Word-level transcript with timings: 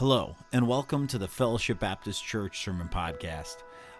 Hello, 0.00 0.34
and 0.50 0.66
welcome 0.66 1.06
to 1.08 1.18
the 1.18 1.28
Fellowship 1.28 1.78
Baptist 1.78 2.24
Church 2.24 2.64
Sermon 2.64 2.88
Podcast. 2.88 3.56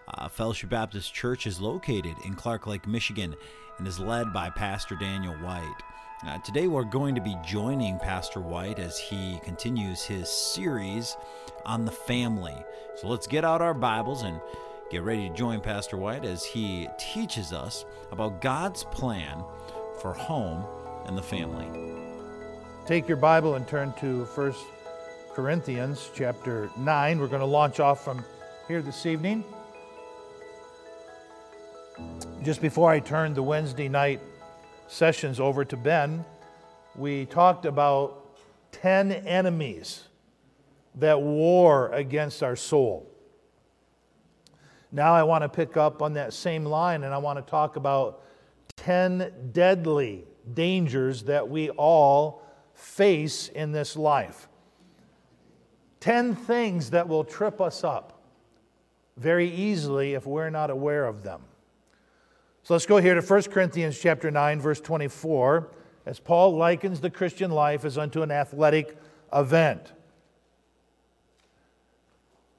Uh, 0.07 0.27
Fellowship 0.27 0.71
Baptist 0.71 1.13
Church 1.13 1.45
is 1.45 1.61
located 1.61 2.15
in 2.25 2.33
Clark 2.33 2.65
Lake, 2.65 2.87
Michigan, 2.87 3.35
and 3.77 3.87
is 3.87 3.99
led 3.99 4.33
by 4.33 4.49
Pastor 4.49 4.95
Daniel 4.95 5.35
White. 5.35 5.77
Uh, 6.25 6.39
today, 6.39 6.65
we're 6.65 6.85
going 6.85 7.13
to 7.13 7.21
be 7.21 7.37
joining 7.45 7.99
Pastor 7.99 8.39
White 8.39 8.79
as 8.79 8.97
he 8.97 9.39
continues 9.43 10.01
his 10.01 10.27
series 10.27 11.17
on 11.67 11.85
the 11.85 11.91
family. 11.91 12.57
So 12.95 13.07
let's 13.07 13.27
get 13.27 13.45
out 13.45 13.61
our 13.61 13.75
Bibles 13.75 14.23
and 14.23 14.41
get 14.89 15.03
ready 15.03 15.29
to 15.29 15.35
join 15.35 15.61
Pastor 15.61 15.97
White 15.97 16.25
as 16.25 16.43
he 16.43 16.89
teaches 16.97 17.53
us 17.53 17.85
about 18.11 18.41
God's 18.41 18.85
plan 18.85 19.43
for 20.01 20.13
home 20.13 20.65
and 21.05 21.15
the 21.15 21.21
family. 21.21 21.69
Take 22.87 23.07
your 23.07 23.17
Bible 23.17 23.53
and 23.53 23.67
turn 23.67 23.93
to 23.99 24.25
First 24.25 24.65
Corinthians 25.33 26.09
chapter 26.13 26.69
9. 26.77 27.19
We're 27.19 27.27
going 27.27 27.39
to 27.39 27.45
launch 27.45 27.79
off 27.79 28.03
from 28.03 28.25
here 28.67 28.81
this 28.81 29.05
evening. 29.05 29.45
Just 32.43 32.61
before 32.61 32.91
I 32.91 32.99
turned 32.99 33.35
the 33.35 33.43
Wednesday 33.43 33.87
night 33.87 34.19
sessions 34.89 35.39
over 35.39 35.63
to 35.63 35.77
Ben, 35.77 36.25
we 36.97 37.25
talked 37.27 37.65
about 37.65 38.37
10 38.73 39.13
enemies 39.13 40.03
that 40.95 41.21
war 41.21 41.89
against 41.93 42.43
our 42.43 42.57
soul. 42.57 43.09
Now 44.91 45.13
I 45.13 45.23
want 45.23 45.43
to 45.43 45.49
pick 45.49 45.77
up 45.77 46.01
on 46.01 46.13
that 46.13 46.33
same 46.33 46.65
line 46.65 47.03
and 47.05 47.13
I 47.13 47.19
want 47.19 47.39
to 47.39 47.49
talk 47.49 47.77
about 47.77 48.21
10 48.75 49.51
deadly 49.53 50.25
dangers 50.53 51.23
that 51.23 51.47
we 51.47 51.69
all 51.69 52.43
face 52.73 53.47
in 53.47 53.71
this 53.71 53.95
life. 53.95 54.49
10 56.01 56.35
things 56.35 56.89
that 56.89 57.07
will 57.07 57.23
trip 57.23 57.61
us 57.61 57.83
up 57.83 58.21
very 59.17 59.49
easily 59.49 60.13
if 60.13 60.25
we're 60.25 60.49
not 60.49 60.69
aware 60.69 61.05
of 61.05 61.23
them. 61.23 61.41
So 62.63 62.73
let's 62.73 62.85
go 62.85 62.97
here 62.97 63.15
to 63.15 63.21
1 63.21 63.43
Corinthians 63.43 63.97
chapter 63.99 64.29
9 64.29 64.59
verse 64.59 64.81
24 64.81 65.71
as 66.05 66.19
Paul 66.19 66.57
likens 66.57 66.99
the 66.99 67.09
Christian 67.09 67.51
life 67.51 67.85
as 67.85 67.97
unto 67.97 68.23
an 68.23 68.31
athletic 68.31 68.97
event. 69.33 69.93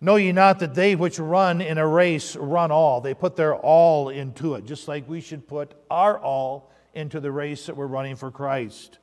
Know 0.00 0.16
ye 0.16 0.32
not 0.32 0.58
that 0.60 0.74
they 0.74 0.96
which 0.96 1.18
run 1.18 1.60
in 1.60 1.78
a 1.78 1.86
race 1.86 2.34
run 2.34 2.72
all? 2.72 3.00
They 3.00 3.14
put 3.14 3.36
their 3.36 3.54
all 3.54 4.08
into 4.08 4.54
it, 4.54 4.66
just 4.66 4.88
like 4.88 5.08
we 5.08 5.20
should 5.20 5.46
put 5.46 5.74
our 5.90 6.18
all 6.18 6.70
into 6.94 7.20
the 7.20 7.30
race 7.30 7.66
that 7.66 7.76
we're 7.76 7.86
running 7.86 8.16
for 8.16 8.30
Christ. 8.30 8.98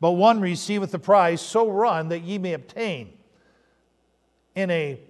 But 0.00 0.12
one 0.12 0.40
receiveth 0.40 0.90
the 0.90 0.98
prize, 0.98 1.40
so 1.40 1.70
run 1.70 2.08
that 2.08 2.22
ye 2.22 2.38
may 2.38 2.52
obtain. 2.52 3.12
In 4.54 4.70
a 4.70 5.00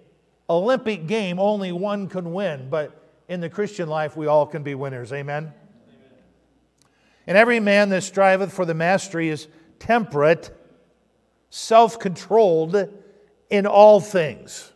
Olympic 0.49 1.07
game, 1.07 1.39
only 1.39 1.73
one 1.73 2.09
can 2.09 2.33
win, 2.33 2.69
but 2.71 3.01
in 3.29 3.41
the 3.41 3.49
Christian 3.49 3.89
life, 3.89 4.17
we 4.17 4.27
all 4.27 4.47
can 4.47 4.63
be 4.63 4.75
winners. 4.75 5.13
Amen? 5.13 5.45
Amen. 5.45 5.55
And 7.27 7.39
every 7.39 7.61
man 7.61 7.89
that 7.91 8.03
striveth 8.03 8.53
for 8.53 8.65
the 8.65 8.75
mastery 8.75 9.29
is 9.29 9.49
temperate, 9.79 10.55
self 11.51 11.99
controlled 11.99 12.89
in 13.51 13.67
all 13.67 14.01
things. 14.01 14.73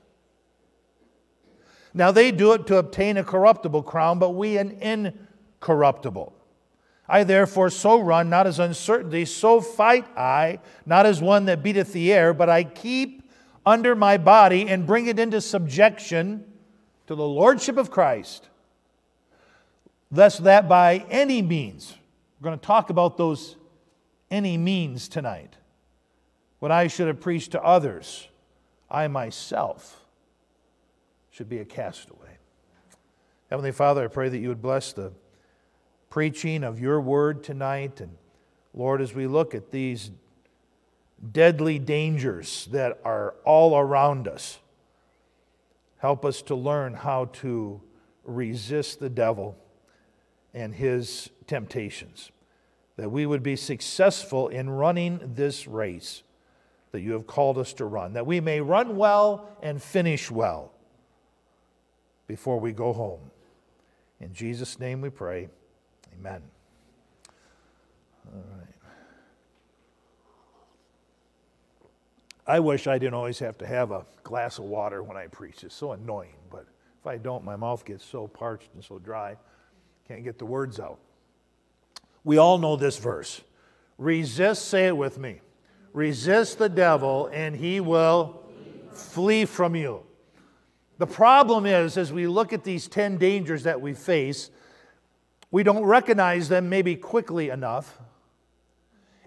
Now 1.94 2.12
they 2.12 2.30
do 2.30 2.52
it 2.52 2.66
to 2.68 2.76
obtain 2.76 3.16
a 3.16 3.24
corruptible 3.24 3.82
crown, 3.82 4.18
but 4.18 4.30
we 4.30 4.56
an 4.56 4.70
incorruptible. 4.82 6.34
I 7.08 7.24
therefore 7.24 7.70
so 7.70 8.00
run, 8.00 8.28
not 8.28 8.46
as 8.46 8.58
uncertainty, 8.58 9.24
so 9.24 9.60
fight 9.60 10.06
I, 10.16 10.60
not 10.84 11.06
as 11.06 11.22
one 11.22 11.46
that 11.46 11.62
beateth 11.62 11.92
the 11.92 12.12
air, 12.12 12.34
but 12.34 12.50
I 12.50 12.64
keep 12.64 13.30
under 13.64 13.94
my 13.94 14.18
body 14.18 14.68
and 14.68 14.86
bring 14.86 15.06
it 15.06 15.18
into 15.18 15.40
subjection 15.40 16.44
to 17.06 17.14
the 17.14 17.26
lordship 17.26 17.76
of 17.78 17.90
Christ, 17.90 18.48
Thus, 20.10 20.38
that 20.38 20.68
by 20.68 21.04
any 21.10 21.42
means, 21.42 21.94
we're 22.40 22.46
going 22.48 22.58
to 22.58 22.66
talk 22.66 22.90
about 22.90 23.16
those 23.16 23.56
any 24.30 24.56
means 24.56 25.08
tonight, 25.08 25.56
what 26.58 26.70
I 26.70 26.86
should 26.86 27.06
have 27.06 27.20
preached 27.20 27.52
to 27.52 27.62
others, 27.62 28.28
I 28.90 29.08
myself 29.08 30.04
should 31.30 31.48
be 31.48 31.58
a 31.58 31.64
castaway. 31.64 32.38
Heavenly 33.50 33.72
Father, 33.72 34.04
I 34.04 34.08
pray 34.08 34.28
that 34.28 34.38
you 34.38 34.48
would 34.48 34.62
bless 34.62 34.92
the 34.92 35.12
preaching 36.10 36.64
of 36.64 36.80
your 36.80 37.00
word 37.00 37.42
tonight. 37.42 38.00
And 38.00 38.16
Lord, 38.74 39.00
as 39.00 39.14
we 39.14 39.26
look 39.26 39.54
at 39.54 39.70
these 39.70 40.10
deadly 41.32 41.78
dangers 41.78 42.68
that 42.70 43.00
are 43.04 43.34
all 43.44 43.76
around 43.76 44.28
us, 44.28 44.58
help 45.98 46.24
us 46.24 46.42
to 46.42 46.54
learn 46.54 46.94
how 46.94 47.26
to 47.26 47.80
resist 48.24 49.00
the 49.00 49.08
devil 49.08 49.56
and 50.54 50.74
his 50.74 51.30
temptations, 51.46 52.30
that 52.96 53.10
we 53.10 53.26
would 53.26 53.42
be 53.42 53.56
successful 53.56 54.48
in 54.48 54.70
running 54.70 55.20
this 55.34 55.66
race 55.66 56.22
that 56.92 57.00
you 57.00 57.12
have 57.12 57.26
called 57.26 57.58
us 57.58 57.72
to 57.74 57.84
run, 57.84 58.14
that 58.14 58.26
we 58.26 58.40
may 58.40 58.60
run 58.60 58.96
well 58.96 59.48
and 59.62 59.82
finish 59.82 60.30
well 60.30 60.72
before 62.26 62.58
we 62.58 62.72
go 62.72 62.92
home. 62.92 63.30
In 64.20 64.32
Jesus' 64.32 64.78
name 64.78 65.00
we 65.00 65.10
pray. 65.10 65.48
Amen. 66.18 66.42
All 68.26 68.42
right. 68.56 68.66
I 72.46 72.60
wish 72.60 72.86
I 72.86 72.98
didn't 72.98 73.14
always 73.14 73.38
have 73.40 73.58
to 73.58 73.66
have 73.66 73.90
a 73.90 74.06
glass 74.22 74.58
of 74.58 74.64
water 74.64 75.02
when 75.02 75.16
I 75.16 75.26
preach. 75.26 75.62
It's 75.64 75.74
so 75.74 75.92
annoying, 75.92 76.34
but 76.50 76.66
if 77.00 77.06
I 77.06 77.18
don't, 77.18 77.44
my 77.44 77.56
mouth 77.56 77.84
gets 77.84 78.04
so 78.04 78.26
parched 78.26 78.70
and 78.74 78.82
so 78.82 78.98
dry, 78.98 79.36
can't 80.06 80.24
get 80.24 80.38
the 80.38 80.46
words 80.46 80.80
out. 80.80 80.98
We 82.24 82.38
all 82.38 82.58
know 82.58 82.76
this 82.76 82.96
verse. 82.96 83.42
Resist, 83.98 84.66
say 84.66 84.86
it 84.86 84.96
with 84.96 85.18
me. 85.18 85.40
Resist 85.92 86.58
the 86.58 86.68
devil, 86.68 87.28
and 87.32 87.54
he 87.54 87.80
will 87.80 88.42
flee 88.92 89.44
from 89.44 89.76
you. 89.76 90.02
The 90.96 91.06
problem 91.06 91.66
is, 91.66 91.96
as 91.96 92.12
we 92.12 92.26
look 92.26 92.52
at 92.52 92.64
these 92.64 92.88
10 92.88 93.18
dangers 93.18 93.62
that 93.64 93.80
we 93.80 93.94
face, 93.94 94.50
we 95.50 95.62
don't 95.62 95.84
recognize 95.84 96.48
them 96.48 96.68
maybe 96.68 96.96
quickly 96.96 97.48
enough. 97.48 97.98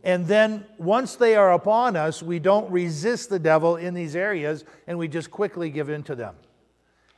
And 0.04 0.28
then 0.28 0.66
once 0.78 1.16
they 1.16 1.36
are 1.36 1.54
upon 1.54 1.96
us, 1.96 2.24
we 2.24 2.40
don't 2.40 2.70
resist 2.72 3.30
the 3.30 3.40
devil 3.40 3.76
in 3.76 3.94
these 3.94 4.16
areas 4.16 4.66
and 4.88 4.98
we 4.98 5.08
just 5.08 5.30
quickly 5.30 5.70
give 5.70 5.90
in 5.90 6.04
to 6.04 6.16
them. 6.16 6.36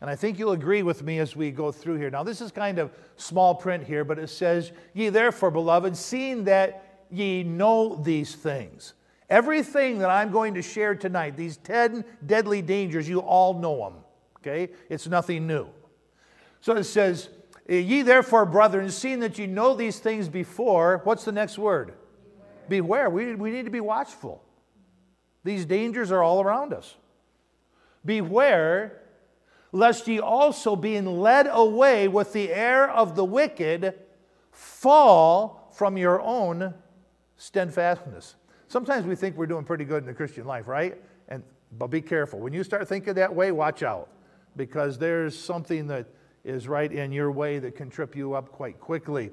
And 0.01 0.09
I 0.09 0.17
think 0.17 0.37
you'll 0.37 0.51
agree 0.51 0.83
with 0.83 1.01
me 1.01 1.19
as 1.19 1.33
we 1.33 1.49
go 1.49 1.71
through 1.71 1.95
here. 1.95 2.09
Now, 2.09 2.23
this 2.23 2.41
is 2.41 2.51
kind 2.51 2.77
of 2.77 2.91
small 3.15 3.55
print 3.55 3.85
here, 3.85 4.03
but 4.03 4.19
it 4.19 4.27
says, 4.27 4.73
Ye 4.93 5.07
therefore, 5.07 5.49
beloved, 5.49 5.95
seeing 5.95 6.43
that 6.43 7.05
ye 7.09 7.43
know 7.43 7.95
these 7.95 8.35
things. 8.35 8.95
Everything 9.29 9.99
that 9.99 10.09
I'm 10.09 10.29
going 10.29 10.55
to 10.55 10.61
share 10.61 10.93
tonight, 10.93 11.37
these 11.37 11.55
10 11.55 12.03
deadly 12.25 12.61
dangers, 12.61 13.07
you 13.07 13.19
all 13.19 13.53
know 13.53 13.77
them. 13.77 14.03
Okay? 14.39 14.73
It's 14.89 15.07
nothing 15.07 15.47
new. 15.47 15.67
So 16.59 16.75
it 16.75 16.83
says, 16.83 17.29
Eh, 17.69 17.77
ye 17.79 18.01
therefore, 18.01 18.45
brethren, 18.45 18.89
seeing 18.89 19.19
that 19.21 19.37
you 19.37 19.47
know 19.47 19.73
these 19.73 19.99
things 19.99 20.27
before, 20.27 21.01
what's 21.03 21.23
the 21.23 21.31
next 21.31 21.57
word? 21.57 21.93
Beware. 22.67 23.09
Beware. 23.09 23.09
We, 23.09 23.35
we 23.35 23.51
need 23.51 23.65
to 23.65 23.71
be 23.71 23.79
watchful. 23.79 24.43
These 25.43 25.65
dangers 25.65 26.11
are 26.11 26.21
all 26.21 26.41
around 26.41 26.73
us. 26.73 26.95
Beware, 28.05 29.01
lest 29.71 30.07
ye 30.07 30.19
also, 30.19 30.75
being 30.75 31.05
led 31.05 31.47
away 31.49 32.07
with 32.07 32.33
the 32.33 32.51
air 32.51 32.89
of 32.89 33.15
the 33.15 33.23
wicked, 33.25 33.93
fall 34.51 35.71
from 35.75 35.97
your 35.97 36.21
own 36.21 36.73
steadfastness. 37.37 38.35
Sometimes 38.67 39.05
we 39.05 39.15
think 39.15 39.37
we're 39.37 39.45
doing 39.45 39.63
pretty 39.63 39.85
good 39.85 40.03
in 40.03 40.07
the 40.07 40.13
Christian 40.13 40.45
life, 40.45 40.67
right? 40.67 41.01
And, 41.27 41.43
but 41.77 41.87
be 41.87 42.01
careful. 42.01 42.39
When 42.39 42.53
you 42.53 42.63
start 42.63 42.87
thinking 42.87 43.15
that 43.15 43.33
way, 43.33 43.51
watch 43.51 43.83
out 43.83 44.09
because 44.55 44.97
there's 44.97 45.37
something 45.37 45.87
that 45.87 46.07
is 46.43 46.67
right 46.67 46.91
in 46.91 47.11
your 47.11 47.31
way 47.31 47.59
that 47.59 47.75
can 47.75 47.89
trip 47.89 48.15
you 48.15 48.33
up 48.33 48.51
quite 48.51 48.79
quickly. 48.79 49.31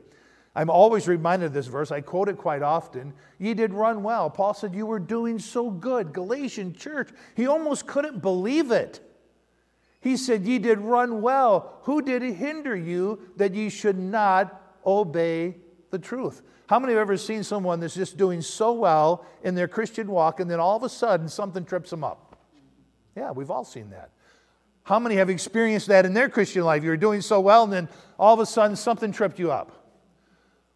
I'm 0.55 0.71
always 0.71 1.07
reminded 1.07 1.47
of 1.47 1.53
this 1.53 1.69
verse. 1.69 1.93
I 1.93 2.01
quote 2.01 2.29
it 2.29 2.37
quite 2.37 2.63
often. 2.63 3.13
Ye 3.39 3.55
did 3.55 3.73
run 3.73 4.03
well. 4.03 4.29
Paul 4.29 4.55
said, 4.55 4.75
You 4.75 4.87
were 4.87 4.99
doing 4.99 5.39
so 5.39 5.71
good. 5.71 6.13
Galatian 6.13 6.75
church, 6.75 7.11
he 7.37 7.47
almost 7.47 7.87
couldn't 7.87 8.21
believe 8.21 8.71
it. 8.71 9.01
He 10.01 10.17
said, 10.17 10.45
Ye 10.45 10.59
did 10.59 10.79
run 10.79 11.23
well. 11.23 11.81
Who 11.83 12.03
did 12.03 12.23
hinder 12.23 12.75
you 12.75 13.21
that 13.37 13.55
ye 13.55 13.69
should 13.69 13.99
not 13.99 14.79
obey 14.85 15.57
the 15.91 15.99
truth? 15.99 16.43
How 16.67 16.79
many 16.79 16.95
have 16.95 17.01
ever 17.01 17.17
seen 17.17 17.43
someone 17.43 17.81
that's 17.81 17.95
just 17.95 18.17
doing 18.17 18.41
so 18.41 18.73
well 18.73 19.25
in 19.43 19.55
their 19.55 19.69
Christian 19.69 20.09
walk 20.09 20.41
and 20.41 20.51
then 20.51 20.61
all 20.61 20.77
of 20.77 20.83
a 20.83 20.89
sudden 20.89 21.29
something 21.29 21.65
trips 21.65 21.91
them 21.91 22.03
up? 22.03 22.37
Yeah, 23.17 23.33
we've 23.33 23.51
all 23.51 23.65
seen 23.65 23.91
that. 23.91 24.11
How 24.91 24.99
many 24.99 25.15
have 25.15 25.31
experienced 25.31 25.87
that 25.87 26.05
in 26.05 26.15
their 26.15 26.29
Christian 26.29 26.65
life? 26.65 26.83
You 26.83 26.91
were 26.91 26.97
doing 26.97 27.21
so 27.21 27.39
well, 27.39 27.63
and 27.63 27.73
then 27.73 27.89
all 28.19 28.35
of 28.35 28.41
a 28.41 28.45
sudden 28.45 28.75
something 28.75 29.13
tripped 29.13 29.39
you 29.39 29.53
up. 29.53 29.87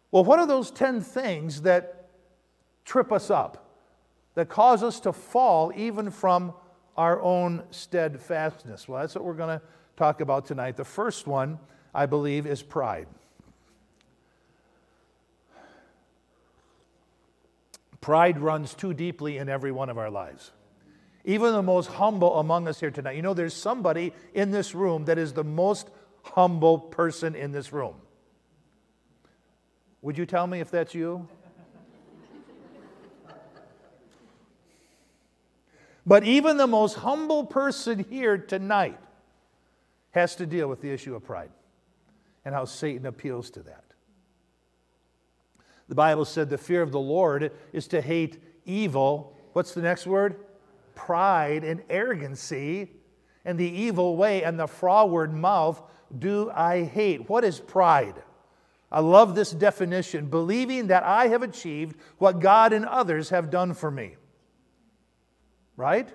Well, 0.09 0.23
what 0.23 0.39
are 0.39 0.47
those 0.47 0.71
10 0.71 1.01
things 1.01 1.63
that 1.63 2.07
trip 2.85 3.11
us 3.11 3.29
up, 3.29 3.67
that 4.35 4.47
cause 4.47 4.83
us 4.83 5.01
to 5.01 5.11
fall 5.11 5.73
even 5.75 6.11
from 6.11 6.53
our 6.95 7.21
own 7.21 7.63
steadfastness. 7.71 8.87
Well, 8.87 9.01
that's 9.01 9.15
what 9.15 9.25
we're 9.25 9.33
going 9.33 9.59
to 9.59 9.65
talk 9.97 10.21
about 10.21 10.45
tonight. 10.45 10.77
The 10.77 10.85
first 10.85 11.27
one, 11.27 11.59
I 11.93 12.05
believe, 12.05 12.45
is 12.47 12.63
pride. 12.63 13.07
Pride 17.99 18.39
runs 18.39 18.75
too 18.75 18.93
deeply 18.93 19.39
in 19.39 19.49
every 19.49 19.73
one 19.73 19.89
of 19.89 19.97
our 19.97 20.09
lives. 20.09 20.51
Even 21.25 21.53
the 21.53 21.63
most 21.63 21.87
humble 21.87 22.39
among 22.39 22.67
us 22.67 22.79
here 22.79 22.91
tonight. 22.91 23.15
You 23.15 23.23
know, 23.23 23.33
there's 23.33 23.55
somebody 23.55 24.13
in 24.33 24.51
this 24.51 24.75
room 24.75 25.05
that 25.05 25.17
is 25.17 25.33
the 25.33 25.43
most 25.43 25.89
humble 26.21 26.77
person 26.77 27.35
in 27.35 27.51
this 27.51 27.73
room. 27.73 27.95
Would 30.03 30.19
you 30.19 30.27
tell 30.27 30.45
me 30.45 30.59
if 30.59 30.69
that's 30.69 30.93
you? 30.93 31.27
But 36.05 36.23
even 36.23 36.57
the 36.57 36.67
most 36.67 36.97
humble 36.97 37.45
person 37.45 38.05
here 38.07 38.37
tonight 38.37 38.99
has 40.11 40.35
to 40.35 40.45
deal 40.45 40.67
with 40.67 40.79
the 40.81 40.91
issue 40.91 41.15
of 41.15 41.25
pride 41.25 41.49
and 42.45 42.53
how 42.53 42.65
Satan 42.65 43.07
appeals 43.07 43.49
to 43.51 43.61
that. 43.63 43.83
The 45.89 45.95
Bible 45.95 46.25
said 46.25 46.51
the 46.51 46.59
fear 46.59 46.83
of 46.83 46.91
the 46.91 46.99
Lord 46.99 47.51
is 47.73 47.87
to 47.87 48.01
hate 48.01 48.37
evil. 48.65 49.35
What's 49.53 49.73
the 49.73 49.81
next 49.81 50.05
word? 50.05 50.44
Pride 50.95 51.63
and 51.63 51.83
arrogancy 51.89 52.91
and 53.43 53.59
the 53.59 53.69
evil 53.69 54.17
way 54.17 54.43
and 54.43 54.59
the 54.59 54.67
froward 54.67 55.33
mouth 55.33 55.81
do 56.17 56.49
I 56.53 56.83
hate. 56.83 57.29
What 57.29 57.43
is 57.43 57.59
pride? 57.59 58.15
I 58.91 59.01
love 59.01 59.35
this 59.35 59.51
definition 59.51 60.27
believing 60.27 60.87
that 60.87 61.03
I 61.03 61.27
have 61.27 61.43
achieved 61.43 61.97
what 62.17 62.39
God 62.39 62.73
and 62.73 62.85
others 62.85 63.29
have 63.29 63.49
done 63.49 63.73
for 63.73 63.91
me. 63.91 64.15
Right? 65.75 66.07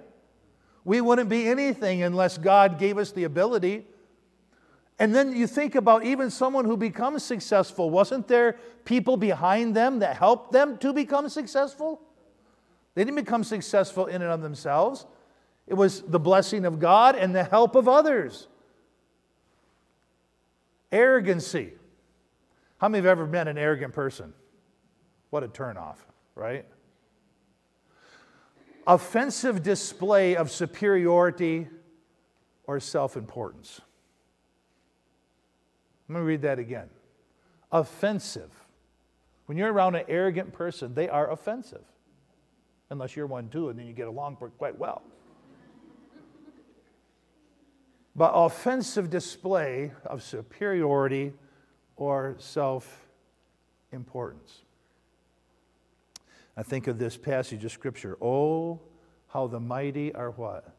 We 0.85 1.01
wouldn't 1.01 1.29
be 1.29 1.47
anything 1.47 2.03
unless 2.03 2.39
God 2.39 2.79
gave 2.79 2.97
us 2.97 3.13
the 3.13 3.25
ability. 3.25 3.87
And 4.99 5.15
then 5.15 5.37
you 5.37 5.47
think 5.47 5.75
about 5.75 6.05
even 6.05 6.31
someone 6.31 6.65
who 6.65 6.77
becomes 6.77 7.23
successful. 7.23 7.91
Wasn't 7.91 8.29
there 8.29 8.59
people 8.85 9.17
behind 9.17 9.75
them 9.77 9.99
that 9.99 10.17
helped 10.17 10.53
them 10.53 10.79
to 10.79 10.93
become 10.93 11.29
successful? 11.29 12.01
They 12.95 13.05
didn't 13.05 13.17
become 13.17 13.45
successful 13.45 14.07
in 14.07 14.23
and 14.23 14.31
of 14.31 14.43
themselves. 14.43 15.07
It 15.67 15.75
was 15.75 16.03
the 16.03 16.19
blessing 16.19 16.65
of 16.65 16.81
God 16.81 17.15
and 17.17 17.35
the 17.35 17.45
help 17.45 17.75
of 17.77 17.89
others. 17.89 18.49
Arrogancy. 20.91 21.73
How 22.79 22.89
many 22.89 22.99
have 22.99 23.07
ever 23.07 23.27
met 23.27 23.47
an 23.47 23.57
arrogant 23.57 23.93
person? 23.93 24.33
What 25.31 25.45
a 25.45 25.49
turnoff, 25.49 25.97
right? 26.35 26.67
Offensive 28.87 29.63
display 29.63 30.35
of 30.35 30.51
superiority 30.51 31.69
or 32.65 32.81
self 32.81 33.17
importance. 33.17 33.81
Let 36.09 36.19
me 36.19 36.25
read 36.25 36.43
that 36.43 36.59
again. 36.59 36.89
Offensive. 37.71 38.51
When 39.47 39.57
you're 39.57 39.73
around 39.73 39.95
an 39.95 40.05
arrogant 40.09 40.53
person, 40.53 40.95
they 40.95 41.09
are 41.09 41.31
offensive. 41.31 41.85
Unless 42.91 43.15
you're 43.15 43.27
one 43.27 43.49
too, 43.49 43.69
and 43.69 43.79
then 43.79 43.87
you 43.87 43.93
get 43.93 44.09
along 44.09 44.37
quite 44.59 44.79
well. 44.79 45.03
But 48.17 48.33
offensive 48.35 49.09
display 49.09 49.93
of 50.05 50.23
superiority 50.23 51.33
or 51.97 52.35
self 52.39 53.07
importance. 53.93 54.63
I 56.57 56.65
think 56.65 56.89
of 56.89 56.99
this 56.99 57.17
passage 57.17 57.65
of 57.65 57.71
Scripture. 57.71 58.19
Oh, 58.21 58.81
how 59.29 59.47
the 59.47 59.61
mighty 59.61 60.13
are 60.15 60.33
what? 60.33 60.75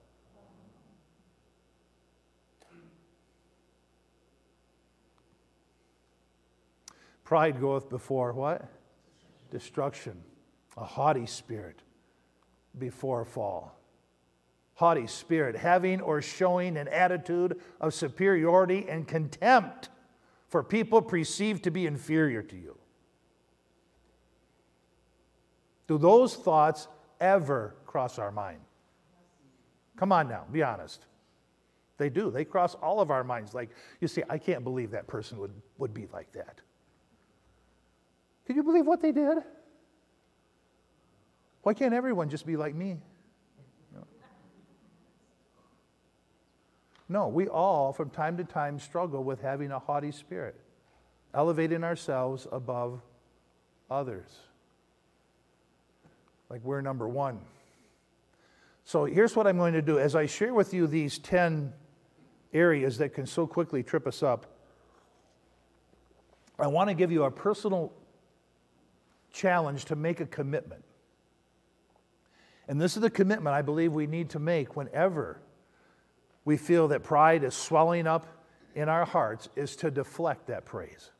Pride 7.23 7.61
goeth 7.61 7.89
before 7.89 8.33
what? 8.33 8.69
Destruction. 9.49 10.21
A 10.75 10.83
haughty 10.83 11.25
spirit 11.25 11.81
before 12.77 13.25
fall. 13.25 13.77
Haughty 14.75 15.07
spirit, 15.07 15.55
having 15.55 16.01
or 16.01 16.21
showing 16.21 16.77
an 16.77 16.87
attitude 16.87 17.59
of 17.79 17.93
superiority 17.93 18.85
and 18.89 19.07
contempt 19.07 19.89
for 20.47 20.63
people 20.63 21.01
perceived 21.01 21.63
to 21.63 21.71
be 21.71 21.85
inferior 21.85 22.41
to 22.41 22.55
you. 22.55 22.77
Do 25.87 25.97
those 25.97 26.35
thoughts 26.35 26.87
ever 27.19 27.75
cross 27.85 28.17
our 28.17 28.31
mind? 28.31 28.59
Come 29.97 30.11
on 30.11 30.27
now, 30.27 30.45
be 30.51 30.63
honest. 30.63 31.05
They 31.97 32.09
do. 32.09 32.31
They 32.31 32.45
cross 32.45 32.73
all 32.75 32.99
of 32.99 33.11
our 33.11 33.23
minds. 33.23 33.53
Like, 33.53 33.69
you 33.99 34.07
see, 34.07 34.23
I 34.27 34.39
can't 34.39 34.63
believe 34.63 34.91
that 34.91 35.05
person 35.05 35.37
would, 35.37 35.53
would 35.77 35.93
be 35.93 36.07
like 36.11 36.31
that. 36.31 36.59
Can 38.47 38.55
you 38.55 38.63
believe 38.63 38.87
what 38.87 39.01
they 39.01 39.11
did? 39.11 39.37
Why 41.63 41.73
can't 41.73 41.93
everyone 41.93 42.29
just 42.29 42.45
be 42.45 42.57
like 42.57 42.75
me? 42.75 42.97
No, 47.11 47.27
we 47.27 47.49
all, 47.49 47.91
from 47.91 48.09
time 48.09 48.37
to 48.37 48.45
time, 48.45 48.79
struggle 48.79 49.21
with 49.21 49.41
having 49.41 49.71
a 49.71 49.79
haughty 49.79 50.13
spirit, 50.13 50.55
elevating 51.33 51.83
ourselves 51.83 52.47
above 52.49 53.01
others. 53.89 54.29
Like 56.49 56.63
we're 56.63 56.79
number 56.79 57.09
one. 57.09 57.41
So 58.85 59.03
here's 59.03 59.35
what 59.35 59.45
I'm 59.45 59.57
going 59.57 59.73
to 59.73 59.81
do. 59.81 59.99
As 59.99 60.15
I 60.15 60.25
share 60.25 60.53
with 60.53 60.73
you 60.73 60.87
these 60.87 61.19
10 61.19 61.73
areas 62.53 62.97
that 62.99 63.13
can 63.13 63.25
so 63.25 63.45
quickly 63.45 63.83
trip 63.83 64.07
us 64.07 64.23
up, 64.23 64.45
I 66.57 66.67
want 66.67 66.89
to 66.89 66.93
give 66.93 67.11
you 67.11 67.23
a 67.23 67.31
personal 67.31 67.91
challenge 69.33 69.85
to 69.85 69.97
make 69.97 70.21
a 70.21 70.25
commitment. 70.25 70.83
And 72.71 72.79
this 72.79 72.95
is 72.95 73.01
the 73.01 73.09
commitment 73.09 73.53
I 73.53 73.61
believe 73.61 73.91
we 73.91 74.07
need 74.07 74.29
to 74.29 74.39
make 74.39 74.77
whenever 74.77 75.41
we 76.45 76.55
feel 76.55 76.87
that 76.87 77.03
pride 77.03 77.43
is 77.43 77.53
swelling 77.53 78.07
up 78.07 78.25
in 78.75 78.87
our 78.87 79.03
hearts 79.03 79.49
is 79.57 79.75
to 79.75 79.91
deflect 79.91 80.47
that 80.47 80.63
praise. 80.63 81.11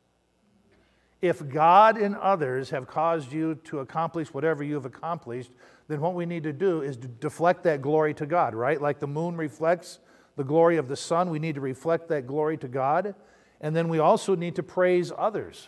If 1.22 1.46
God 1.50 1.98
and 1.98 2.16
others 2.16 2.70
have 2.70 2.88
caused 2.88 3.34
you 3.34 3.56
to 3.66 3.80
accomplish 3.80 4.34
whatever 4.34 4.64
you 4.64 4.76
have 4.76 4.86
accomplished, 4.86 5.52
then 5.90 6.00
what 6.00 6.14
we 6.14 6.26
need 6.26 6.44
to 6.44 6.54
do 6.54 6.84
is 6.84 6.96
to 6.96 7.10
deflect 7.10 7.64
that 7.64 7.82
glory 7.82 8.14
to 8.14 8.26
God, 8.26 8.56
right? 8.56 8.82
Like 8.82 9.00
the 9.00 9.08
moon 9.08 9.36
reflects 9.36 10.00
the 10.38 10.46
glory 10.46 10.78
of 10.78 10.88
the 10.88 10.96
sun, 10.96 11.30
we 11.30 11.40
need 11.40 11.56
to 11.56 11.62
reflect 11.62 12.08
that 12.08 12.28
glory 12.28 12.56
to 12.60 12.70
God. 12.70 13.14
And 13.60 13.76
then 13.76 13.90
we 13.90 14.00
also 14.00 14.36
need 14.36 14.56
to 14.56 14.64
praise 14.64 15.12
others 15.18 15.68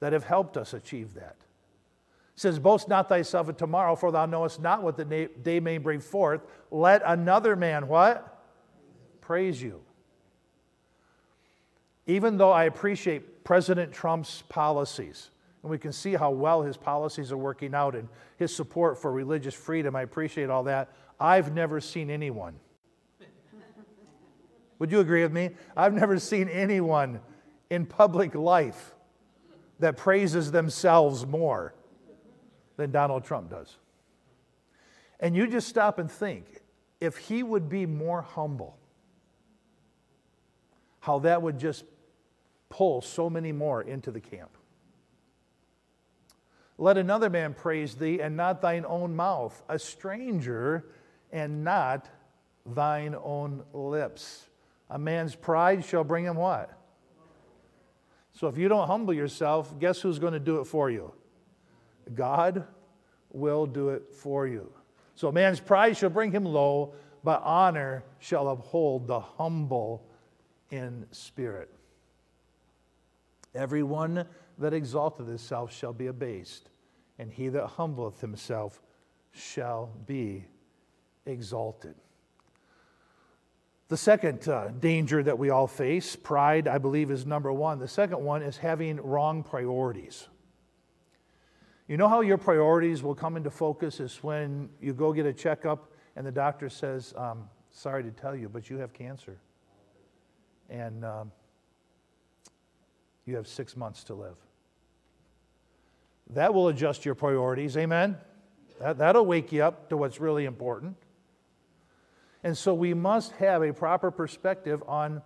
that 0.00 0.12
have 0.12 0.24
helped 0.24 0.56
us 0.56 0.74
achieve 0.74 1.14
that. 1.14 1.36
Says, 2.38 2.60
Boast 2.60 2.88
not 2.88 3.08
thyself 3.08 3.48
of 3.48 3.56
tomorrow, 3.56 3.96
for 3.96 4.12
thou 4.12 4.24
knowest 4.24 4.60
not 4.60 4.80
what 4.80 4.96
the 4.96 5.28
day 5.42 5.58
may 5.58 5.76
bring 5.76 5.98
forth. 5.98 6.40
Let 6.70 7.02
another 7.04 7.56
man 7.56 7.88
what? 7.88 8.36
praise 9.20 9.60
you. 9.60 9.80
Even 12.06 12.38
though 12.38 12.52
I 12.52 12.64
appreciate 12.64 13.42
President 13.42 13.92
Trump's 13.92 14.44
policies, 14.48 15.30
and 15.64 15.70
we 15.70 15.78
can 15.78 15.90
see 15.90 16.14
how 16.14 16.30
well 16.30 16.62
his 16.62 16.76
policies 16.76 17.32
are 17.32 17.36
working 17.36 17.74
out 17.74 17.96
and 17.96 18.08
his 18.36 18.54
support 18.54 19.02
for 19.02 19.10
religious 19.10 19.54
freedom, 19.54 19.96
I 19.96 20.02
appreciate 20.02 20.48
all 20.48 20.62
that. 20.62 20.92
I've 21.18 21.52
never 21.52 21.80
seen 21.80 22.08
anyone. 22.08 22.54
Would 24.78 24.92
you 24.92 25.00
agree 25.00 25.22
with 25.22 25.32
me? 25.32 25.50
I've 25.76 25.92
never 25.92 26.20
seen 26.20 26.48
anyone 26.48 27.18
in 27.68 27.84
public 27.84 28.36
life 28.36 28.94
that 29.80 29.96
praises 29.96 30.52
themselves 30.52 31.26
more 31.26 31.74
than 32.78 32.90
Donald 32.92 33.24
Trump 33.24 33.50
does. 33.50 33.76
And 35.20 35.36
you 35.36 35.46
just 35.46 35.68
stop 35.68 35.98
and 35.98 36.10
think 36.10 36.62
if 37.00 37.18
he 37.18 37.42
would 37.42 37.68
be 37.68 37.84
more 37.84 38.22
humble, 38.22 38.78
how 41.00 41.18
that 41.18 41.42
would 41.42 41.58
just 41.58 41.84
pull 42.70 43.02
so 43.02 43.28
many 43.28 43.52
more 43.52 43.82
into 43.82 44.10
the 44.10 44.20
camp. 44.20 44.50
Let 46.78 46.96
another 46.96 47.28
man 47.28 47.54
praise 47.54 47.96
thee, 47.96 48.20
and 48.20 48.36
not 48.36 48.62
thine 48.62 48.84
own 48.86 49.16
mouth, 49.16 49.60
a 49.68 49.78
stranger, 49.78 50.86
and 51.32 51.64
not 51.64 52.08
thine 52.64 53.16
own 53.20 53.64
lips. 53.72 54.48
A 54.88 54.98
man's 54.98 55.34
pride 55.34 55.84
shall 55.84 56.04
bring 56.04 56.24
him 56.24 56.36
what? 56.36 56.72
So 58.32 58.46
if 58.46 58.56
you 58.56 58.68
don't 58.68 58.86
humble 58.86 59.12
yourself, 59.12 59.76
guess 59.80 60.00
who's 60.00 60.20
going 60.20 60.34
to 60.34 60.38
do 60.38 60.60
it 60.60 60.66
for 60.66 60.88
you? 60.88 61.12
God 62.14 62.66
will 63.30 63.66
do 63.66 63.90
it 63.90 64.12
for 64.12 64.46
you. 64.46 64.72
So 65.14 65.32
man's 65.32 65.60
pride 65.60 65.96
shall 65.96 66.10
bring 66.10 66.32
him 66.32 66.44
low, 66.44 66.94
but 67.24 67.42
honor 67.42 68.04
shall 68.18 68.48
uphold 68.48 69.06
the 69.06 69.20
humble 69.20 70.06
in 70.70 71.06
spirit. 71.10 71.70
Everyone 73.54 74.24
that 74.58 74.72
exalteth 74.72 75.26
himself 75.26 75.72
shall 75.72 75.92
be 75.92 76.06
abased, 76.06 76.70
and 77.18 77.30
he 77.32 77.48
that 77.48 77.66
humbleth 77.66 78.20
himself 78.20 78.80
shall 79.32 79.90
be 80.06 80.44
exalted. 81.26 81.94
The 83.88 83.96
second 83.96 84.46
uh, 84.48 84.68
danger 84.68 85.22
that 85.22 85.38
we 85.38 85.48
all 85.48 85.66
face, 85.66 86.14
pride, 86.14 86.68
I 86.68 86.76
believe, 86.78 87.10
is 87.10 87.24
number 87.24 87.52
one. 87.52 87.78
The 87.78 87.88
second 87.88 88.22
one 88.22 88.42
is 88.42 88.58
having 88.58 89.00
wrong 89.00 89.42
priorities. 89.42 90.28
You 91.88 91.96
know 91.96 92.08
how 92.08 92.20
your 92.20 92.38
priorities 92.38 93.02
will 93.02 93.14
come 93.14 93.36
into 93.36 93.50
focus 93.50 93.98
is 93.98 94.22
when 94.22 94.68
you 94.80 94.92
go 94.92 95.12
get 95.12 95.26
a 95.26 95.32
checkup 95.32 95.90
and 96.16 96.26
the 96.26 96.32
doctor 96.32 96.68
says, 96.68 97.14
um, 97.16 97.48
Sorry 97.70 98.02
to 98.02 98.10
tell 98.10 98.34
you, 98.34 98.48
but 98.48 98.70
you 98.70 98.78
have 98.78 98.92
cancer. 98.92 99.38
And 100.68 101.04
um, 101.04 101.32
you 103.24 103.36
have 103.36 103.46
six 103.46 103.76
months 103.76 104.04
to 104.04 104.14
live. 104.14 104.36
That 106.30 106.52
will 106.52 106.68
adjust 106.68 107.04
your 107.04 107.14
priorities. 107.14 107.76
Amen? 107.76 108.16
That, 108.80 108.98
that'll 108.98 109.26
wake 109.26 109.52
you 109.52 109.62
up 109.62 109.88
to 109.90 109.96
what's 109.96 110.20
really 110.20 110.44
important. 110.44 110.96
And 112.42 112.56
so 112.56 112.74
we 112.74 112.94
must 112.94 113.32
have 113.32 113.62
a 113.62 113.72
proper 113.72 114.10
perspective 114.10 114.82
on 114.86 115.22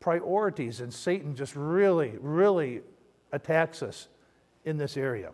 priorities. 0.00 0.80
And 0.80 0.92
Satan 0.92 1.34
just 1.34 1.54
really, 1.56 2.14
really 2.20 2.80
attacks 3.32 3.82
us 3.82 4.08
in 4.64 4.76
this 4.76 4.96
area. 4.96 5.32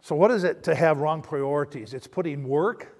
So, 0.00 0.14
what 0.14 0.30
is 0.30 0.44
it 0.44 0.62
to 0.64 0.74
have 0.74 0.98
wrong 0.98 1.22
priorities? 1.22 1.94
It's 1.94 2.06
putting 2.06 2.48
work 2.48 2.96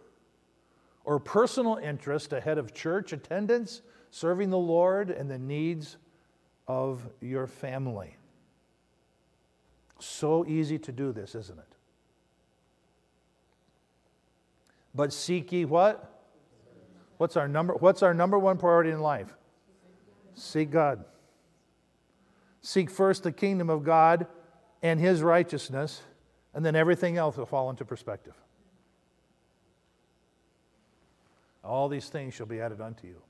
or 1.04 1.18
personal 1.18 1.76
interest 1.76 2.32
ahead 2.32 2.58
of 2.58 2.74
church 2.74 3.12
attendance, 3.12 3.82
serving 4.10 4.50
the 4.50 4.58
Lord, 4.58 5.10
and 5.10 5.30
the 5.30 5.38
needs 5.38 5.96
of 6.68 7.08
your 7.20 7.46
family. 7.46 8.16
So 9.98 10.46
easy 10.46 10.78
to 10.78 10.92
do 10.92 11.12
this, 11.12 11.34
isn't 11.34 11.58
it? 11.58 11.76
But 14.94 15.12
seek 15.12 15.52
ye 15.52 15.64
what? 15.64 16.22
What's 17.18 17.36
our 17.36 17.48
number, 17.48 17.74
what's 17.74 18.02
our 18.02 18.14
number 18.14 18.38
one 18.38 18.56
priority 18.56 18.90
in 18.90 19.00
life? 19.00 19.34
Seek 20.34 20.70
God. 20.70 21.04
Seek 22.62 22.90
first 22.90 23.22
the 23.22 23.32
kingdom 23.32 23.68
of 23.68 23.84
God 23.84 24.26
and 24.82 24.98
his 24.98 25.22
righteousness, 25.22 26.02
and 26.54 26.64
then 26.64 26.74
everything 26.74 27.16
else 27.16 27.36
will 27.36 27.46
fall 27.46 27.70
into 27.70 27.84
perspective. 27.84 28.34
All 31.62 31.88
these 31.88 32.08
things 32.08 32.34
shall 32.34 32.46
be 32.46 32.60
added 32.60 32.80
unto 32.80 33.06
you. 33.06 33.22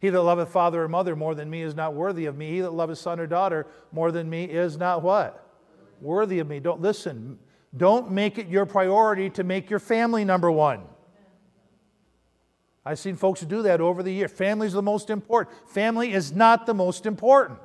He 0.00 0.10
that 0.10 0.22
loveth 0.22 0.50
father 0.50 0.84
or 0.84 0.88
mother 0.88 1.16
more 1.16 1.34
than 1.34 1.50
me 1.50 1.62
is 1.62 1.74
not 1.74 1.94
worthy 1.94 2.26
of 2.26 2.36
me. 2.36 2.50
He 2.50 2.60
that 2.60 2.72
loveth 2.72 2.98
son 2.98 3.18
or 3.18 3.26
daughter 3.26 3.66
more 3.90 4.12
than 4.12 4.30
me 4.30 4.44
is 4.44 4.76
not 4.76 5.02
what? 5.02 5.44
Worthy 6.00 6.38
of 6.38 6.48
me. 6.48 6.60
Don't 6.60 6.80
listen. 6.80 7.38
Don't 7.76 8.12
make 8.12 8.38
it 8.38 8.46
your 8.48 8.66
priority 8.66 9.28
to 9.30 9.42
make 9.42 9.70
your 9.70 9.80
family 9.80 10.24
number 10.24 10.50
one. 10.50 10.82
I've 12.84 12.98
seen 12.98 13.16
folks 13.16 13.40
do 13.40 13.62
that 13.62 13.80
over 13.80 14.02
the 14.02 14.12
years. 14.12 14.30
Family 14.30 14.66
is 14.66 14.72
the 14.72 14.82
most 14.82 15.10
important. 15.10 15.56
Family 15.68 16.12
is 16.12 16.32
not 16.32 16.64
the 16.64 16.74
most 16.74 17.04
important. 17.04 17.58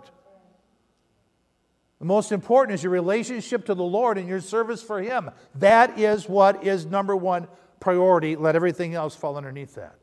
The 2.04 2.08
most 2.08 2.34
important 2.34 2.76
is 2.76 2.84
your 2.84 2.92
relationship 2.92 3.64
to 3.68 3.74
the 3.74 3.82
Lord 3.82 4.18
and 4.18 4.28
your 4.28 4.42
service 4.42 4.84
for 4.84 5.02
Him. 5.02 5.32
That 5.56 5.98
is 5.98 6.28
what 6.28 6.62
is 6.68 6.86
number 6.86 7.16
one 7.16 7.48
priority. 7.80 8.36
Let 8.36 8.58
everything 8.58 8.94
else 8.94 9.16
fall 9.16 9.38
underneath 9.38 9.76
that. 9.76 9.96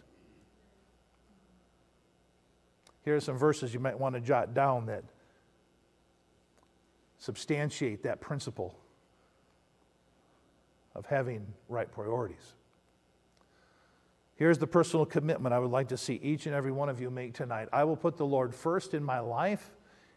Here 3.05 3.17
are 3.17 3.21
some 3.21 3.37
verses 3.37 3.75
you 3.75 3.81
might 3.81 4.01
want 4.01 4.15
to 4.15 4.21
jot 4.23 4.55
down 4.55 4.87
that 4.87 5.05
substantiate 7.19 8.05
that 8.05 8.23
principle 8.23 8.79
of 10.95 11.05
having 11.05 11.49
right 11.69 11.93
priorities. 11.93 12.55
Here's 14.37 14.57
the 14.57 14.67
personal 14.67 15.05
commitment 15.05 15.55
I 15.55 15.59
would 15.59 15.71
like 15.71 15.89
to 15.89 15.99
see 15.99 16.19
each 16.23 16.47
and 16.47 16.55
every 16.55 16.73
one 16.73 16.89
of 16.89 16.99
you 16.99 17.11
make 17.11 17.35
tonight. 17.35 17.69
I 17.75 17.85
will 17.85 17.95
put 17.95 18.17
the 18.17 18.25
Lord 18.25 18.55
first 18.55 18.95
in 18.95 19.05
my 19.05 19.19
life 19.19 19.71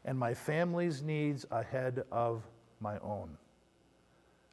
and 0.05 0.17
my 0.17 0.33
family's 0.33 1.01
needs 1.01 1.45
ahead 1.51 2.03
of 2.11 2.43
my 2.79 2.97
own. 2.99 3.37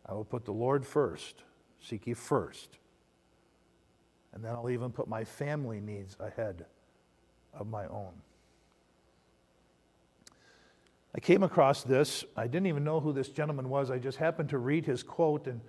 I 0.06 0.14
will 0.14 0.24
put 0.24 0.44
the 0.44 0.52
Lord 0.52 0.86
first, 0.86 1.42
seek 1.80 2.06
ye 2.06 2.14
first. 2.14 2.78
And 4.32 4.44
then 4.44 4.52
I'll 4.52 4.70
even 4.70 4.92
put 4.92 5.08
my 5.08 5.24
family 5.24 5.80
needs 5.80 6.16
ahead 6.20 6.66
of 7.52 7.68
my 7.68 7.86
own. 7.86 8.12
I 11.14 11.18
came 11.18 11.42
across 11.42 11.82
this. 11.82 12.24
I 12.36 12.46
didn't 12.46 12.68
even 12.68 12.84
know 12.84 13.00
who 13.00 13.12
this 13.12 13.28
gentleman 13.28 13.68
was. 13.68 13.90
I 13.90 13.98
just 13.98 14.18
happened 14.18 14.50
to 14.50 14.58
read 14.58 14.86
his 14.86 15.02
quote 15.02 15.48
and 15.48 15.60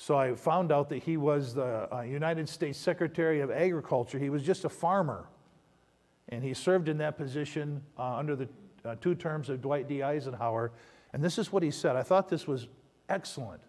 so 0.00 0.16
I 0.16 0.34
found 0.34 0.72
out 0.72 0.88
that 0.88 1.02
he 1.02 1.18
was 1.18 1.54
the 1.54 1.94
uh, 1.94 2.00
United 2.00 2.48
States 2.48 2.78
Secretary 2.78 3.40
of 3.40 3.50
Agriculture. 3.50 4.18
He 4.18 4.30
was 4.30 4.42
just 4.42 4.64
a 4.64 4.68
farmer. 4.70 5.28
And 6.30 6.42
he 6.42 6.54
served 6.54 6.88
in 6.88 6.96
that 6.98 7.18
position 7.18 7.82
uh, 7.98 8.16
under 8.16 8.34
the 8.34 8.48
uh, 8.84 8.96
two 9.00 9.14
terms 9.14 9.48
of 9.48 9.60
Dwight 9.60 9.88
D. 9.88 10.02
Eisenhower. 10.02 10.72
And 11.12 11.22
this 11.22 11.38
is 11.38 11.52
what 11.52 11.62
he 11.62 11.70
said. 11.70 11.96
I 11.96 12.02
thought 12.02 12.28
this 12.28 12.46
was 12.46 12.68
excellent. 13.08 13.60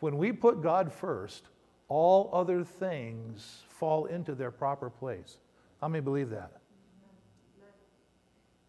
When 0.00 0.18
we 0.18 0.32
put 0.32 0.62
God 0.62 0.92
first, 0.92 1.44
all 1.88 2.30
other 2.32 2.64
things 2.64 3.62
fall 3.68 4.06
into 4.06 4.34
their 4.34 4.50
proper 4.50 4.90
place. 4.90 5.38
How 5.80 5.88
many 5.88 6.02
believe 6.02 6.30
that? 6.30 6.52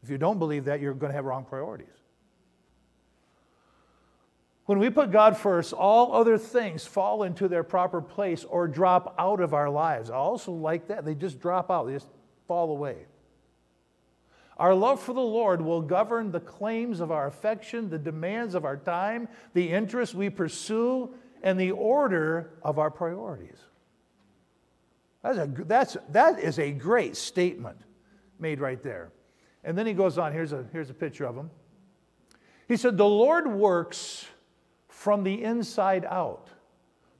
If 0.04 0.10
you 0.10 0.18
don't 0.18 0.40
believe 0.40 0.66
that, 0.66 0.82
you're 0.82 0.94
going 0.94 1.12
to 1.12 1.16
have 1.16 1.26
wrong 1.26 1.46
priorities. 1.46 1.88
When 4.66 4.80
we 4.80 4.90
put 4.90 5.12
God 5.12 5.38
first, 5.38 5.74
all 5.74 6.14
other 6.14 6.38
things 6.38 6.86
fall 6.86 7.24
into 7.24 7.48
their 7.48 7.64
proper 7.64 8.02
place 8.02 8.44
or 8.44 8.68
drop 8.68 9.16
out 9.20 9.42
of 9.42 9.54
our 9.54 9.70
lives. 9.70 10.10
I 10.10 10.16
also 10.16 10.52
like 10.52 10.88
that. 10.88 11.04
They 11.04 11.14
just 11.14 11.40
drop 11.40 11.70
out, 11.70 11.88
they 11.88 11.94
just 11.94 12.08
fall 12.48 12.72
away. 12.72 13.06
Our 14.62 14.76
love 14.76 15.02
for 15.02 15.14
the 15.14 15.20
Lord 15.20 15.60
will 15.60 15.82
govern 15.82 16.32
the 16.32 16.40
claims 16.40 17.00
of 17.00 17.12
our 17.12 17.26
affection, 17.26 17.90
the 17.90 17.98
demands 17.98 18.54
of 18.54 18.64
our 18.64 18.78
time, 18.78 19.28
the 19.56 19.72
interests 19.72 20.14
we 20.14 20.30
pursue, 20.30 21.16
and 21.42 21.60
the 21.60 21.72
order 21.72 22.52
of 22.62 22.78
our 22.78 22.92
priorities. 22.92 23.58
That's 25.24 25.40
a, 25.40 25.48
that's, 25.66 25.98
that 26.10 26.38
is 26.38 26.60
a 26.60 26.74
great 26.74 27.18
statement 27.18 27.80
made 28.38 28.60
right 28.60 28.84
there. 28.84 29.12
And 29.64 29.76
then 29.76 29.88
he 29.88 29.94
goes 29.94 30.20
on. 30.20 30.32
Here's 30.32 30.54
a, 30.54 30.64
here's 30.72 30.92
a 30.92 30.94
picture 30.94 31.26
of 31.26 31.36
him. 31.36 31.50
He 32.68 32.78
said, 32.78 32.98
The 32.98 33.04
Lord 33.04 33.52
works 33.52 34.28
from 34.90 35.24
the 35.24 35.44
inside 35.44 36.06
out. 36.06 36.50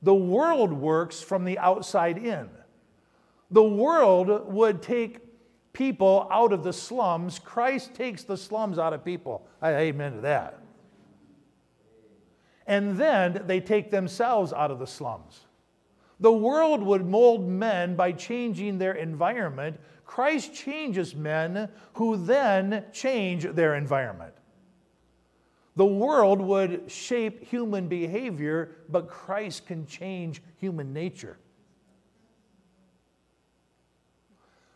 The 0.00 0.14
world 0.14 0.72
works 0.72 1.20
from 1.20 1.44
the 1.44 1.58
outside 1.58 2.18
in. 2.18 2.48
The 3.50 3.64
world 3.64 4.46
would 4.46 4.80
take 4.80 5.31
people 5.72 6.28
out 6.30 6.52
of 6.52 6.64
the 6.64 6.72
slums. 6.72 7.38
Christ 7.38 7.94
takes 7.94 8.24
the 8.24 8.36
slums 8.36 8.78
out 8.78 8.92
of 8.92 9.04
people. 9.04 9.46
I 9.60 9.72
amen 9.74 10.14
to 10.14 10.20
that. 10.22 10.58
And 12.66 12.96
then 12.96 13.42
they 13.46 13.60
take 13.60 13.90
themselves 13.90 14.52
out 14.52 14.70
of 14.70 14.78
the 14.78 14.86
slums. 14.86 15.46
The 16.20 16.32
world 16.32 16.82
would 16.82 17.04
mold 17.04 17.48
men 17.48 17.96
by 17.96 18.12
changing 18.12 18.78
their 18.78 18.92
environment. 18.92 19.80
Christ 20.04 20.54
changes 20.54 21.16
men 21.16 21.68
who 21.94 22.16
then 22.16 22.84
change 22.92 23.44
their 23.44 23.74
environment. 23.74 24.34
The 25.74 25.86
world 25.86 26.40
would 26.40 26.90
shape 26.90 27.44
human 27.44 27.88
behavior, 27.88 28.76
but 28.88 29.08
Christ 29.08 29.66
can 29.66 29.86
change 29.86 30.42
human 30.58 30.92
nature. 30.92 31.38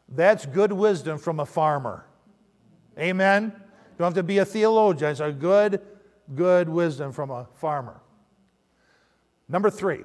That's 0.09 0.47
good 0.47 0.73
wisdom 0.73 1.19
from 1.19 1.41
a 1.41 1.47
farmer. 1.47 2.07
Amen? 2.99 3.53
You 3.55 3.99
don't 3.99 4.07
have 4.07 4.15
to 4.15 4.23
be 4.23 4.39
a 4.39 4.45
theologian. 4.45 5.11
It's 5.11 5.21
a 5.21 5.33
good, 5.33 5.81
good 6.35 6.69
wisdom 6.69 7.13
from 7.13 7.31
a 7.31 7.47
farmer. 7.55 8.01
Number 9.49 9.71
three 9.71 10.05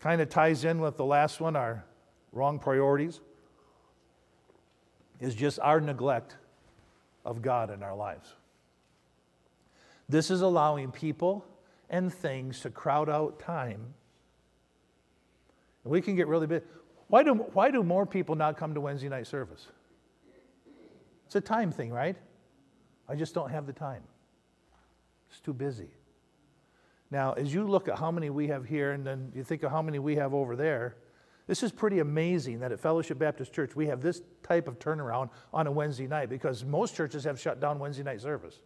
kind 0.00 0.20
of 0.20 0.28
ties 0.28 0.64
in 0.64 0.80
with 0.80 0.96
the 0.96 1.04
last 1.04 1.40
one, 1.40 1.54
our 1.54 1.84
wrong 2.32 2.58
priorities, 2.58 3.20
is 5.20 5.34
just 5.34 5.60
our 5.60 5.80
neglect 5.80 6.36
of 7.24 7.40
God 7.40 7.70
in 7.70 7.82
our 7.82 7.94
lives. 7.94 8.32
This 10.08 10.30
is 10.30 10.40
allowing 10.40 10.90
people 10.90 11.44
and 11.88 12.12
things 12.12 12.60
to 12.60 12.70
crowd 12.70 13.08
out 13.08 13.38
time. 13.38 13.94
And 15.84 15.92
we 15.92 16.00
can 16.00 16.16
get 16.16 16.26
really 16.26 16.46
big. 16.46 16.62
Why 17.12 17.22
do, 17.22 17.34
why 17.34 17.70
do 17.70 17.82
more 17.82 18.06
people 18.06 18.36
not 18.36 18.56
come 18.56 18.72
to 18.72 18.80
Wednesday 18.80 19.10
night 19.10 19.26
service? 19.26 19.68
It's 21.26 21.34
a 21.34 21.42
time 21.42 21.70
thing, 21.70 21.92
right? 21.92 22.16
I 23.06 23.16
just 23.16 23.34
don't 23.34 23.50
have 23.50 23.66
the 23.66 23.72
time. 23.74 24.02
It's 25.28 25.38
too 25.38 25.52
busy. 25.52 25.90
Now, 27.10 27.34
as 27.34 27.52
you 27.52 27.64
look 27.64 27.86
at 27.86 27.98
how 27.98 28.10
many 28.10 28.30
we 28.30 28.46
have 28.46 28.64
here 28.64 28.92
and 28.92 29.06
then 29.06 29.30
you 29.34 29.44
think 29.44 29.62
of 29.62 29.70
how 29.70 29.82
many 29.82 29.98
we 29.98 30.16
have 30.16 30.32
over 30.32 30.56
there, 30.56 30.96
this 31.46 31.62
is 31.62 31.70
pretty 31.70 31.98
amazing 31.98 32.60
that 32.60 32.72
at 32.72 32.80
Fellowship 32.80 33.18
Baptist 33.18 33.52
Church 33.52 33.76
we 33.76 33.88
have 33.88 34.00
this 34.00 34.22
type 34.42 34.66
of 34.66 34.78
turnaround 34.78 35.28
on 35.52 35.66
a 35.66 35.70
Wednesday 35.70 36.06
night 36.06 36.30
because 36.30 36.64
most 36.64 36.96
churches 36.96 37.24
have 37.24 37.38
shut 37.38 37.60
down 37.60 37.78
Wednesday 37.78 38.04
night 38.04 38.22
service. 38.22 38.58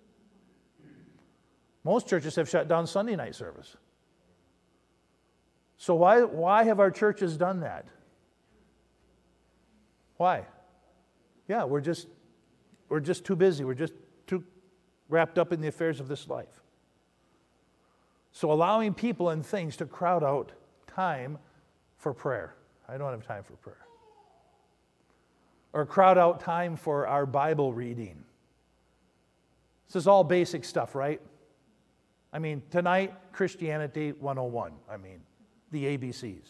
Most 1.83 2.07
churches 2.09 2.37
have 2.37 2.49
shut 2.49 2.69
down 2.69 2.87
Sunday 2.87 3.17
night 3.17 3.35
service. 3.35 3.77
So, 5.79 5.97
why, 5.97 6.23
why 6.23 6.63
have 6.63 6.79
our 6.79 6.93
churches 6.93 7.37
done 7.37 7.59
that? 7.63 7.89
Why? 10.17 10.47
Yeah, 11.49 11.65
we're 11.65 11.81
just, 11.81 12.09
we're 12.89 13.01
just 13.01 13.25
too 13.25 13.37
busy. 13.37 13.65
We're 13.65 13.75
just 13.75 13.95
too 14.27 14.45
wrapped 15.09 15.39
up 15.39 15.53
in 15.53 15.61
the 15.61 15.69
affairs 15.69 16.01
of 16.01 16.09
this 16.09 16.29
life. 16.29 16.63
So, 18.33 18.53
allowing 18.53 18.95
people 18.95 19.31
and 19.31 19.45
things 19.45 19.77
to 19.79 19.87
crowd 19.87 20.23
out 20.23 20.53
time 20.87 21.39
for 21.97 22.13
prayer. 22.13 22.55
I 22.89 22.99
don't 22.99 23.11
have 23.11 23.27
time 23.27 23.43
for 23.43 23.55
prayer. 23.55 23.87
Or 25.73 25.87
crowd 25.87 26.19
out 26.19 26.41
time 26.41 26.77
for 26.77 27.07
our 27.07 27.27
Bible 27.27 27.73
reading. 27.73 28.25
This 29.89 29.97
is 29.97 30.07
all 30.07 30.25
basic 30.25 30.65
stuff, 30.65 30.95
right? 30.95 31.21
I 32.33 32.39
mean, 32.39 32.63
tonight, 32.71 33.15
Christianity 33.33 34.13
101. 34.13 34.73
I 34.91 34.97
mean, 34.97 35.21
the 35.71 35.97
ABCs. 35.97 36.49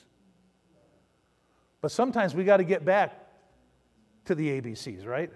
But 1.80 1.90
sometimes 1.92 2.35
we 2.35 2.44
got 2.44 2.56
to 2.56 2.64
get 2.64 2.85
back 2.85 3.25
to 4.26 4.35
the 4.35 4.61
ABCs, 4.61 5.06
right? 5.06 5.30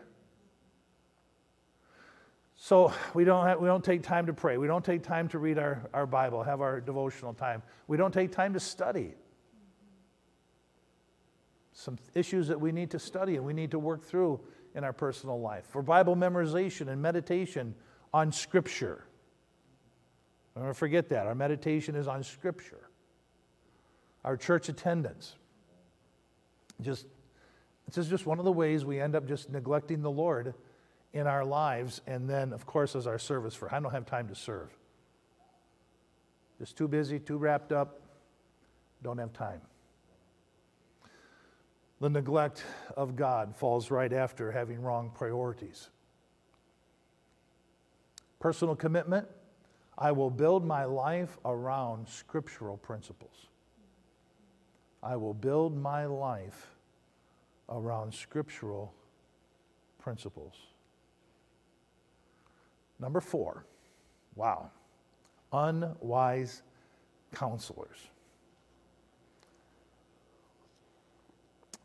So 2.62 2.92
we 3.14 3.24
don't, 3.24 3.46
have, 3.46 3.58
we 3.58 3.66
don't 3.66 3.82
take 3.82 4.02
time 4.02 4.26
to 4.26 4.34
pray. 4.34 4.58
We 4.58 4.66
don't 4.66 4.84
take 4.84 5.02
time 5.02 5.28
to 5.28 5.38
read 5.38 5.58
our, 5.58 5.88
our 5.94 6.06
Bible, 6.06 6.42
have 6.42 6.60
our 6.60 6.80
devotional 6.80 7.32
time. 7.32 7.62
We 7.86 7.96
don't 7.96 8.12
take 8.12 8.32
time 8.32 8.52
to 8.52 8.60
study. 8.60 9.14
Some 11.72 11.96
issues 12.14 12.48
that 12.48 12.60
we 12.60 12.70
need 12.70 12.90
to 12.90 12.98
study 12.98 13.36
and 13.36 13.46
we 13.46 13.54
need 13.54 13.70
to 13.70 13.78
work 13.78 14.04
through 14.04 14.40
in 14.74 14.84
our 14.84 14.92
personal 14.92 15.40
life. 15.40 15.64
For 15.66 15.82
Bible 15.82 16.14
memorization 16.14 16.88
and 16.88 17.00
meditation 17.00 17.74
on 18.12 18.30
Scripture. 18.30 19.06
Don't 20.54 20.76
forget 20.76 21.08
that. 21.08 21.26
Our 21.26 21.34
meditation 21.34 21.94
is 21.94 22.06
on 22.06 22.22
Scripture. 22.22 22.90
Our 24.22 24.36
church 24.36 24.68
attendance. 24.68 25.36
Just, 26.82 27.06
this 27.94 28.04
is 28.06 28.10
just 28.10 28.26
one 28.26 28.38
of 28.38 28.44
the 28.44 28.52
ways 28.52 28.84
we 28.84 29.00
end 29.00 29.16
up 29.16 29.26
just 29.26 29.50
neglecting 29.50 30.02
the 30.02 30.10
Lord 30.10 30.54
in 31.12 31.26
our 31.26 31.44
lives. 31.44 32.00
And 32.06 32.28
then, 32.28 32.52
of 32.52 32.66
course, 32.66 32.94
as 32.94 33.06
our 33.06 33.18
service 33.18 33.54
for, 33.54 33.72
I 33.74 33.80
don't 33.80 33.92
have 33.92 34.06
time 34.06 34.28
to 34.28 34.34
serve. 34.34 34.70
Just 36.58 36.76
too 36.76 36.88
busy, 36.88 37.18
too 37.18 37.38
wrapped 37.38 37.72
up, 37.72 38.00
don't 39.02 39.18
have 39.18 39.32
time. 39.32 39.60
The 42.00 42.10
neglect 42.10 42.64
of 42.96 43.16
God 43.16 43.56
falls 43.56 43.90
right 43.90 44.12
after 44.12 44.52
having 44.52 44.80
wrong 44.80 45.10
priorities. 45.14 45.88
Personal 48.38 48.74
commitment 48.74 49.26
I 49.98 50.12
will 50.12 50.30
build 50.30 50.64
my 50.64 50.84
life 50.84 51.36
around 51.44 52.08
scriptural 52.08 52.78
principles. 52.78 53.48
I 55.02 55.16
will 55.16 55.34
build 55.34 55.76
my 55.76 56.06
life 56.06 56.69
around 57.70 58.12
scriptural 58.12 58.92
principles. 59.98 60.54
Number 62.98 63.20
four, 63.20 63.64
wow, 64.34 64.70
unwise 65.52 66.62
counselors. 67.34 67.96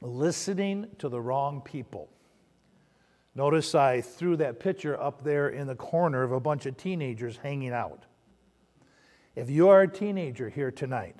Listening 0.01 0.87
to 0.99 1.09
the 1.09 1.21
wrong 1.21 1.61
people. 1.61 2.09
Notice 3.33 3.75
I 3.75 4.01
threw 4.01 4.37
that 4.37 4.59
picture 4.59 4.99
up 5.01 5.23
there 5.23 5.49
in 5.49 5.67
the 5.67 5.75
corner 5.75 6.23
of 6.23 6.31
a 6.31 6.39
bunch 6.39 6.65
of 6.65 6.77
teenagers 6.77 7.37
hanging 7.37 7.71
out. 7.71 8.03
If 9.35 9.49
you 9.49 9.69
are 9.69 9.81
a 9.81 9.87
teenager 9.87 10.49
here 10.49 10.71
tonight, 10.71 11.19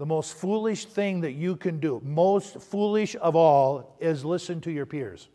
the 0.00 0.06
most 0.06 0.32
foolish 0.32 0.86
thing 0.86 1.20
that 1.20 1.32
you 1.32 1.54
can 1.54 1.78
do, 1.78 2.00
most 2.02 2.58
foolish 2.58 3.14
of 3.20 3.36
all, 3.36 3.98
is 4.00 4.24
listen 4.24 4.58
to 4.62 4.72
your 4.72 4.86
peers. 4.86 5.28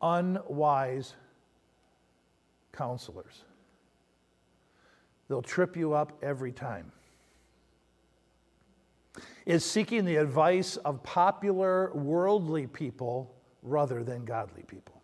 Unwise 0.00 1.12
counselors. 2.72 3.44
They'll 5.28 5.42
trip 5.42 5.76
you 5.76 5.92
up 5.92 6.16
every 6.22 6.52
time 6.52 6.92
is 9.44 9.66
seeking 9.66 10.06
the 10.06 10.16
advice 10.16 10.76
of 10.78 11.02
popular 11.02 11.92
worldly 11.92 12.66
people 12.66 13.34
rather 13.62 14.02
than 14.02 14.24
godly 14.24 14.62
people. 14.62 15.01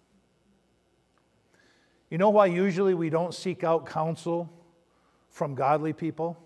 You 2.10 2.18
know 2.18 2.30
why 2.30 2.46
usually 2.46 2.94
we 2.94 3.10
don't 3.10 3.34
seek 3.34 3.64
out 3.64 3.86
counsel 3.86 4.50
from 5.30 5.54
godly 5.54 5.92
people? 5.92 6.38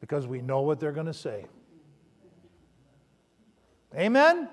Because 0.00 0.26
we 0.26 0.40
know 0.40 0.62
what 0.62 0.80
they're 0.80 0.92
going 0.92 1.06
to 1.06 1.14
say. 1.14 1.46
Amen? 3.94 4.48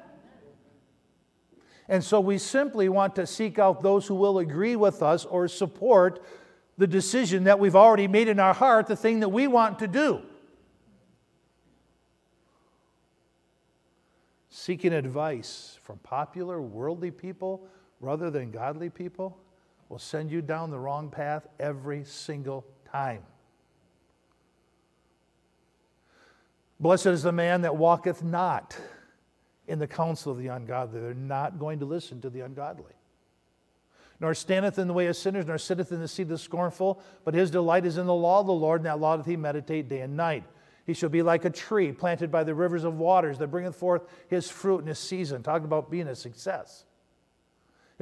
And 1.89 2.03
so 2.03 2.19
we 2.19 2.37
simply 2.37 2.87
want 2.89 3.15
to 3.15 3.27
seek 3.27 3.59
out 3.59 3.81
those 3.81 4.07
who 4.07 4.15
will 4.15 4.39
agree 4.39 4.75
with 4.75 5.01
us 5.01 5.25
or 5.25 5.47
support 5.47 6.23
the 6.77 6.87
decision 6.87 7.43
that 7.45 7.59
we've 7.59 7.75
already 7.75 8.07
made 8.07 8.27
in 8.27 8.39
our 8.39 8.53
heart, 8.53 8.87
the 8.87 8.95
thing 8.95 9.19
that 9.19 9.29
we 9.29 9.47
want 9.47 9.79
to 9.79 9.87
do. 9.87 10.21
seeking 14.63 14.93
advice 14.93 15.77
from 15.81 15.97
popular 15.97 16.61
worldly 16.61 17.11
people 17.11 17.67
rather 18.03 18.29
than 18.29 18.51
godly 18.51 18.89
people 18.89 19.37
will 19.89 19.97
send 19.97 20.29
you 20.29 20.41
down 20.41 20.69
the 20.69 20.79
wrong 20.79 21.09
path 21.09 21.47
every 21.59 22.03
single 22.03 22.65
time. 22.91 23.23
Blessed 26.79 27.07
is 27.07 27.23
the 27.23 27.31
man 27.31 27.61
that 27.61 27.77
walketh 27.77 28.21
not 28.21 28.77
in 29.67 29.79
the 29.79 29.87
counsel 29.87 30.33
of 30.33 30.37
the 30.37 30.47
ungodly. 30.47 30.99
They're 30.99 31.13
not 31.13 31.57
going 31.57 31.79
to 31.79 31.85
listen 31.85 32.19
to 32.21 32.29
the 32.29 32.41
ungodly. 32.41 32.91
Nor 34.19 34.33
standeth 34.33 34.77
in 34.77 34.87
the 34.87 34.93
way 34.93 35.07
of 35.07 35.15
sinners, 35.15 35.45
nor 35.45 35.57
sitteth 35.57 35.91
in 35.91 36.01
the 36.01 36.07
seat 36.07 36.23
of 36.23 36.29
the 36.29 36.37
scornful, 36.37 37.01
but 37.23 37.33
his 37.33 37.51
delight 37.51 37.85
is 37.85 37.97
in 37.97 38.05
the 38.05 38.13
law 38.13 38.41
of 38.41 38.47
the 38.47 38.53
Lord, 38.53 38.81
and 38.81 38.85
that 38.85 38.99
law 38.99 39.15
doth 39.15 39.25
he 39.25 39.37
meditate 39.37 39.87
day 39.87 40.01
and 40.01 40.17
night. 40.17 40.43
He 40.85 40.93
shall 40.93 41.09
be 41.09 41.21
like 41.21 41.45
a 41.45 41.49
tree 41.49 41.93
planted 41.93 42.29
by 42.29 42.43
the 42.43 42.53
rivers 42.53 42.83
of 42.83 42.97
waters 42.97 43.37
that 43.37 43.47
bringeth 43.47 43.75
forth 43.75 44.03
his 44.27 44.49
fruit 44.49 44.79
in 44.79 44.87
his 44.87 44.99
season. 44.99 45.41
Talking 45.41 45.65
about 45.65 45.89
being 45.89 46.07
a 46.09 46.15
success. 46.15 46.83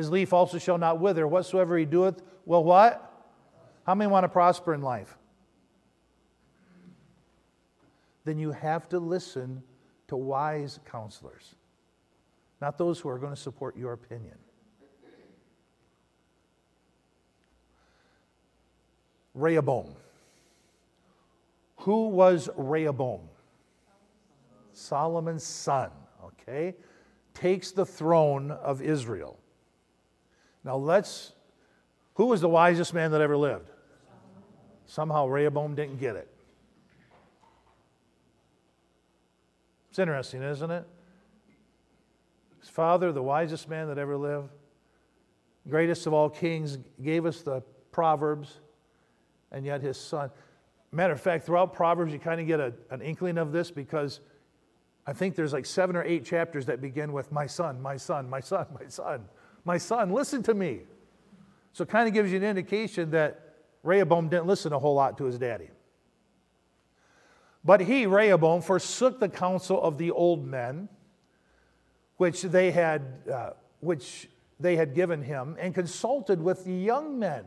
His 0.02 0.10
leaf 0.10 0.34
also 0.34 0.58
shall 0.58 0.80
not 0.80 1.00
wither. 1.00 1.28
Whatsoever 1.28 1.78
he 1.78 1.86
doeth, 1.86 2.24
well, 2.48 2.64
what? 2.64 3.08
How 3.86 3.94
many 3.94 4.10
want 4.10 4.24
to 4.24 4.30
prosper 4.30 4.74
in 4.74 4.82
life? 4.82 5.16
Then 8.26 8.40
you 8.40 8.52
have 8.52 8.90
to 8.90 8.98
listen 8.98 9.62
to 10.08 10.16
wise 10.16 10.80
counselors, 10.92 11.54
not 12.60 12.80
those 12.80 13.00
who 13.00 13.10
are 13.10 13.20
going 13.20 13.32
to 13.32 13.40
support 13.40 13.78
your 13.78 13.94
opinion. 13.94 14.34
Rehoboam. 19.36 19.94
Who 21.82 22.08
was 22.08 22.50
Rehoboam? 22.58 23.30
Solomon's 24.74 25.44
son, 25.44 25.92
okay? 26.26 26.74
Takes 27.36 27.70
the 27.70 27.86
throne 27.86 28.50
of 28.50 28.82
Israel. 28.82 29.38
Now 30.64 30.76
let's, 30.76 31.34
who 32.16 32.28
was 32.28 32.42
the 32.42 32.50
wisest 32.50 32.94
man 32.94 33.12
that 33.12 33.22
ever 33.22 33.38
lived? 33.38 33.70
Somehow 34.86 35.28
Rehoboam 35.28 35.76
didn't 35.76 36.00
get 36.00 36.16
it. 36.16 36.28
It's 39.90 40.00
interesting, 40.00 40.42
isn't 40.42 40.72
it? 40.72 40.86
His 42.60 42.70
father, 42.70 43.12
the 43.12 43.24
wisest 43.24 43.68
man 43.68 43.88
that 43.88 43.98
ever 43.98 44.16
lived, 44.16 44.50
greatest 45.70 46.08
of 46.08 46.14
all 46.14 46.30
kings, 46.30 46.78
gave 47.02 47.26
us 47.26 47.42
the 47.42 47.62
Proverbs, 47.92 48.60
and 49.52 49.66
yet 49.66 49.82
his 49.82 49.98
son. 50.00 50.30
Matter 50.92 51.14
of 51.14 51.22
fact, 51.22 51.46
throughout 51.46 51.74
Proverbs, 51.74 52.14
you 52.14 52.20
kind 52.20 52.40
of 52.40 52.48
get 52.48 52.60
a, 52.60 52.74
an 52.90 53.02
inkling 53.02 53.38
of 53.38 53.52
this 53.52 53.72
because 53.72 54.20
I 55.08 55.14
think 55.14 55.36
there's 55.36 55.54
like 55.54 55.66
seven 55.66 55.96
or 55.96 56.04
eight 56.04 56.26
chapters 56.26 56.66
that 56.68 56.82
begin 56.82 57.12
with, 57.12 57.32
My 57.32 57.48
son, 57.48 57.82
my 57.82 57.98
son, 57.98 58.30
my 58.30 58.40
son, 58.40 58.68
my 58.80 58.88
son, 58.88 59.26
my 59.66 59.78
son, 59.78 60.12
listen 60.12 60.44
to 60.44 60.54
me. 60.54 60.82
So 61.74 61.84
it 61.84 61.90
kind 61.90 62.08
of 62.08 62.14
gives 62.14 62.32
you 62.32 62.38
an 62.38 62.44
indication 62.44 63.12
that 63.12 63.56
Rehoboam 63.84 64.30
didn't 64.30 64.48
listen 64.48 64.74
a 64.74 64.80
whole 64.80 64.96
lot 64.96 65.18
to 65.20 65.26
his 65.26 65.38
daddy. 65.38 65.70
But 67.64 67.82
he, 67.82 68.06
Rehoboam, 68.06 68.62
forsook 68.62 69.20
the 69.20 69.30
counsel 69.30 69.82
of 69.82 69.98
the 69.98 70.12
old 70.12 70.46
men, 70.46 70.90
which 72.18 72.42
they 72.42 72.72
had, 72.72 73.02
uh, 73.32 73.52
which 73.80 74.30
they 74.60 74.76
had 74.76 74.94
given 74.96 75.24
him, 75.24 75.56
and 75.60 75.74
consulted 75.74 76.42
with 76.42 76.66
the 76.66 76.74
young 76.74 77.20
men 77.20 77.46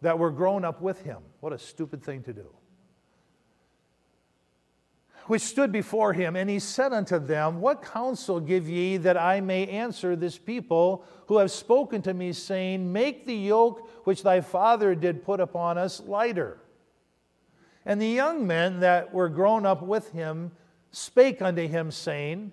that 0.00 0.18
were 0.18 0.30
grown 0.30 0.64
up 0.64 0.80
with 0.80 1.02
him. 1.02 1.18
What 1.40 1.52
a 1.52 1.58
stupid 1.58 2.02
thing 2.02 2.22
to 2.24 2.32
do. 2.32 2.48
Which 5.28 5.42
stood 5.42 5.70
before 5.70 6.14
him, 6.14 6.36
and 6.36 6.48
he 6.48 6.58
said 6.58 6.92
unto 6.92 7.18
them, 7.18 7.60
What 7.60 7.82
counsel 7.82 8.40
give 8.40 8.68
ye 8.68 8.96
that 8.96 9.18
I 9.18 9.40
may 9.40 9.66
answer 9.66 10.16
this 10.16 10.38
people 10.38 11.04
who 11.26 11.38
have 11.38 11.50
spoken 11.50 12.00
to 12.02 12.14
me, 12.14 12.32
saying, 12.32 12.92
Make 12.92 13.26
the 13.26 13.36
yoke 13.36 13.88
which 14.04 14.22
thy 14.22 14.40
father 14.40 14.94
did 14.94 15.22
put 15.22 15.38
upon 15.38 15.76
us 15.76 16.00
lighter? 16.00 16.58
And 17.84 18.00
the 18.00 18.08
young 18.08 18.46
men 18.46 18.80
that 18.80 19.12
were 19.12 19.28
grown 19.28 19.66
up 19.66 19.82
with 19.82 20.10
him 20.12 20.50
spake 20.92 21.42
unto 21.42 21.68
him, 21.68 21.90
saying, 21.90 22.52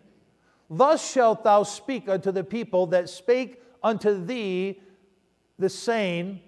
Thus 0.69 1.09
shalt 1.09 1.45
thou 1.45 1.63
speak 1.63 2.09
unto 2.09 2.31
the 2.31 2.43
people 2.43 2.88
that 2.88 3.09
spake 3.09 3.61
unto 3.81 4.25
thee 4.25 4.81
the 5.57 5.69
saying, 5.69 6.41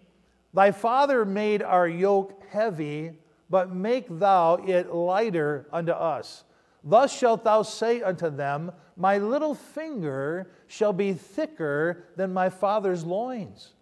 Thy 0.53 0.71
father 0.71 1.23
made 1.23 1.63
our 1.63 1.87
yoke 1.87 2.43
heavy, 2.49 3.13
but 3.49 3.73
make 3.73 4.05
thou 4.10 4.55
it 4.55 4.93
lighter 4.93 5.67
unto 5.71 5.91
us. 5.91 6.43
Thus 6.83 7.15
shalt 7.15 7.43
thou 7.43 7.63
say 7.63 8.01
unto 8.01 8.29
them, 8.29 8.71
My 8.95 9.17
little 9.17 9.55
finger 9.55 10.51
shall 10.67 10.93
be 10.93 11.13
thicker 11.13 12.05
than 12.15 12.33
my 12.33 12.49
father's 12.49 13.03
loins. 13.03 13.73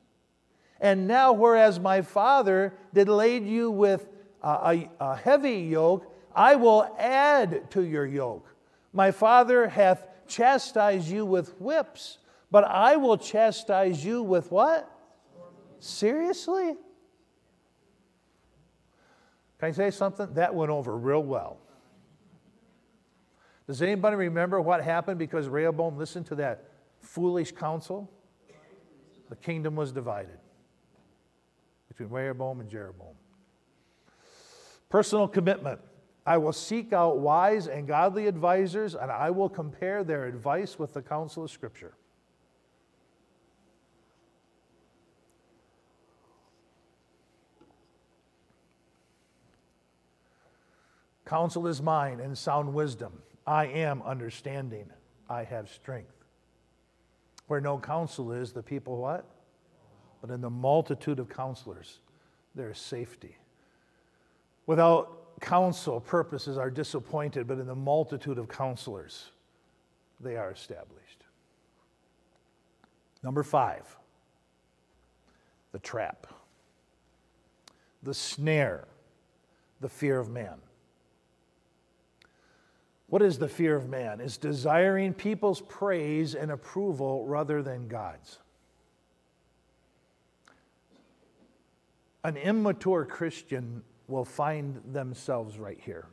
And 0.80 1.08
now, 1.08 1.32
whereas 1.34 1.80
my 1.80 2.02
father 2.02 2.74
did 2.94 3.08
lade 3.08 3.46
you 3.46 3.72
with 3.72 4.08
a, 4.44 4.50
a, 4.50 4.90
a 5.00 5.16
heavy 5.16 5.60
yoke, 5.62 6.12
I 6.36 6.56
will 6.56 6.94
add 7.00 7.72
to 7.72 7.84
your 7.84 8.06
yoke. 8.06 8.48
My 8.92 9.12
father 9.12 9.68
hath 9.68 10.08
chastised 10.28 11.08
you 11.08 11.26
with 11.26 11.60
whips, 11.62 12.18
but 12.52 12.64
I 12.64 12.98
will 12.98 13.18
chastise 13.18 14.04
you 14.04 14.22
with 14.22 14.52
what? 14.52 14.90
Seriously? 15.80 16.76
Can 19.66 19.72
I 19.72 19.90
say 19.90 19.90
something? 19.90 20.32
That 20.36 20.54
went 20.54 20.70
over 20.70 20.96
real 20.96 21.24
well. 21.24 21.58
Does 23.66 23.82
anybody 23.82 24.16
remember 24.16 24.62
what 24.62 24.84
happened 24.84 25.18
because 25.18 25.48
Rehoboam 25.48 25.98
listened 25.98 26.28
to 26.28 26.36
that 26.36 26.66
foolish 27.00 27.52
counsel? 27.52 28.12
The 29.28 29.36
kingdom 29.36 29.76
was 29.76 29.92
divided 29.92 30.38
between 31.88 32.10
Rehoboam 32.10 32.60
and 32.60 32.70
Jeroboam. 32.70 33.16
Personal 34.88 35.28
commitment. 35.28 35.80
I 36.28 36.38
will 36.38 36.54
seek 36.54 36.94
out 36.94 37.18
wise 37.18 37.68
and 37.68 37.88
godly 37.88 38.28
advisors, 38.28 38.94
and 38.94 39.10
I 39.10 39.32
will 39.32 39.50
compare 39.50 40.04
their 40.04 40.28
advice 40.28 40.78
with 40.78 40.94
the 40.94 41.02
counsel 41.02 41.46
of 41.46 41.50
Scripture. 41.50 41.96
Counsel 51.26 51.68
is 51.68 51.82
mine 51.82 52.20
and 52.20 52.38
sound 52.38 52.74
wisdom. 52.74 53.14
I 53.48 53.66
am 53.66 54.02
understanding. 54.04 54.90
I 55.30 55.44
have 55.44 55.70
strength. 55.70 56.14
Where 57.48 57.62
no 57.62 57.78
counsel 57.78 58.32
is, 58.32 58.54
the 58.54 58.64
people 58.64 58.98
what? 58.98 59.26
But 60.22 60.30
in 60.30 60.42
the 60.42 60.50
multitude 60.50 61.20
of 61.20 61.30
counselors, 61.30 62.00
there 62.56 62.70
is 62.70 62.78
safety. 62.78 63.38
Without 64.66 65.40
counsel, 65.42 66.00
purposes 66.00 66.58
are 66.58 66.70
disappointed, 66.70 67.48
but 67.48 67.60
in 67.60 67.68
the 67.68 67.76
multitude 67.76 68.38
of 68.38 68.48
counselors, 68.48 69.32
they 70.20 70.38
are 70.38 70.52
established. 70.52 71.24
Number 73.22 73.44
five, 73.44 73.84
the 75.72 75.80
trap, 75.80 76.28
the 78.02 78.14
snare, 78.14 78.86
the 79.82 79.90
fear 79.90 80.20
of 80.20 80.30
man. 80.30 80.56
What 83.08 83.22
is 83.22 83.38
the 83.38 83.48
fear 83.48 83.76
of 83.76 83.88
man? 83.88 84.20
Is 84.20 84.38
desiring 84.38 85.14
people's 85.14 85.62
praise 85.62 86.34
and 86.34 86.52
approval 86.52 87.26
rather 87.26 87.62
than 87.62 87.88
God's. 87.88 88.40
An 92.24 92.38
immature 92.38 93.06
Christian 93.06 93.84
will 94.08 94.26
find 94.26 94.82
themselves 94.92 95.60
right 95.60 95.80
here. 95.80 96.08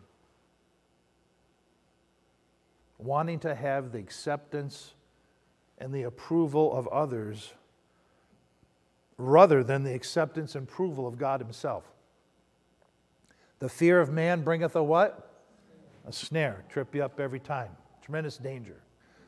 Wanting 2.98 3.38
to 3.40 3.54
have 3.54 3.92
the 3.92 3.98
acceptance 3.98 4.92
and 5.78 5.92
the 5.92 6.02
approval 6.02 6.72
of 6.76 6.86
others 6.88 7.54
rather 9.16 9.64
than 9.64 9.82
the 9.84 9.94
acceptance 9.94 10.54
and 10.54 10.68
approval 10.68 11.06
of 11.06 11.18
God 11.18 11.40
Himself. 11.40 11.84
The 13.58 13.68
fear 13.68 14.00
of 14.00 14.10
man 14.10 14.42
bringeth 14.42 14.76
a 14.76 14.82
what? 14.82 15.31
A 16.06 16.12
snare, 16.12 16.64
trip 16.68 16.94
you 16.94 17.04
up 17.04 17.20
every 17.20 17.40
time. 17.40 17.70
Tremendous 18.02 18.36
danger. 18.36 18.82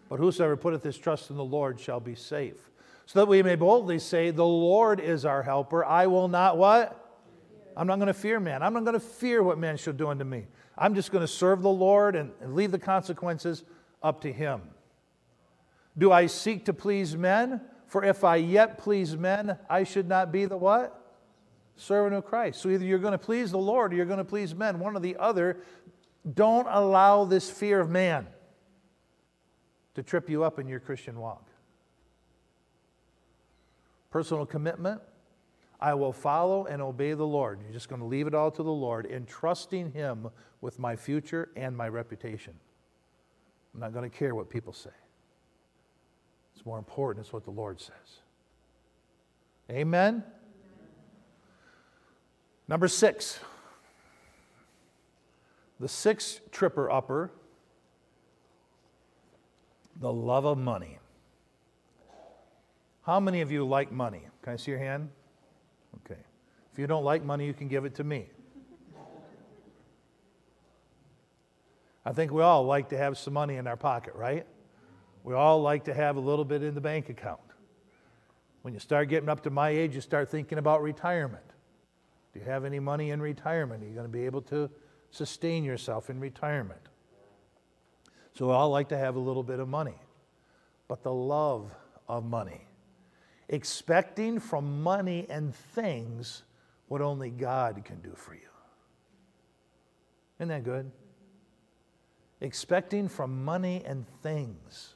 But 0.08 0.18
whosoever 0.18 0.56
putteth 0.56 0.82
his 0.82 0.98
trust 0.98 1.30
in 1.30 1.36
the 1.36 1.44
Lord 1.44 1.78
shall 1.80 2.00
be 2.00 2.14
safe. 2.14 2.70
So 3.06 3.20
that 3.20 3.26
we 3.26 3.42
may 3.42 3.54
boldly 3.54 3.98
say, 3.98 4.30
The 4.30 4.44
Lord 4.44 5.00
is 5.00 5.24
our 5.24 5.42
helper. 5.42 5.84
I 5.84 6.06
will 6.06 6.28
not 6.28 6.56
what? 6.56 7.00
I'm 7.76 7.86
not 7.86 7.96
going 7.96 8.08
to 8.08 8.14
fear 8.14 8.38
man. 8.40 8.62
I'm 8.62 8.72
not 8.72 8.84
going 8.84 8.94
to 8.94 9.00
fear 9.00 9.42
what 9.42 9.58
man 9.58 9.76
shall 9.76 9.92
do 9.92 10.08
unto 10.08 10.24
me. 10.24 10.46
I'm 10.76 10.94
just 10.94 11.12
going 11.12 11.22
to 11.22 11.28
serve 11.28 11.62
the 11.62 11.70
Lord 11.70 12.16
and, 12.16 12.32
and 12.40 12.54
leave 12.54 12.70
the 12.70 12.78
consequences 12.78 13.64
up 14.02 14.20
to 14.22 14.32
him. 14.32 14.62
Do 15.96 16.12
I 16.12 16.26
seek 16.26 16.64
to 16.66 16.72
please 16.72 17.16
men? 17.16 17.60
For 17.86 18.04
if 18.04 18.24
I 18.24 18.36
yet 18.36 18.78
please 18.78 19.16
men, 19.16 19.56
I 19.68 19.84
should 19.84 20.08
not 20.08 20.32
be 20.32 20.46
the 20.46 20.56
what? 20.56 21.00
Servant 21.76 22.14
of 22.14 22.24
Christ. 22.24 22.60
So 22.60 22.68
either 22.68 22.84
you're 22.84 22.98
going 22.98 23.12
to 23.12 23.18
please 23.18 23.50
the 23.50 23.58
Lord 23.58 23.92
or 23.92 23.96
you're 23.96 24.06
going 24.06 24.18
to 24.18 24.24
please 24.24 24.54
men. 24.54 24.78
One 24.78 24.96
or 24.96 25.00
the 25.00 25.16
other 25.16 25.58
don't 26.32 26.66
allow 26.68 27.24
this 27.24 27.50
fear 27.50 27.80
of 27.80 27.90
man 27.90 28.26
to 29.94 30.02
trip 30.02 30.28
you 30.30 30.44
up 30.44 30.58
in 30.58 30.66
your 30.66 30.80
Christian 30.80 31.18
walk. 31.18 31.48
Personal 34.10 34.46
commitment 34.46 35.00
I 35.80 35.92
will 35.92 36.14
follow 36.14 36.64
and 36.64 36.80
obey 36.80 37.12
the 37.12 37.26
Lord. 37.26 37.60
You're 37.62 37.72
just 37.72 37.90
going 37.90 38.00
to 38.00 38.06
leave 38.06 38.26
it 38.26 38.34
all 38.34 38.50
to 38.50 38.62
the 38.62 38.72
Lord, 38.72 39.04
entrusting 39.04 39.92
Him 39.92 40.30
with 40.62 40.78
my 40.78 40.96
future 40.96 41.50
and 41.56 41.76
my 41.76 41.88
reputation. 41.88 42.54
I'm 43.74 43.80
not 43.80 43.92
going 43.92 44.08
to 44.08 44.16
care 44.16 44.34
what 44.34 44.48
people 44.48 44.72
say. 44.72 44.88
It's 46.54 46.64
more 46.64 46.78
important, 46.78 47.26
it's 47.26 47.34
what 47.34 47.44
the 47.44 47.50
Lord 47.50 47.80
says. 47.80 48.20
Amen? 49.70 50.22
Number 52.66 52.88
six. 52.88 53.40
The 55.80 55.88
sixth 55.88 56.40
tripper 56.50 56.90
upper, 56.90 57.32
the 60.00 60.12
love 60.12 60.44
of 60.44 60.58
money. 60.58 60.98
How 63.02 63.20
many 63.20 63.40
of 63.40 63.50
you 63.50 63.66
like 63.66 63.92
money? 63.92 64.22
Can 64.42 64.54
I 64.54 64.56
see 64.56 64.70
your 64.70 64.80
hand? 64.80 65.10
Okay. 66.04 66.20
If 66.72 66.78
you 66.78 66.86
don't 66.86 67.04
like 67.04 67.24
money, 67.24 67.46
you 67.46 67.52
can 67.52 67.68
give 67.68 67.84
it 67.84 67.94
to 67.96 68.04
me. 68.04 68.26
I 72.06 72.12
think 72.12 72.32
we 72.32 72.42
all 72.42 72.64
like 72.64 72.90
to 72.90 72.98
have 72.98 73.16
some 73.16 73.34
money 73.34 73.56
in 73.56 73.66
our 73.66 73.76
pocket, 73.76 74.14
right? 74.14 74.46
We 75.22 75.34
all 75.34 75.62
like 75.62 75.84
to 75.84 75.94
have 75.94 76.16
a 76.16 76.20
little 76.20 76.44
bit 76.44 76.62
in 76.62 76.74
the 76.74 76.80
bank 76.80 77.08
account. 77.08 77.40
When 78.62 78.74
you 78.74 78.80
start 78.80 79.08
getting 79.08 79.28
up 79.28 79.42
to 79.42 79.50
my 79.50 79.70
age, 79.70 79.94
you 79.94 80.00
start 80.00 80.30
thinking 80.30 80.58
about 80.58 80.82
retirement. 80.82 81.44
Do 82.32 82.40
you 82.40 82.46
have 82.46 82.64
any 82.64 82.78
money 82.78 83.10
in 83.10 83.22
retirement? 83.22 83.82
Are 83.82 83.86
you 83.86 83.92
going 83.92 84.06
to 84.06 84.12
be 84.12 84.26
able 84.26 84.42
to 84.42 84.70
sustain 85.14 85.62
yourself 85.64 86.10
in 86.10 86.18
retirement. 86.18 86.80
So 88.36 88.48
we 88.48 88.52
all 88.52 88.70
like 88.70 88.88
to 88.88 88.98
have 88.98 89.14
a 89.14 89.20
little 89.20 89.44
bit 89.44 89.60
of 89.60 89.68
money. 89.68 89.94
But 90.88 91.02
the 91.02 91.12
love 91.12 91.72
of 92.08 92.24
money, 92.24 92.66
expecting 93.48 94.40
from 94.40 94.82
money 94.82 95.26
and 95.30 95.54
things 95.54 96.42
what 96.88 97.00
only 97.00 97.30
God 97.30 97.82
can 97.84 98.00
do 98.00 98.12
for 98.16 98.34
you. 98.34 98.40
Isn't 100.38 100.48
that 100.48 100.64
good? 100.64 100.90
Expecting 102.40 103.08
from 103.08 103.44
money 103.44 103.82
and 103.86 104.04
things. 104.22 104.94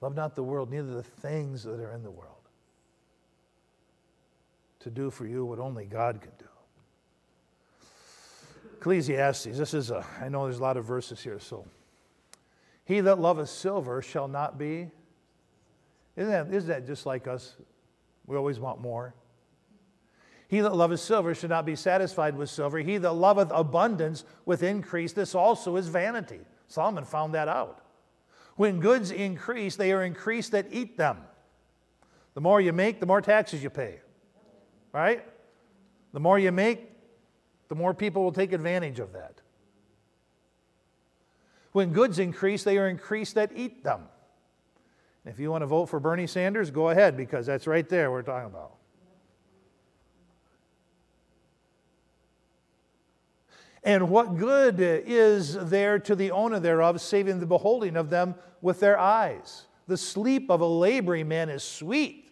Love 0.00 0.16
not 0.16 0.34
the 0.34 0.42
world, 0.42 0.70
neither 0.70 0.94
the 0.94 1.02
things 1.02 1.62
that 1.64 1.80
are 1.80 1.92
in 1.92 2.02
the 2.02 2.10
world. 2.10 2.30
To 4.80 4.90
do 4.90 5.10
for 5.10 5.26
you 5.26 5.44
what 5.44 5.58
only 5.58 5.84
God 5.84 6.20
can 6.20 6.32
do. 6.38 6.46
Ecclesiastes, 8.84 9.56
this 9.56 9.72
is 9.72 9.90
a, 9.90 10.04
I 10.20 10.28
know 10.28 10.44
there's 10.44 10.58
a 10.58 10.62
lot 10.62 10.76
of 10.76 10.84
verses 10.84 11.22
here, 11.22 11.38
so. 11.38 11.64
He 12.84 13.00
that 13.00 13.18
loveth 13.18 13.48
silver 13.48 14.02
shall 14.02 14.28
not 14.28 14.58
be. 14.58 14.90
Isn't 16.16 16.30
that, 16.30 16.54
isn't 16.54 16.68
that 16.68 16.86
just 16.86 17.06
like 17.06 17.26
us? 17.26 17.56
We 18.26 18.36
always 18.36 18.60
want 18.60 18.82
more. 18.82 19.14
He 20.48 20.60
that 20.60 20.76
loveth 20.76 21.00
silver 21.00 21.34
should 21.34 21.48
not 21.48 21.64
be 21.64 21.76
satisfied 21.76 22.36
with 22.36 22.50
silver. 22.50 22.76
He 22.76 22.98
that 22.98 23.12
loveth 23.12 23.50
abundance 23.54 24.26
with 24.44 24.62
increase, 24.62 25.14
this 25.14 25.34
also 25.34 25.76
is 25.76 25.88
vanity. 25.88 26.40
Solomon 26.68 27.06
found 27.06 27.32
that 27.32 27.48
out. 27.48 27.80
When 28.56 28.80
goods 28.80 29.10
increase, 29.10 29.76
they 29.76 29.92
are 29.92 30.04
increased 30.04 30.52
that 30.52 30.66
eat 30.70 30.98
them. 30.98 31.22
The 32.34 32.42
more 32.42 32.60
you 32.60 32.74
make, 32.74 33.00
the 33.00 33.06
more 33.06 33.22
taxes 33.22 33.62
you 33.62 33.70
pay. 33.70 34.00
Right? 34.92 35.24
The 36.12 36.20
more 36.20 36.38
you 36.38 36.52
make, 36.52 36.93
the 37.74 37.80
more 37.80 37.92
people 37.92 38.22
will 38.22 38.30
take 38.30 38.52
advantage 38.52 39.00
of 39.00 39.14
that. 39.14 39.40
When 41.72 41.92
goods 41.92 42.20
increase, 42.20 42.62
they 42.62 42.78
are 42.78 42.88
increased 42.88 43.34
that 43.34 43.50
eat 43.52 43.82
them. 43.82 44.02
If 45.24 45.40
you 45.40 45.50
want 45.50 45.62
to 45.62 45.66
vote 45.66 45.86
for 45.86 45.98
Bernie 45.98 46.28
Sanders, 46.28 46.70
go 46.70 46.90
ahead 46.90 47.16
because 47.16 47.46
that's 47.46 47.66
right 47.66 47.88
there 47.88 48.12
we're 48.12 48.22
talking 48.22 48.46
about. 48.46 48.76
And 53.82 54.08
what 54.08 54.36
good 54.36 54.76
is 54.78 55.54
there 55.54 55.98
to 55.98 56.14
the 56.14 56.30
owner 56.30 56.60
thereof, 56.60 57.00
saving 57.00 57.40
the 57.40 57.46
beholding 57.46 57.96
of 57.96 58.08
them 58.08 58.36
with 58.62 58.78
their 58.78 58.96
eyes? 58.96 59.66
The 59.88 59.96
sleep 59.96 60.48
of 60.48 60.60
a 60.60 60.66
laboring 60.66 61.26
man 61.26 61.48
is 61.48 61.64
sweet, 61.64 62.30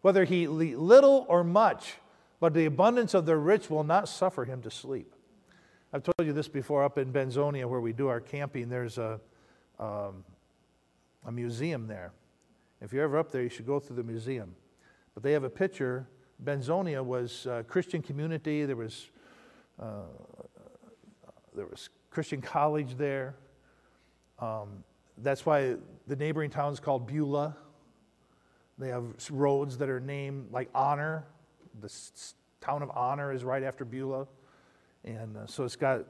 whether 0.00 0.24
he 0.24 0.44
eat 0.44 0.78
little 0.78 1.26
or 1.28 1.44
much, 1.44 1.96
but 2.44 2.52
the 2.52 2.66
abundance 2.66 3.14
of 3.14 3.24
the 3.24 3.38
rich 3.38 3.70
will 3.70 3.84
not 3.84 4.06
suffer 4.06 4.44
him 4.44 4.60
to 4.60 4.70
sleep. 4.70 5.14
I've 5.94 6.02
told 6.02 6.26
you 6.26 6.34
this 6.34 6.46
before 6.46 6.84
up 6.84 6.98
in 6.98 7.10
Benzonia 7.10 7.64
where 7.64 7.80
we 7.80 7.94
do 7.94 8.08
our 8.08 8.20
camping, 8.20 8.68
there's 8.68 8.98
a, 8.98 9.18
um, 9.80 10.22
a 11.24 11.32
museum 11.32 11.86
there. 11.86 12.12
If 12.82 12.92
you're 12.92 13.04
ever 13.04 13.16
up 13.16 13.32
there, 13.32 13.42
you 13.42 13.48
should 13.48 13.64
go 13.64 13.80
through 13.80 13.96
the 13.96 14.02
museum. 14.02 14.54
But 15.14 15.22
they 15.22 15.32
have 15.32 15.44
a 15.44 15.48
picture. 15.48 16.06
Benzonia 16.44 17.02
was 17.02 17.46
a 17.46 17.64
Christian 17.66 18.02
community. 18.02 18.66
There 18.66 18.76
was 18.76 19.06
uh, 19.80 20.02
there 21.56 21.64
was 21.64 21.88
Christian 22.10 22.42
college 22.42 22.98
there. 22.98 23.36
Um, 24.38 24.84
that's 25.16 25.46
why 25.46 25.76
the 26.06 26.16
neighboring 26.16 26.50
town 26.50 26.74
is 26.74 26.78
called 26.78 27.06
Beulah. 27.06 27.56
They 28.76 28.88
have 28.88 29.04
roads 29.30 29.78
that 29.78 29.88
are 29.88 30.00
named 30.00 30.48
like 30.52 30.68
Honor. 30.74 31.24
The 31.80 31.92
town 32.60 32.82
of 32.82 32.90
Honor 32.94 33.32
is 33.32 33.44
right 33.44 33.62
after 33.62 33.84
Beulah. 33.84 34.26
And 35.04 35.36
uh, 35.36 35.46
so 35.46 35.64
it's 35.64 35.76
got 35.76 36.04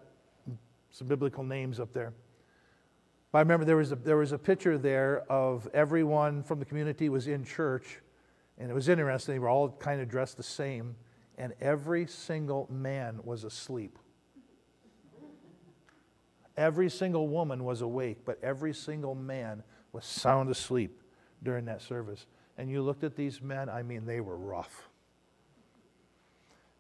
some 0.91 1.09
biblical 1.09 1.43
names 1.43 1.81
up 1.81 1.93
there. 1.93 2.13
But 3.33 3.39
I 3.39 3.41
remember 3.43 3.65
there 3.65 3.77
was, 3.77 3.91
a, 3.91 3.97
there 3.97 4.17
was 4.17 4.33
a 4.33 4.39
picture 4.39 4.79
there 4.79 5.25
of 5.31 5.69
everyone 5.75 6.43
from 6.45 6.61
the 6.61 6.65
community 6.65 7.09
was 7.09 7.27
in 7.27 7.45
church. 7.45 8.01
And 8.59 8.71
it 8.71 8.75
was 8.75 8.89
interesting. 8.89 9.35
They 9.35 9.39
were 9.41 9.49
all 9.49 9.71
kind 9.71 10.01
of 10.01 10.09
dressed 10.09 10.37
the 10.37 10.45
same. 10.45 10.95
And 11.37 11.53
every 11.61 12.07
single 12.07 12.69
man 12.71 13.19
was 13.25 13.43
asleep. 13.43 13.99
Every 16.57 16.89
single 16.89 17.27
woman 17.27 17.65
was 17.65 17.81
awake, 17.81 18.19
but 18.25 18.39
every 18.41 18.73
single 18.73 19.17
man 19.17 19.65
was 19.93 20.05
sound 20.05 20.49
asleep 20.51 21.03
during 21.43 21.65
that 21.65 21.83
service. 21.83 22.27
And 22.57 22.71
you 22.71 22.83
looked 22.83 23.03
at 23.03 23.17
these 23.17 23.43
men, 23.43 23.69
I 23.69 23.83
mean, 23.83 24.07
they 24.07 24.21
were 24.21 24.37
rough. 24.37 24.89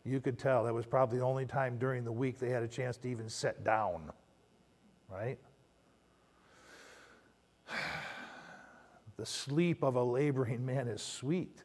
You 0.04 0.20
could 0.20 0.38
tell 0.38 0.64
that 0.64 0.74
was 0.74 0.84
probably 0.84 1.18
the 1.18 1.24
only 1.24 1.46
time 1.46 1.78
during 1.78 2.04
the 2.04 2.12
week 2.12 2.38
they 2.38 2.50
had 2.50 2.62
a 2.62 2.68
chance 2.68 2.96
to 2.98 3.08
even 3.08 3.28
sit 3.28 3.64
down, 3.64 4.12
right? 5.08 5.38
The 9.16 9.24
sleep 9.24 9.84
of 9.84 9.94
a 9.94 10.02
laboring 10.02 10.66
man 10.66 10.88
is 10.88 11.00
sweet. 11.00 11.62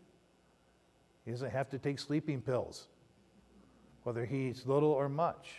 He 1.26 1.32
doesn't 1.32 1.50
have 1.50 1.68
to 1.72 1.80
take 1.80 1.98
sleeping 1.98 2.42
pills, 2.42 2.88
whether 4.04 4.24
he 4.24 4.50
eats 4.50 4.68
little 4.68 4.92
or 4.92 5.10
much. 5.10 5.56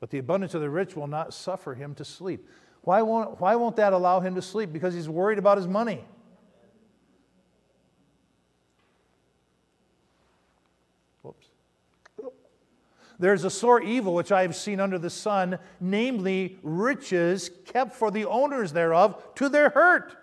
But 0.00 0.10
the 0.10 0.18
abundance 0.18 0.52
of 0.52 0.60
the 0.60 0.68
rich 0.68 0.94
will 0.94 1.06
not 1.06 1.32
suffer 1.32 1.74
him 1.74 1.94
to 1.94 2.04
sleep. 2.04 2.46
Why 2.82 3.00
won't, 3.00 3.40
why 3.40 3.56
won't 3.56 3.76
that 3.76 3.94
allow 3.94 4.20
him 4.20 4.34
to 4.34 4.42
sleep? 4.42 4.70
Because 4.70 4.92
he's 4.92 5.08
worried 5.08 5.38
about 5.38 5.56
his 5.56 5.66
money. 5.66 6.04
There's 13.18 13.44
a 13.44 13.50
sore 13.50 13.80
evil 13.80 14.14
which 14.14 14.32
I 14.32 14.42
have 14.42 14.54
seen 14.54 14.80
under 14.80 14.98
the 14.98 15.10
sun, 15.10 15.58
namely 15.80 16.58
riches 16.62 17.50
kept 17.64 17.94
for 17.94 18.10
the 18.10 18.26
owners 18.26 18.72
thereof 18.72 19.22
to 19.36 19.48
their 19.48 19.70
hurt. 19.70 20.16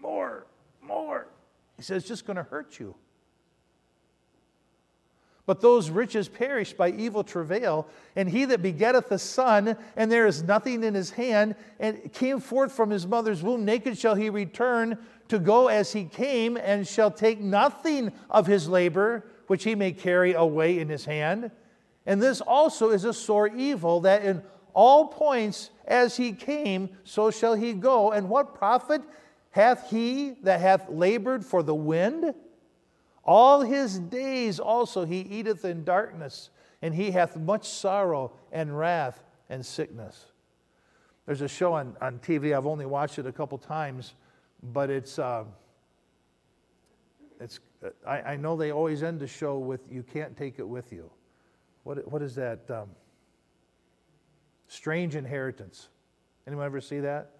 More, 0.00 0.46
more. 0.82 1.28
He 1.76 1.82
says, 1.82 2.04
just 2.04 2.26
going 2.26 2.36
to 2.36 2.42
hurt 2.42 2.80
you. 2.80 2.94
But 5.44 5.60
those 5.60 5.90
riches 5.90 6.28
perish 6.28 6.72
by 6.72 6.90
evil 6.90 7.24
travail, 7.24 7.88
and 8.14 8.28
he 8.28 8.44
that 8.44 8.62
begetteth 8.62 9.10
a 9.10 9.18
son, 9.18 9.76
and 9.96 10.10
there 10.10 10.26
is 10.26 10.44
nothing 10.44 10.84
in 10.84 10.94
his 10.94 11.10
hand, 11.10 11.56
and 11.80 12.12
came 12.12 12.38
forth 12.38 12.72
from 12.72 12.90
his 12.90 13.06
mother's 13.06 13.42
womb, 13.42 13.64
naked 13.64 13.98
shall 13.98 14.14
he 14.14 14.30
return 14.30 14.98
to 15.28 15.40
go 15.40 15.66
as 15.66 15.92
he 15.92 16.04
came, 16.04 16.56
and 16.56 16.86
shall 16.86 17.10
take 17.10 17.40
nothing 17.40 18.12
of 18.30 18.46
his 18.46 18.68
labor, 18.68 19.24
which 19.46 19.64
he 19.64 19.74
may 19.74 19.92
carry 19.92 20.32
away 20.32 20.78
in 20.78 20.88
his 20.88 21.04
hand. 21.04 21.50
And 22.06 22.20
this 22.20 22.40
also 22.40 22.90
is 22.90 23.04
a 23.04 23.12
sore 23.12 23.48
evil, 23.48 24.00
that 24.00 24.24
in 24.24 24.42
all 24.74 25.08
points 25.08 25.70
as 25.86 26.16
he 26.16 26.32
came, 26.32 26.90
so 27.04 27.30
shall 27.30 27.54
he 27.54 27.72
go. 27.72 28.12
And 28.12 28.28
what 28.28 28.54
profit 28.54 29.02
hath 29.50 29.90
he 29.90 30.30
that 30.42 30.60
hath 30.60 30.88
labored 30.88 31.44
for 31.44 31.62
the 31.62 31.74
wind? 31.74 32.34
All 33.24 33.62
his 33.62 33.98
days 33.98 34.58
also 34.58 35.04
he 35.04 35.20
eateth 35.20 35.64
in 35.64 35.84
darkness, 35.84 36.50
and 36.80 36.94
he 36.94 37.10
hath 37.10 37.36
much 37.36 37.68
sorrow 37.68 38.32
and 38.50 38.76
wrath 38.76 39.22
and 39.48 39.64
sickness. 39.64 40.26
There's 41.26 41.40
a 41.40 41.48
show 41.48 41.74
on, 41.74 41.96
on 42.00 42.18
TV, 42.18 42.56
I've 42.56 42.66
only 42.66 42.86
watched 42.86 43.18
it 43.18 43.26
a 43.26 43.32
couple 43.32 43.58
times, 43.58 44.14
but 44.72 44.90
it's, 44.90 45.20
uh, 45.20 45.44
it's 47.38 47.60
I, 48.06 48.20
I, 48.20 48.36
know 48.36 48.56
they 48.56 48.70
always 48.70 49.02
end 49.02 49.20
the 49.20 49.26
show 49.26 49.58
with, 49.58 49.80
You 49.90 50.02
can't 50.02 50.36
take 50.36 50.58
it 50.58 50.68
with 50.68 50.92
you. 50.92 51.10
What, 51.84 52.06
what 52.10 52.22
is 52.22 52.34
that? 52.36 52.70
Um, 52.70 52.90
strange 54.68 55.16
inheritance. 55.16 55.88
Anyone 56.46 56.66
ever 56.66 56.80
see 56.80 57.00
that? 57.00 57.32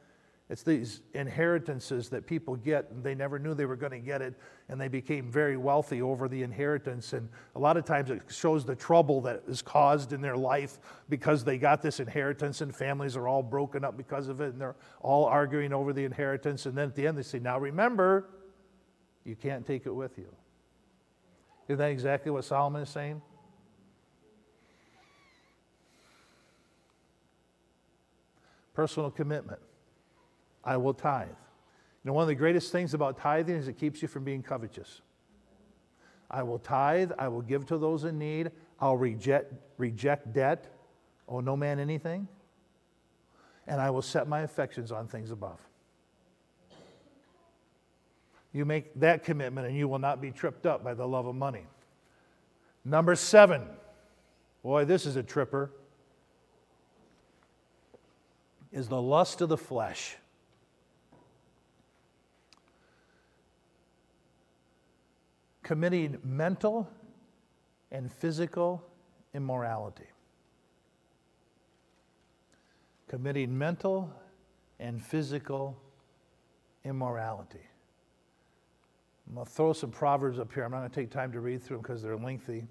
It's 0.52 0.62
these 0.62 1.00
inheritances 1.14 2.10
that 2.10 2.26
people 2.26 2.56
get, 2.56 2.90
and 2.90 3.02
they 3.02 3.14
never 3.14 3.38
knew 3.38 3.54
they 3.54 3.64
were 3.64 3.76
going 3.76 3.92
to 3.92 3.98
get 3.98 4.20
it, 4.20 4.34
and 4.68 4.78
they 4.78 4.88
became 4.88 5.30
very 5.30 5.56
wealthy 5.56 6.02
over 6.02 6.28
the 6.28 6.42
inheritance. 6.42 7.14
And 7.14 7.30
a 7.54 7.58
lot 7.58 7.78
of 7.78 7.86
times 7.86 8.10
it 8.10 8.20
shows 8.28 8.62
the 8.64 8.74
trouble 8.74 9.22
that 9.22 9.44
is 9.48 9.62
caused 9.62 10.12
in 10.12 10.20
their 10.20 10.36
life 10.36 10.78
because 11.08 11.42
they 11.42 11.56
got 11.56 11.80
this 11.80 12.00
inheritance, 12.00 12.60
and 12.60 12.74
families 12.74 13.16
are 13.16 13.28
all 13.28 13.42
broken 13.42 13.82
up 13.82 13.96
because 13.96 14.28
of 14.28 14.42
it, 14.42 14.52
and 14.52 14.60
they're 14.60 14.76
all 15.00 15.24
arguing 15.24 15.72
over 15.72 15.94
the 15.94 16.04
inheritance. 16.04 16.66
And 16.66 16.76
then 16.76 16.88
at 16.88 16.94
the 16.94 17.06
end, 17.06 17.16
they 17.16 17.22
say, 17.22 17.38
Now 17.38 17.58
remember, 17.58 18.28
you 19.24 19.36
can't 19.36 19.66
take 19.66 19.86
it 19.86 19.94
with 19.94 20.18
you. 20.18 20.28
Isn't 21.68 21.78
that 21.78 21.90
exactly 21.90 22.30
what 22.30 22.44
Solomon 22.44 22.82
is 22.82 22.88
saying? 22.88 23.22
Personal 28.74 29.10
commitment. 29.10 29.60
I 30.64 30.76
will 30.76 30.94
tithe. 30.94 31.28
You 31.28 32.08
know, 32.08 32.14
one 32.14 32.22
of 32.22 32.28
the 32.28 32.34
greatest 32.34 32.72
things 32.72 32.94
about 32.94 33.18
tithing 33.18 33.54
is 33.54 33.68
it 33.68 33.78
keeps 33.78 34.02
you 34.02 34.08
from 34.08 34.24
being 34.24 34.42
covetous. 34.42 35.02
I 36.30 36.42
will 36.42 36.58
tithe, 36.58 37.12
I 37.18 37.28
will 37.28 37.42
give 37.42 37.66
to 37.66 37.78
those 37.78 38.04
in 38.04 38.18
need, 38.18 38.50
I'll 38.80 38.96
reject, 38.96 39.52
reject 39.76 40.32
debt, 40.32 40.66
owe 41.28 41.40
no 41.40 41.56
man 41.56 41.78
anything, 41.78 42.26
and 43.66 43.80
I 43.80 43.90
will 43.90 44.02
set 44.02 44.26
my 44.26 44.40
affections 44.40 44.90
on 44.90 45.06
things 45.06 45.30
above. 45.30 45.60
You 48.52 48.64
make 48.64 48.98
that 49.00 49.24
commitment 49.24 49.66
and 49.66 49.76
you 49.76 49.88
will 49.88 49.98
not 49.98 50.20
be 50.20 50.30
tripped 50.30 50.66
up 50.66 50.84
by 50.84 50.94
the 50.94 51.06
love 51.06 51.26
of 51.26 51.34
money. 51.34 51.66
Number 52.84 53.14
seven. 53.14 53.62
Boy, 54.62 54.84
this 54.84 55.06
is 55.06 55.16
a 55.16 55.22
tripper. 55.22 55.70
Is 58.70 58.88
the 58.88 59.00
lust 59.00 59.40
of 59.40 59.48
the 59.48 59.56
flesh. 59.56 60.16
committing 65.62 66.18
mental 66.22 66.86
and 67.90 68.12
physical 68.12 68.84
immorality. 69.32 70.04
Committing 73.08 73.56
mental 73.56 74.10
and 74.78 75.02
physical 75.02 75.78
immorality. 76.84 77.66
I'm 79.32 79.36
going 79.36 79.46
to 79.46 79.52
throw 79.52 79.72
some 79.72 79.90
proverbs 79.90 80.38
up 80.38 80.52
here. 80.52 80.62
I'm 80.62 80.72
not 80.72 80.80
going 80.80 80.90
to 80.90 80.94
take 80.94 81.10
time 81.10 81.32
to 81.32 81.40
read 81.40 81.62
through 81.62 81.78
them 81.78 81.82
because 81.84 82.02
they're 82.02 82.18
lengthy. 82.18 82.66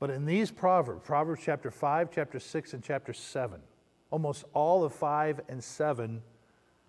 But 0.00 0.10
in 0.10 0.24
these 0.24 0.50
proverbs, 0.50 1.02
Proverbs 1.04 1.40
chapter 1.44 1.70
5, 1.70 2.10
chapter 2.12 2.40
6, 2.40 2.74
and 2.74 2.82
chapter 2.82 3.12
7, 3.12 3.60
almost 4.10 4.42
all 4.52 4.82
of 4.82 4.92
5 4.92 5.40
and 5.48 5.62
7 5.62 6.20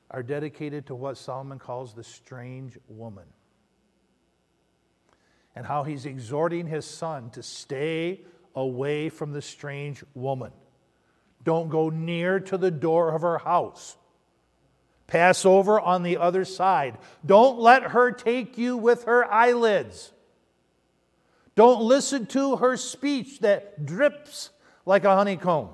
are 0.10 0.24
dedicated 0.24 0.88
to 0.88 0.96
what 0.96 1.20
Solomon 1.20 1.60
calls 1.60 1.94
the 1.94 2.04
strange 2.04 2.80
woman 2.88 3.26
and 5.56 5.68
how 5.68 5.84
he's 5.84 6.08
exhorting 6.08 6.66
his 6.66 6.84
son 6.84 7.30
to 7.30 7.44
stay 7.44 8.22
away 8.56 9.08
from 9.08 9.34
the 9.34 9.42
strange 9.44 10.04
woman. 10.16 10.52
Don't 11.44 11.70
go 11.70 11.92
near 11.92 12.40
to 12.40 12.58
the 12.58 12.72
door 12.72 13.14
of 13.14 13.22
her 13.22 13.38
house. 13.38 13.98
Pass 15.08 15.46
over 15.46 15.80
on 15.80 16.04
the 16.04 16.18
other 16.18 16.46
side. 16.46 16.98
Don't 17.26 17.60
let 17.60 17.84
her 17.92 18.12
take 18.12 18.58
you 18.58 18.76
with 18.76 19.04
her 19.04 19.32
eyelids. 19.32 20.12
Don't 21.56 21.82
listen 21.82 22.26
to 22.28 22.58
her 22.58 22.76
speech 22.76 23.40
that 23.40 23.86
drips 23.86 24.50
like 24.86 25.04
a 25.04 25.16
honeycomb. 25.16 25.70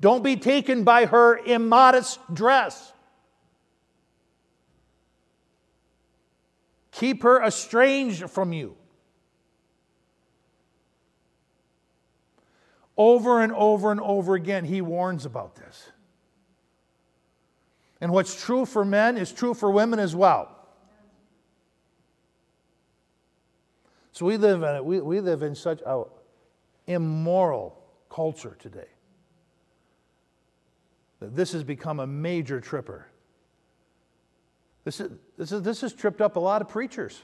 Don't 0.00 0.24
be 0.24 0.36
taken 0.36 0.82
by 0.82 1.06
her 1.06 1.36
immodest 1.36 2.18
dress. 2.32 2.92
Keep 6.90 7.22
her 7.22 7.42
estranged 7.42 8.28
from 8.28 8.52
you. 8.52 8.76
Over 12.96 13.40
and 13.40 13.52
over 13.52 13.90
and 13.90 14.00
over 14.00 14.34
again, 14.34 14.64
he 14.64 14.80
warns 14.80 15.24
about 15.24 15.54
this. 15.54 15.91
And 18.02 18.12
what's 18.12 18.44
true 18.44 18.66
for 18.66 18.84
men 18.84 19.16
is 19.16 19.30
true 19.30 19.54
for 19.54 19.70
women 19.70 20.00
as 20.00 20.16
well. 20.16 20.50
So 24.10 24.26
we 24.26 24.36
live 24.36 24.64
in, 24.64 24.84
we, 24.84 25.00
we 25.00 25.20
live 25.20 25.42
in 25.42 25.54
such 25.54 25.80
an 25.86 26.04
immoral 26.88 27.80
culture 28.10 28.56
today 28.58 28.88
that 31.20 31.36
this 31.36 31.52
has 31.52 31.62
become 31.62 32.00
a 32.00 32.06
major 32.06 32.60
tripper. 32.60 33.06
This, 34.82 34.98
is, 34.98 35.12
this, 35.38 35.52
is, 35.52 35.62
this 35.62 35.80
has 35.82 35.92
tripped 35.92 36.20
up 36.20 36.34
a 36.34 36.40
lot 36.40 36.60
of 36.60 36.68
preachers. 36.68 37.22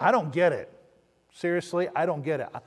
I 0.00 0.10
don't 0.10 0.32
get 0.32 0.52
it. 0.52 0.72
Seriously, 1.32 1.88
I 1.94 2.04
don't 2.04 2.24
get 2.24 2.40
it. 2.40 2.48
I, 2.52 2.60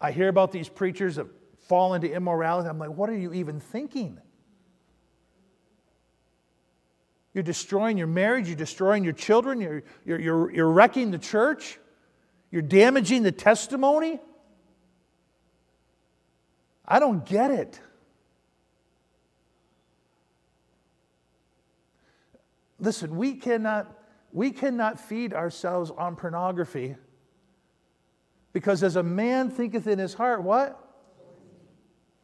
I 0.00 0.10
hear 0.10 0.26
about 0.28 0.50
these 0.50 0.68
preachers 0.68 1.14
that 1.14 1.28
fall 1.68 1.94
into 1.94 2.12
immorality. 2.12 2.68
I'm 2.68 2.80
like, 2.80 2.90
what 2.90 3.08
are 3.08 3.16
you 3.16 3.32
even 3.32 3.60
thinking? 3.60 4.20
You're 7.32 7.44
destroying 7.44 7.96
your 7.96 8.08
marriage, 8.08 8.48
you're 8.48 8.56
destroying 8.56 9.04
your 9.04 9.12
children, 9.12 9.60
you're, 9.60 9.82
you're, 10.04 10.20
you're, 10.20 10.52
you're 10.52 10.70
wrecking 10.70 11.10
the 11.10 11.18
church, 11.18 11.78
you're 12.50 12.62
damaging 12.62 13.22
the 13.22 13.32
testimony. 13.32 14.18
I 16.86 16.98
don't 16.98 17.24
get 17.24 17.52
it. 17.52 17.80
Listen, 22.80 23.16
we 23.16 23.34
cannot, 23.34 23.96
we 24.32 24.50
cannot 24.50 24.98
feed 24.98 25.32
ourselves 25.32 25.92
on 25.96 26.16
pornography 26.16 26.96
because 28.52 28.82
as 28.82 28.96
a 28.96 29.02
man 29.02 29.50
thinketh 29.50 29.86
in 29.86 29.98
his 29.98 30.14
heart, 30.14 30.42
what? 30.42 30.82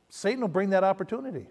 Satan 0.09 0.40
will 0.40 0.49
bring 0.49 0.71
that 0.71 0.83
opportunity. 0.83 1.47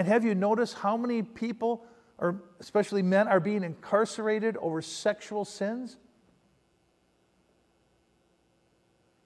And 0.00 0.08
have 0.08 0.24
you 0.24 0.34
noticed 0.34 0.76
how 0.76 0.96
many 0.96 1.22
people, 1.22 1.84
or 2.16 2.42
especially 2.58 3.02
men, 3.02 3.28
are 3.28 3.38
being 3.38 3.62
incarcerated 3.62 4.56
over 4.56 4.80
sexual 4.80 5.44
sins? 5.44 5.98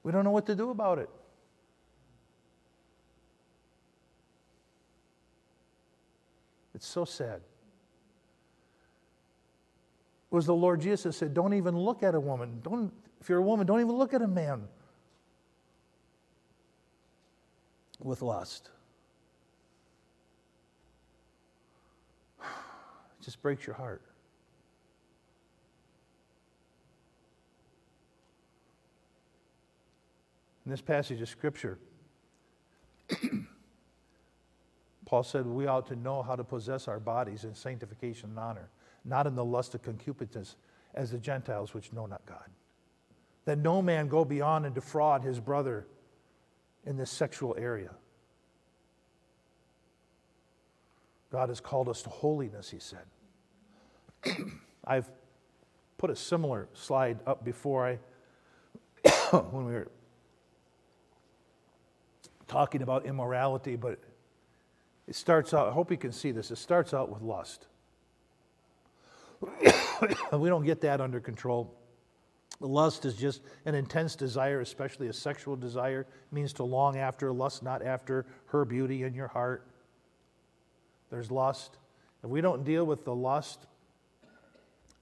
We 0.02 0.10
don't 0.10 0.24
know 0.24 0.32
what 0.32 0.46
to 0.46 0.56
do 0.56 0.70
about 0.70 0.98
it. 0.98 1.08
It's 6.74 6.88
so 6.88 7.04
sad. 7.04 7.36
It 7.36 7.42
was 10.32 10.44
the 10.44 10.56
Lord 10.56 10.80
Jesus 10.80 11.04
that 11.04 11.12
said, 11.12 11.34
Don't 11.34 11.54
even 11.54 11.78
look 11.78 12.02
at 12.02 12.16
a 12.16 12.20
woman. 12.20 12.58
Don't, 12.64 12.92
if 13.20 13.28
you're 13.28 13.38
a 13.38 13.42
woman, 13.42 13.64
don't 13.64 13.78
even 13.78 13.94
look 13.94 14.12
at 14.12 14.22
a 14.22 14.26
man 14.26 14.66
with 18.00 18.22
lust. 18.22 18.70
Just 23.24 23.40
breaks 23.42 23.66
your 23.66 23.76
heart. 23.76 24.02
In 30.64 30.70
this 30.70 30.80
passage 30.80 31.20
of 31.20 31.28
Scripture, 31.28 31.78
Paul 35.04 35.22
said 35.22 35.46
we 35.46 35.66
ought 35.66 35.86
to 35.88 35.96
know 35.96 36.22
how 36.22 36.36
to 36.36 36.44
possess 36.44 36.88
our 36.88 36.98
bodies 36.98 37.44
in 37.44 37.54
sanctification 37.54 38.30
and 38.30 38.38
honor, 38.38 38.70
not 39.04 39.26
in 39.26 39.34
the 39.34 39.44
lust 39.44 39.74
of 39.74 39.82
concupiscence 39.82 40.56
as 40.94 41.10
the 41.10 41.18
Gentiles 41.18 41.74
which 41.74 41.92
know 41.92 42.06
not 42.06 42.24
God. 42.24 42.48
That 43.44 43.58
no 43.58 43.82
man 43.82 44.08
go 44.08 44.24
beyond 44.24 44.64
and 44.64 44.74
defraud 44.74 45.22
his 45.22 45.38
brother 45.38 45.86
in 46.86 46.96
this 46.96 47.10
sexual 47.10 47.54
area. 47.58 47.90
God 51.34 51.48
has 51.48 51.58
called 51.58 51.88
us 51.88 52.00
to 52.02 52.10
holiness, 52.10 52.70
he 52.70 52.78
said. 52.78 53.02
I've 54.84 55.10
put 55.98 56.08
a 56.08 56.14
similar 56.14 56.68
slide 56.74 57.18
up 57.26 57.44
before 57.44 57.88
I, 57.88 57.98
when 59.50 59.64
we 59.64 59.72
were 59.72 59.88
talking 62.46 62.82
about 62.82 63.04
immorality, 63.04 63.74
but 63.74 63.98
it 65.08 65.16
starts 65.16 65.52
out, 65.52 65.66
I 65.66 65.72
hope 65.72 65.90
you 65.90 65.96
can 65.96 66.12
see 66.12 66.30
this, 66.30 66.52
it 66.52 66.58
starts 66.58 66.94
out 66.94 67.10
with 67.10 67.20
lust. 67.20 67.66
we 70.32 70.48
don't 70.48 70.64
get 70.64 70.80
that 70.82 71.00
under 71.00 71.18
control. 71.18 71.74
Lust 72.60 73.04
is 73.04 73.14
just 73.16 73.42
an 73.64 73.74
intense 73.74 74.14
desire, 74.14 74.60
especially 74.60 75.08
a 75.08 75.12
sexual 75.12 75.56
desire. 75.56 76.02
It 76.02 76.32
means 76.32 76.52
to 76.52 76.62
long 76.62 76.96
after, 76.96 77.32
lust 77.32 77.64
not 77.64 77.82
after 77.82 78.24
her 78.46 78.64
beauty 78.64 79.02
in 79.02 79.14
your 79.14 79.26
heart. 79.26 79.66
There's 81.14 81.30
lust. 81.30 81.78
If 82.24 82.30
we 82.30 82.40
don't 82.40 82.64
deal 82.64 82.84
with 82.84 83.04
the 83.04 83.14
lust, 83.14 83.68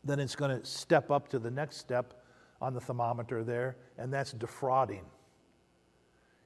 then 0.04 0.20
it's 0.20 0.36
going 0.36 0.60
to 0.60 0.66
step 0.66 1.10
up 1.10 1.28
to 1.28 1.38
the 1.38 1.50
next 1.50 1.78
step 1.78 2.22
on 2.60 2.74
the 2.74 2.82
thermometer 2.82 3.42
there, 3.42 3.78
and 3.96 4.12
that's 4.12 4.32
defrauding. 4.32 5.06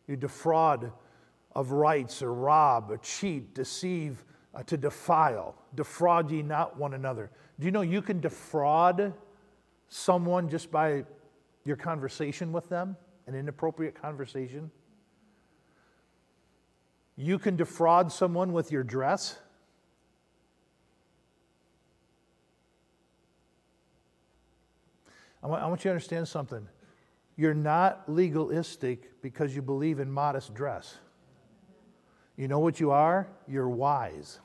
You 0.07 0.15
defraud 0.15 0.93
of 1.57 1.73
rights, 1.73 2.23
or 2.23 2.33
rob, 2.33 2.93
or 2.93 2.99
cheat, 2.99 3.57
deceive, 3.57 4.25
uh, 4.55 4.63
to 4.63 4.77
defile. 4.77 5.57
Defraud 5.75 6.31
ye 6.31 6.43
not 6.43 6.79
one 6.79 6.95
another. 6.95 7.33
Do 7.59 7.67
you 7.67 7.73
know 7.73 7.81
you 7.81 8.03
can 8.03 8.21
defraud 8.21 9.15
someone 9.89 10.49
just 10.49 10.71
by 10.71 11.03
your 11.65 11.77
conversation 11.77 12.53
with 12.53 12.69
them, 12.69 12.97
an 13.27 13.35
inappropriate 13.35 14.01
conversation? 14.01 14.71
You 17.17 17.41
can 17.41 17.57
defraud 17.57 18.13
someone 18.13 18.53
with 18.53 18.71
your 18.71 18.85
dress. 18.85 19.41
I 25.43 25.47
want, 25.47 25.81
you 25.81 25.89
to 25.89 25.91
understand 25.91 26.27
something. 26.27 26.67
You're 27.37 27.55
not 27.55 28.05
legalistic 28.09 29.23
because 29.23 29.55
you 29.55 29.63
believe 29.63 30.01
in 30.01 30.11
modest 30.11 30.55
dress. 30.55 30.97
You 32.37 32.49
know 32.49 32.59
what 32.59 32.81
you 32.81 32.91
are? 32.91 33.29
You're 33.47 33.69
wise. 33.69 34.41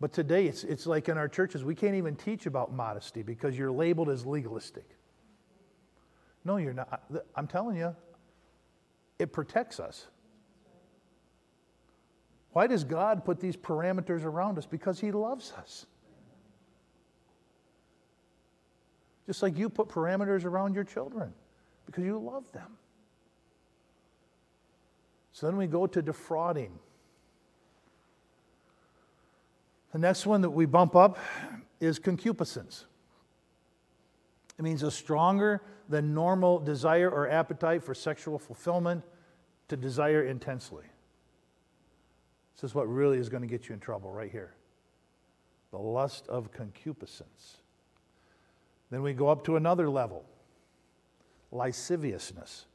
But 0.00 0.12
today, 0.12 0.46
it's, 0.46 0.64
it's 0.64 0.86
like 0.86 1.08
in 1.08 1.16
our 1.16 1.28
churches, 1.28 1.62
we 1.62 1.76
can't 1.76 1.94
even 1.94 2.16
teach 2.16 2.46
about 2.46 2.72
modesty 2.72 3.22
because 3.22 3.56
you're 3.56 3.70
labeled 3.70 4.08
as 4.08 4.26
legalistic. 4.26 4.88
No, 6.44 6.56
you're 6.56 6.72
not. 6.72 7.04
I'm 7.36 7.46
telling 7.46 7.76
you, 7.76 7.94
it 9.20 9.32
protects 9.32 9.78
us. 9.78 10.08
Why 12.52 12.66
does 12.66 12.84
God 12.84 13.24
put 13.24 13.40
these 13.40 13.56
parameters 13.56 14.24
around 14.24 14.58
us? 14.58 14.66
Because 14.66 15.00
He 15.00 15.10
loves 15.10 15.52
us. 15.52 15.86
Just 19.26 19.42
like 19.42 19.56
you 19.56 19.68
put 19.68 19.88
parameters 19.88 20.44
around 20.44 20.74
your 20.74 20.84
children 20.84 21.32
because 21.86 22.04
you 22.04 22.18
love 22.18 22.50
them. 22.52 22.76
So 25.32 25.46
then 25.46 25.56
we 25.56 25.66
go 25.66 25.86
to 25.86 26.02
defrauding. 26.02 26.78
The 29.92 29.98
next 29.98 30.26
one 30.26 30.40
that 30.42 30.50
we 30.50 30.66
bump 30.66 30.96
up 30.96 31.18
is 31.80 31.98
concupiscence. 31.98 32.86
It 34.58 34.62
means 34.62 34.82
a 34.82 34.90
stronger 34.90 35.62
than 35.88 36.14
normal 36.14 36.58
desire 36.58 37.10
or 37.10 37.28
appetite 37.28 37.82
for 37.82 37.94
sexual 37.94 38.38
fulfillment 38.38 39.02
to 39.68 39.76
desire 39.76 40.24
intensely. 40.24 40.84
This 42.54 42.70
is 42.70 42.74
what 42.74 42.88
really 42.88 43.18
is 43.18 43.28
going 43.28 43.42
to 43.42 43.48
get 43.48 43.68
you 43.68 43.74
in 43.74 43.80
trouble 43.80 44.10
right 44.10 44.30
here 44.30 44.54
the 45.70 45.78
lust 45.78 46.28
of 46.28 46.52
concupiscence. 46.52 47.56
Then 48.90 49.02
we 49.02 49.14
go 49.14 49.28
up 49.28 49.44
to 49.44 49.56
another 49.56 49.88
level 49.88 50.24
lasciviousness 51.50 52.66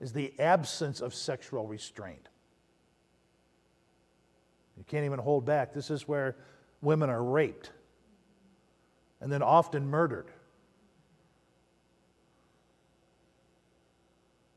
is 0.00 0.12
the 0.12 0.32
absence 0.38 1.00
of 1.00 1.14
sexual 1.14 1.66
restraint. 1.66 2.28
You 4.76 4.84
can't 4.86 5.04
even 5.04 5.18
hold 5.18 5.44
back. 5.44 5.72
This 5.72 5.90
is 5.90 6.08
where 6.08 6.36
women 6.80 7.08
are 7.08 7.22
raped 7.22 7.70
and 9.20 9.30
then 9.30 9.42
often 9.42 9.86
murdered. 9.86 10.26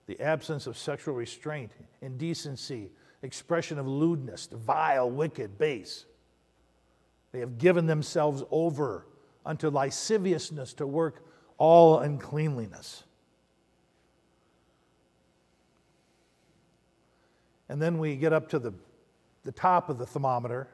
The 0.07 0.19
absence 0.19 0.67
of 0.67 0.77
sexual 0.77 1.15
restraint, 1.15 1.71
indecency, 2.01 2.91
expression 3.25 3.77
of 3.77 3.87
lewdness, 3.87 4.47
vile, 4.51 5.09
wicked, 5.09 5.57
base. 5.57 6.05
They 7.31 7.39
have 7.39 7.57
given 7.57 7.85
themselves 7.85 8.43
over 8.51 9.07
unto 9.45 9.69
lasciviousness 9.69 10.73
to 10.75 10.87
work 10.87 11.25
all 11.57 11.99
uncleanliness. 11.99 13.03
And 17.67 17.81
then 17.81 17.97
we 17.97 18.15
get 18.15 18.31
up 18.31 18.47
to 18.49 18.59
the, 18.59 18.73
the 19.43 19.51
top 19.51 19.89
of 19.89 19.97
the 19.97 20.05
thermometer. 20.05 20.67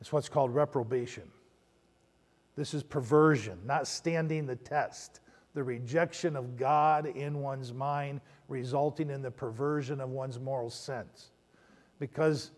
It's 0.00 0.12
what's 0.12 0.28
called 0.28 0.54
reprobation. 0.54 1.24
This 2.56 2.74
is 2.74 2.82
perversion, 2.82 3.58
not 3.64 3.86
standing 3.86 4.46
the 4.46 4.56
test. 4.56 5.20
The 5.54 5.62
rejection 5.62 6.36
of 6.36 6.56
God 6.56 7.06
in 7.06 7.40
one's 7.40 7.72
mind, 7.72 8.20
resulting 8.48 9.10
in 9.10 9.22
the 9.22 9.30
perversion 9.30 10.00
of 10.00 10.08
one's 10.10 10.40
moral 10.40 10.70
sense. 10.70 11.30
Because 11.98 12.50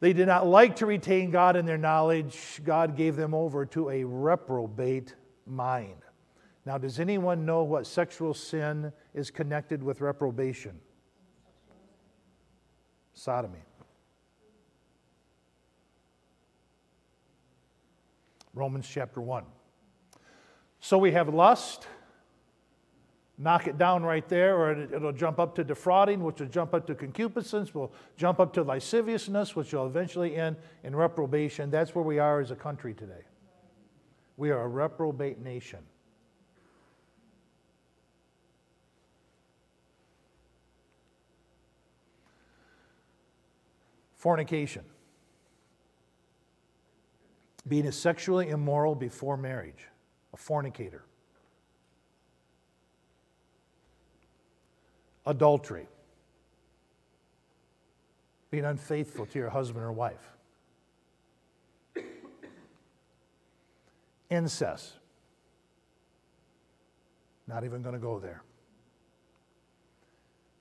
they 0.00 0.12
did 0.12 0.26
not 0.26 0.46
like 0.46 0.76
to 0.76 0.86
retain 0.86 1.30
God 1.30 1.56
in 1.56 1.64
their 1.64 1.78
knowledge, 1.78 2.60
God 2.62 2.96
gave 2.96 3.16
them 3.16 3.32
over 3.32 3.64
to 3.66 3.90
a 3.90 4.04
reprobate 4.04 5.14
mind. 5.46 5.96
Now, 6.66 6.78
does 6.78 6.98
anyone 6.98 7.44
know 7.44 7.62
what 7.62 7.86
sexual 7.86 8.34
sin 8.34 8.92
is 9.14 9.30
connected 9.30 9.82
with 9.82 10.00
reprobation? 10.00 10.78
Sodomy. 13.12 13.60
Romans 18.54 18.88
chapter 18.88 19.20
1. 19.20 19.44
So 20.80 20.98
we 20.98 21.12
have 21.12 21.32
lust, 21.32 21.86
knock 23.36 23.66
it 23.66 23.78
down 23.78 24.02
right 24.02 24.28
there, 24.28 24.56
or 24.56 24.72
it'll 24.72 25.12
jump 25.12 25.38
up 25.38 25.54
to 25.56 25.64
defrauding, 25.64 26.22
which 26.22 26.40
will 26.40 26.48
jump 26.48 26.72
up 26.72 26.86
to 26.86 26.94
concupiscence, 26.94 27.74
will 27.74 27.92
jump 28.16 28.38
up 28.38 28.52
to 28.54 28.62
lasciviousness, 28.62 29.56
which 29.56 29.72
will 29.72 29.86
eventually 29.86 30.36
end 30.36 30.56
in 30.84 30.94
reprobation. 30.94 31.70
That's 31.70 31.94
where 31.94 32.04
we 32.04 32.18
are 32.18 32.40
as 32.40 32.50
a 32.50 32.56
country 32.56 32.94
today. 32.94 33.22
We 34.36 34.50
are 34.50 34.62
a 34.62 34.68
reprobate 34.68 35.40
nation. 35.40 35.80
Fornication. 44.16 44.84
Being 47.66 47.90
sexually 47.92 48.50
immoral 48.50 48.94
before 48.94 49.36
marriage, 49.36 49.88
a 50.32 50.36
fornicator. 50.36 51.04
Adultery. 55.26 55.86
Being 58.50 58.64
unfaithful 58.64 59.26
to 59.26 59.38
your 59.38 59.50
husband 59.50 59.84
or 59.84 59.92
wife. 59.92 60.30
Incest. 64.30 64.92
Not 67.46 67.64
even 67.64 67.82
going 67.82 67.94
to 67.94 68.00
go 68.00 68.18
there. 68.18 68.42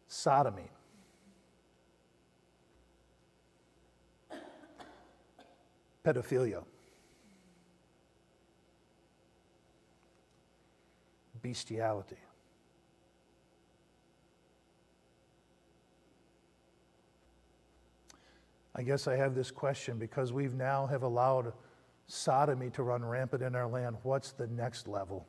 Sodomy. 0.07 0.69
Pedophilia. 6.03 6.63
Bestiality. 11.41 12.17
I 18.75 18.83
guess 18.83 19.07
I 19.07 19.15
have 19.15 19.35
this 19.35 19.51
question 19.51 19.97
because 19.97 20.33
we've 20.33 20.55
now 20.55 20.87
have 20.87 21.03
allowed 21.03 21.53
sodomy 22.07 22.69
to 22.71 22.83
run 22.83 23.05
rampant 23.05 23.43
in 23.43 23.55
our 23.55 23.67
land. 23.67 23.97
What's 24.03 24.31
the 24.31 24.47
next 24.47 24.87
level? 24.87 25.27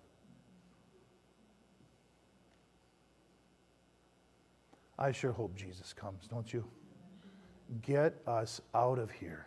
I 4.98 5.12
sure 5.12 5.32
hope 5.32 5.56
Jesus 5.56 5.92
comes, 5.92 6.26
don't 6.26 6.52
you? 6.52 6.64
Get 7.82 8.20
us 8.26 8.60
out 8.74 8.98
of 8.98 9.10
here. 9.10 9.46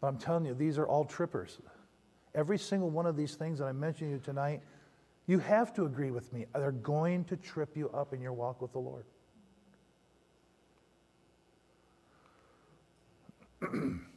But 0.00 0.08
I'm 0.08 0.18
telling 0.18 0.44
you, 0.44 0.54
these 0.54 0.78
are 0.78 0.86
all 0.86 1.04
trippers. 1.04 1.58
Every 2.34 2.58
single 2.58 2.90
one 2.90 3.06
of 3.06 3.16
these 3.16 3.34
things 3.34 3.58
that 3.58 3.66
I'm 3.66 3.80
mentioning 3.80 4.10
to 4.12 4.16
you 4.16 4.22
tonight, 4.22 4.60
you 5.26 5.38
have 5.38 5.72
to 5.74 5.84
agree 5.86 6.10
with 6.10 6.32
me. 6.32 6.46
They're 6.54 6.72
going 6.72 7.24
to 7.24 7.36
trip 7.36 7.76
you 7.76 7.88
up 7.90 8.12
in 8.12 8.20
your 8.20 8.32
walk 8.32 8.60
with 8.60 8.72
the 8.72 8.78
Lord. 8.78 9.04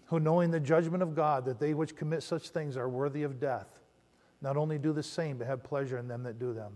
Who 0.05 0.19
knowing 0.19 0.51
the 0.51 0.59
judgment 0.59 1.03
of 1.03 1.15
God, 1.15 1.45
that 1.45 1.59
they 1.59 1.73
which 1.73 1.95
commit 1.95 2.23
such 2.23 2.49
things 2.49 2.77
are 2.77 2.89
worthy 2.89 3.23
of 3.23 3.39
death, 3.39 3.79
not 4.41 4.57
only 4.57 4.77
do 4.77 4.93
the 4.93 5.03
same, 5.03 5.37
but 5.37 5.47
have 5.47 5.63
pleasure 5.63 5.97
in 5.97 6.07
them 6.07 6.23
that 6.23 6.39
do 6.39 6.53
them. 6.53 6.73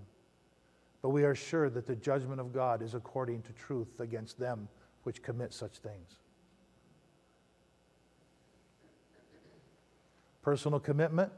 But 1.02 1.10
we 1.10 1.24
are 1.24 1.36
sure 1.36 1.70
that 1.70 1.88
the 1.88 1.96
judgment 1.96 2.40
of 2.40 2.54
God 2.54 2.82
is 2.82 2.94
according 2.94 3.42
to 3.44 3.54
truth 3.54 4.00
against 4.00 4.38
them 4.40 4.68
which 5.04 5.24
commit 5.24 5.54
such 5.54 5.78
things. 5.78 6.18
Personal 10.42 10.80
commitment. 10.80 11.32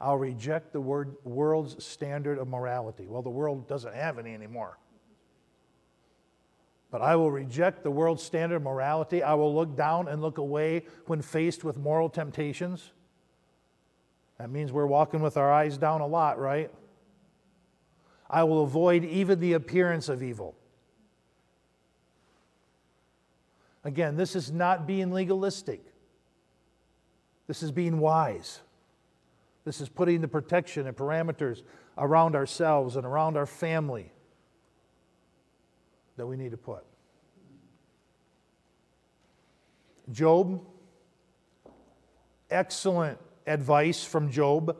I'll 0.00 0.18
reject 0.18 0.72
the 0.72 0.80
word, 0.80 1.14
world's 1.24 1.82
standard 1.82 2.38
of 2.38 2.48
morality. 2.48 3.06
Well, 3.08 3.22
the 3.22 3.30
world 3.30 3.68
doesn't 3.68 3.94
have 3.94 4.18
any 4.18 4.34
anymore. 4.34 4.78
But 6.94 7.02
I 7.02 7.16
will 7.16 7.32
reject 7.32 7.82
the 7.82 7.90
world's 7.90 8.22
standard 8.22 8.54
of 8.54 8.62
morality. 8.62 9.20
I 9.20 9.34
will 9.34 9.52
look 9.52 9.74
down 9.74 10.06
and 10.06 10.22
look 10.22 10.38
away 10.38 10.84
when 11.06 11.22
faced 11.22 11.64
with 11.64 11.76
moral 11.76 12.08
temptations. 12.08 12.92
That 14.38 14.48
means 14.48 14.70
we're 14.70 14.86
walking 14.86 15.18
with 15.18 15.36
our 15.36 15.52
eyes 15.52 15.76
down 15.76 16.02
a 16.02 16.06
lot, 16.06 16.38
right? 16.38 16.70
I 18.30 18.44
will 18.44 18.62
avoid 18.62 19.04
even 19.04 19.40
the 19.40 19.54
appearance 19.54 20.08
of 20.08 20.22
evil. 20.22 20.54
Again, 23.82 24.16
this 24.16 24.36
is 24.36 24.52
not 24.52 24.86
being 24.86 25.10
legalistic. 25.10 25.84
This 27.48 27.64
is 27.64 27.72
being 27.72 27.98
wise. 27.98 28.60
This 29.64 29.80
is 29.80 29.88
putting 29.88 30.20
the 30.20 30.28
protection 30.28 30.86
and 30.86 30.96
parameters 30.96 31.62
around 31.98 32.36
ourselves 32.36 32.94
and 32.94 33.04
around 33.04 33.36
our 33.36 33.46
family 33.46 34.12
that 36.16 36.26
we 36.26 36.36
need 36.36 36.50
to 36.52 36.56
put. 36.56 36.84
Job, 40.12 40.64
excellent 42.50 43.18
advice 43.46 44.04
from 44.04 44.30
Job. 44.30 44.76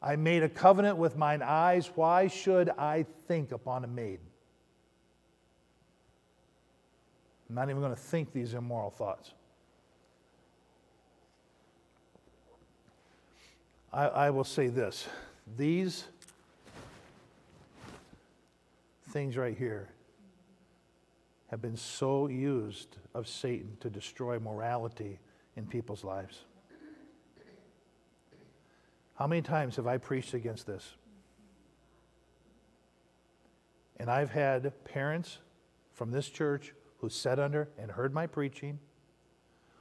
I 0.00 0.16
made 0.16 0.42
a 0.42 0.48
covenant 0.48 0.98
with 0.98 1.16
mine 1.16 1.42
eyes. 1.42 1.90
Why 1.94 2.28
should 2.28 2.70
I 2.70 3.06
think 3.26 3.52
upon 3.52 3.84
a 3.84 3.88
maid? 3.88 4.20
I'm 7.48 7.54
not 7.54 7.68
even 7.70 7.80
going 7.80 7.94
to 7.94 8.00
think 8.00 8.32
these 8.32 8.54
immoral 8.54 8.90
thoughts. 8.90 9.32
I, 13.92 14.06
I 14.06 14.30
will 14.30 14.44
say 14.44 14.68
this 14.68 15.08
these 15.56 16.04
things 19.16 19.38
right 19.38 19.56
here 19.56 19.88
have 21.46 21.62
been 21.62 21.74
so 21.74 22.28
used 22.28 22.98
of 23.14 23.26
Satan 23.26 23.78
to 23.80 23.88
destroy 23.88 24.38
morality 24.38 25.18
in 25.56 25.66
people's 25.66 26.04
lives. 26.04 26.44
How 29.14 29.26
many 29.26 29.40
times 29.40 29.76
have 29.76 29.86
I 29.86 29.96
preached 29.96 30.34
against 30.34 30.66
this? 30.66 30.96
And 33.96 34.10
I've 34.10 34.32
had 34.32 34.70
parents 34.84 35.38
from 35.94 36.10
this 36.10 36.28
church 36.28 36.74
who 36.98 37.08
sat 37.08 37.38
under 37.38 37.70
and 37.78 37.90
heard 37.90 38.12
my 38.12 38.26
preaching, 38.26 38.78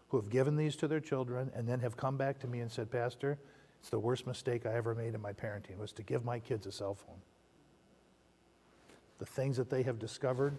who 0.07 0.15
have 0.15 0.29
given 0.29 0.55
these 0.55 0.77
to 0.77 0.87
their 0.87 1.01
children, 1.01 1.51
and 1.53 1.67
then 1.67 1.81
have 1.81 1.97
come 1.97 2.15
back 2.15 2.39
to 2.39 2.47
me 2.47 2.61
and 2.61 2.71
said, 2.71 2.89
Pastor, 2.89 3.37
it's 3.81 3.89
the 3.89 3.99
worst 3.99 4.25
mistake 4.25 4.65
I 4.65 4.75
ever 4.75 4.95
made 4.95 5.13
in 5.13 5.19
my 5.19 5.33
parenting 5.33 5.77
was 5.77 5.91
to 5.91 6.03
give 6.03 6.23
my 6.23 6.39
kids 6.39 6.65
a 6.67 6.71
cell 6.71 6.95
phone 6.95 7.19
the 9.19 9.25
things 9.25 9.57
that 9.57 9.69
they 9.69 9.83
have 9.83 9.99
discovered. 9.99 10.57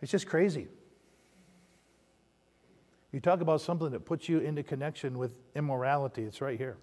It's 0.00 0.12
just 0.12 0.26
crazy. 0.26 0.68
You 3.12 3.20
talk 3.20 3.40
about 3.40 3.60
something 3.60 3.90
that 3.90 4.04
puts 4.04 4.28
you 4.28 4.38
into 4.38 4.62
connection 4.62 5.18
with 5.18 5.38
immorality, 5.54 6.22
it's 6.22 6.40
right 6.40 6.58
here. 6.58 6.76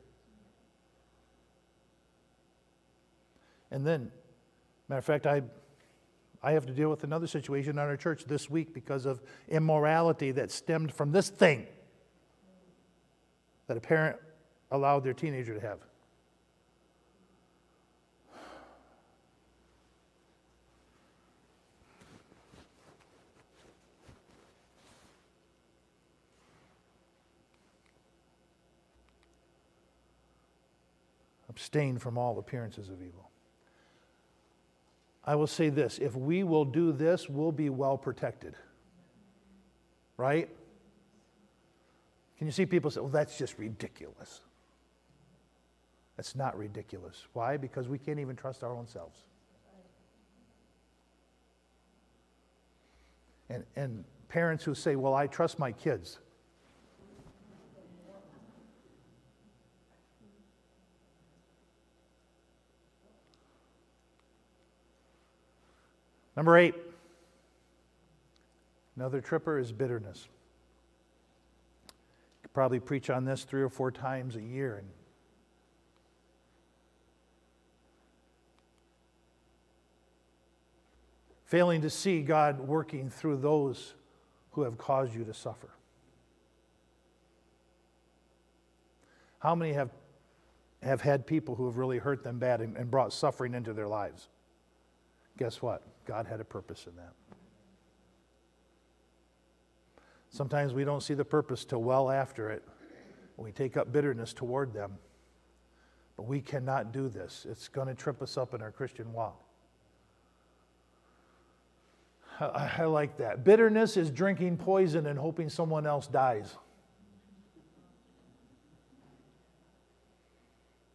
And 3.72 3.86
then, 3.86 4.12
matter 4.88 5.00
of 5.00 5.06
fact, 5.06 5.28
I, 5.28 5.44
I 6.42 6.52
have 6.54 6.66
to 6.66 6.74
deal 6.74 6.90
with 6.90 7.04
another 7.04 7.28
situation 7.28 7.72
in 7.72 7.80
our 7.80 7.98
church 7.98 8.26
this 8.26 8.50
week 8.50 8.74
because 8.74 9.06
of 9.06 9.22
immorality 9.48 10.32
that 10.32 10.52
stemmed 10.52 10.94
from 10.94 11.12
this 11.12 11.30
thing 11.30 11.68
that 13.68 13.78
a 13.78 13.82
parent 13.82 14.18
allowed 14.72 15.04
their 15.04 15.14
teenager 15.14 15.54
to 15.54 15.60
have. 15.60 15.80
Abstain 31.56 31.98
from 31.98 32.18
all 32.18 32.38
appearances 32.38 32.90
of 32.90 33.02
evil. 33.02 33.30
I 35.24 35.36
will 35.36 35.48
say 35.48 35.70
this 35.70 36.00
if 36.00 36.14
we 36.14 36.44
will 36.44 36.66
do 36.66 36.92
this, 36.92 37.30
we'll 37.30 37.54
be 37.54 37.70
well 37.70 37.98
protected. 37.98 38.56
Right? 40.18 40.50
Can 42.38 42.48
you 42.48 42.52
see 42.52 42.66
people 42.66 42.92
say, 42.92 43.00
well, 43.00 43.10
that's 43.10 43.38
just 43.38 43.58
ridiculous? 43.58 44.42
That's 46.18 46.36
not 46.36 46.58
ridiculous. 46.58 47.26
Why? 47.32 47.56
Because 47.56 47.88
we 47.88 47.98
can't 47.98 48.20
even 48.20 48.36
trust 48.36 48.62
our 48.62 48.74
own 48.74 48.88
selves. 48.88 49.20
And, 53.50 53.64
and 53.78 54.04
parents 54.28 54.66
who 54.66 54.76
say, 54.76 54.98
well, 54.98 55.14
I 55.14 55.28
trust 55.28 55.58
my 55.58 55.72
kids. 55.72 56.20
Number 66.36 66.58
eight, 66.58 66.76
another 68.96 69.22
tripper 69.22 69.58
is 69.58 69.72
bitterness. 69.72 70.28
You 71.88 71.94
Could 72.44 72.54
probably 72.54 72.80
preach 72.80 73.10
on 73.10 73.24
this 73.26 73.44
three 73.44 73.62
or 73.62 73.70
four 73.70 73.92
times 73.92 74.36
a 74.36 74.42
year 74.42 74.76
and 74.76 74.88
failing 81.46 81.82
to 81.84 81.90
see 81.90 82.22
God 82.22 82.60
working 82.60 83.10
through 83.10 83.38
those 83.38 83.94
who 84.52 84.64
have 84.64 84.78
caused 84.78 85.16
you 85.16 85.24
to 85.24 85.34
suffer. 85.34 85.70
How 89.40 89.56
many 89.56 89.74
have, 89.74 89.92
have 90.82 91.02
had 91.02 91.28
people 91.28 91.56
who 91.56 91.68
have 91.68 91.78
really 91.78 92.00
hurt 92.00 92.24
them 92.24 92.40
bad 92.40 92.62
and, 92.62 92.76
and 92.76 92.92
brought 92.92 93.14
suffering 93.14 93.54
into 93.54 93.74
their 93.74 93.88
lives? 93.88 94.28
Guess 95.38 95.62
what? 95.62 95.84
God 96.06 96.28
had 96.28 96.40
a 96.40 96.46
purpose 96.46 96.88
in 96.88 96.96
that. 96.96 97.14
Sometimes 100.30 100.74
we 100.74 100.84
don't 100.84 101.02
see 101.02 101.14
the 101.14 101.26
purpose 101.26 101.66
till 101.66 101.82
well 101.82 102.12
after 102.12 102.50
it. 102.50 102.64
We 103.38 103.52
take 103.52 103.78
up 103.78 103.92
bitterness 103.92 104.34
toward 104.34 104.74
them. 104.74 104.98
But 106.18 106.24
we 106.24 106.42
cannot 106.42 106.92
do 106.92 107.10
this. 107.10 107.46
It's 107.50 107.68
going 107.68 107.88
to 107.88 107.94
trip 107.94 108.22
us 108.22 108.38
up 108.38 108.54
in 108.54 108.62
our 108.62 108.72
Christian 108.72 109.12
walk. 109.14 109.42
I, 112.40 112.72
I 112.80 112.86
like 112.86 113.18
that. 113.18 113.44
Bitterness 113.44 113.98
is 113.98 114.12
drinking 114.12 114.58
poison 114.58 115.06
and 115.08 115.18
hoping 115.20 115.50
someone 115.50 115.86
else 115.86 116.08
dies. 116.08 116.56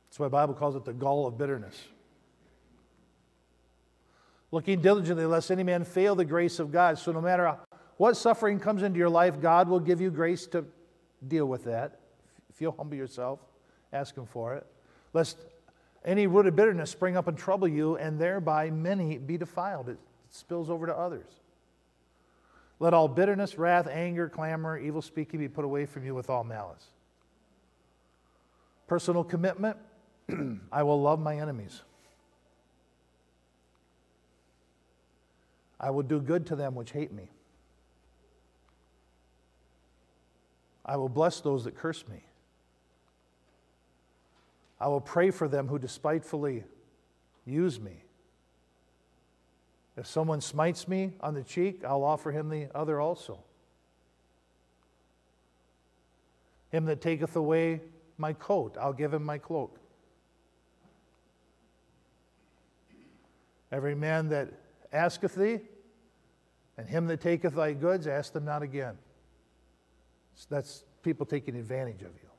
That's 0.08 0.18
why 0.18 0.26
the 0.26 0.30
Bible 0.30 0.54
calls 0.54 0.76
it 0.76 0.84
the 0.84 0.92
gall 0.92 1.26
of 1.26 1.38
bitterness. 1.38 1.80
Looking 4.52 4.80
diligently, 4.80 5.26
lest 5.26 5.50
any 5.50 5.62
man 5.62 5.84
fail 5.84 6.14
the 6.14 6.24
grace 6.24 6.58
of 6.58 6.72
God. 6.72 6.98
So, 6.98 7.12
no 7.12 7.20
matter 7.20 7.56
what 7.96 8.16
suffering 8.16 8.58
comes 8.58 8.82
into 8.82 8.98
your 8.98 9.08
life, 9.08 9.40
God 9.40 9.68
will 9.68 9.80
give 9.80 10.00
you 10.00 10.10
grace 10.10 10.46
to 10.48 10.64
deal 11.26 11.46
with 11.46 11.64
that. 11.64 12.00
If 12.48 12.60
you 12.60 12.74
humble 12.76 12.96
yourself, 12.96 13.38
ask 13.92 14.16
Him 14.16 14.26
for 14.26 14.54
it. 14.54 14.66
Lest 15.12 15.36
any 16.04 16.26
root 16.26 16.46
of 16.46 16.56
bitterness 16.56 16.90
spring 16.90 17.16
up 17.16 17.28
and 17.28 17.38
trouble 17.38 17.68
you, 17.68 17.96
and 17.96 18.18
thereby 18.18 18.70
many 18.70 19.18
be 19.18 19.36
defiled. 19.36 19.88
It 19.88 19.98
spills 20.30 20.68
over 20.68 20.86
to 20.86 20.96
others. 20.96 21.28
Let 22.80 22.94
all 22.94 23.08
bitterness, 23.08 23.58
wrath, 23.58 23.86
anger, 23.86 24.28
clamor, 24.28 24.78
evil 24.78 25.02
speaking 25.02 25.38
be 25.38 25.48
put 25.48 25.64
away 25.64 25.84
from 25.86 26.04
you 26.04 26.14
with 26.14 26.30
all 26.30 26.42
malice. 26.42 26.86
Personal 28.88 29.22
commitment 29.22 29.76
I 30.72 30.82
will 30.82 31.00
love 31.00 31.20
my 31.20 31.38
enemies. 31.38 31.82
I 35.80 35.90
will 35.90 36.02
do 36.02 36.20
good 36.20 36.46
to 36.46 36.56
them 36.56 36.74
which 36.74 36.90
hate 36.92 37.10
me. 37.10 37.30
I 40.84 40.96
will 40.96 41.08
bless 41.08 41.40
those 41.40 41.64
that 41.64 41.76
curse 41.76 42.06
me. 42.06 42.22
I 44.78 44.88
will 44.88 45.00
pray 45.00 45.30
for 45.30 45.48
them 45.48 45.68
who 45.68 45.78
despitefully 45.78 46.64
use 47.46 47.80
me. 47.80 48.04
If 49.96 50.06
someone 50.06 50.40
smites 50.40 50.86
me 50.86 51.12
on 51.20 51.34
the 51.34 51.42
cheek, 51.42 51.82
I'll 51.84 52.04
offer 52.04 52.30
him 52.30 52.48
the 52.48 52.68
other 52.74 53.00
also. 53.00 53.40
Him 56.70 56.84
that 56.86 57.00
taketh 57.00 57.36
away 57.36 57.80
my 58.16 58.32
coat, 58.32 58.76
I'll 58.80 58.92
give 58.92 59.12
him 59.12 59.24
my 59.24 59.38
cloak. 59.38 59.78
Every 63.72 63.94
man 63.94 64.28
that 64.28 64.48
asketh 64.92 65.34
thee, 65.34 65.60
and 66.80 66.88
him 66.88 67.06
that 67.08 67.20
taketh 67.20 67.56
thy 67.56 67.74
goods, 67.74 68.06
ask 68.06 68.32
them 68.32 68.46
not 68.46 68.62
again. 68.62 68.96
So 70.34 70.46
that's 70.48 70.84
people 71.02 71.26
taking 71.26 71.54
advantage 71.54 72.00
of 72.00 72.14
you. 72.22 72.30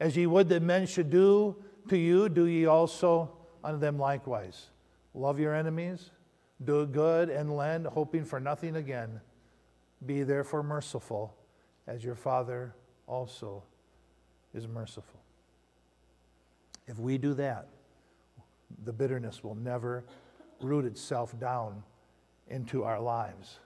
As 0.00 0.16
ye 0.16 0.26
would 0.26 0.48
that 0.48 0.62
men 0.62 0.86
should 0.86 1.10
do 1.10 1.62
to 1.88 1.98
you, 1.98 2.30
do 2.30 2.46
ye 2.46 2.64
also 2.64 3.30
unto 3.62 3.78
them 3.78 3.98
likewise. 3.98 4.70
Love 5.12 5.38
your 5.38 5.54
enemies, 5.54 6.12
do 6.64 6.86
good 6.86 7.28
and 7.28 7.54
lend, 7.54 7.86
hoping 7.86 8.24
for 8.24 8.40
nothing 8.40 8.76
again. 8.76 9.20
Be 10.06 10.22
therefore 10.22 10.62
merciful, 10.62 11.36
as 11.86 12.02
your 12.02 12.14
Father 12.14 12.74
also 13.06 13.62
is 14.54 14.66
merciful. 14.66 15.20
If 16.86 16.98
we 16.98 17.18
do 17.18 17.34
that, 17.34 17.68
the 18.82 18.94
bitterness 18.94 19.44
will 19.44 19.56
never 19.56 20.04
root 20.62 20.86
itself 20.86 21.38
down 21.38 21.82
into 22.50 22.84
our 22.84 23.00
lives. 23.00 23.58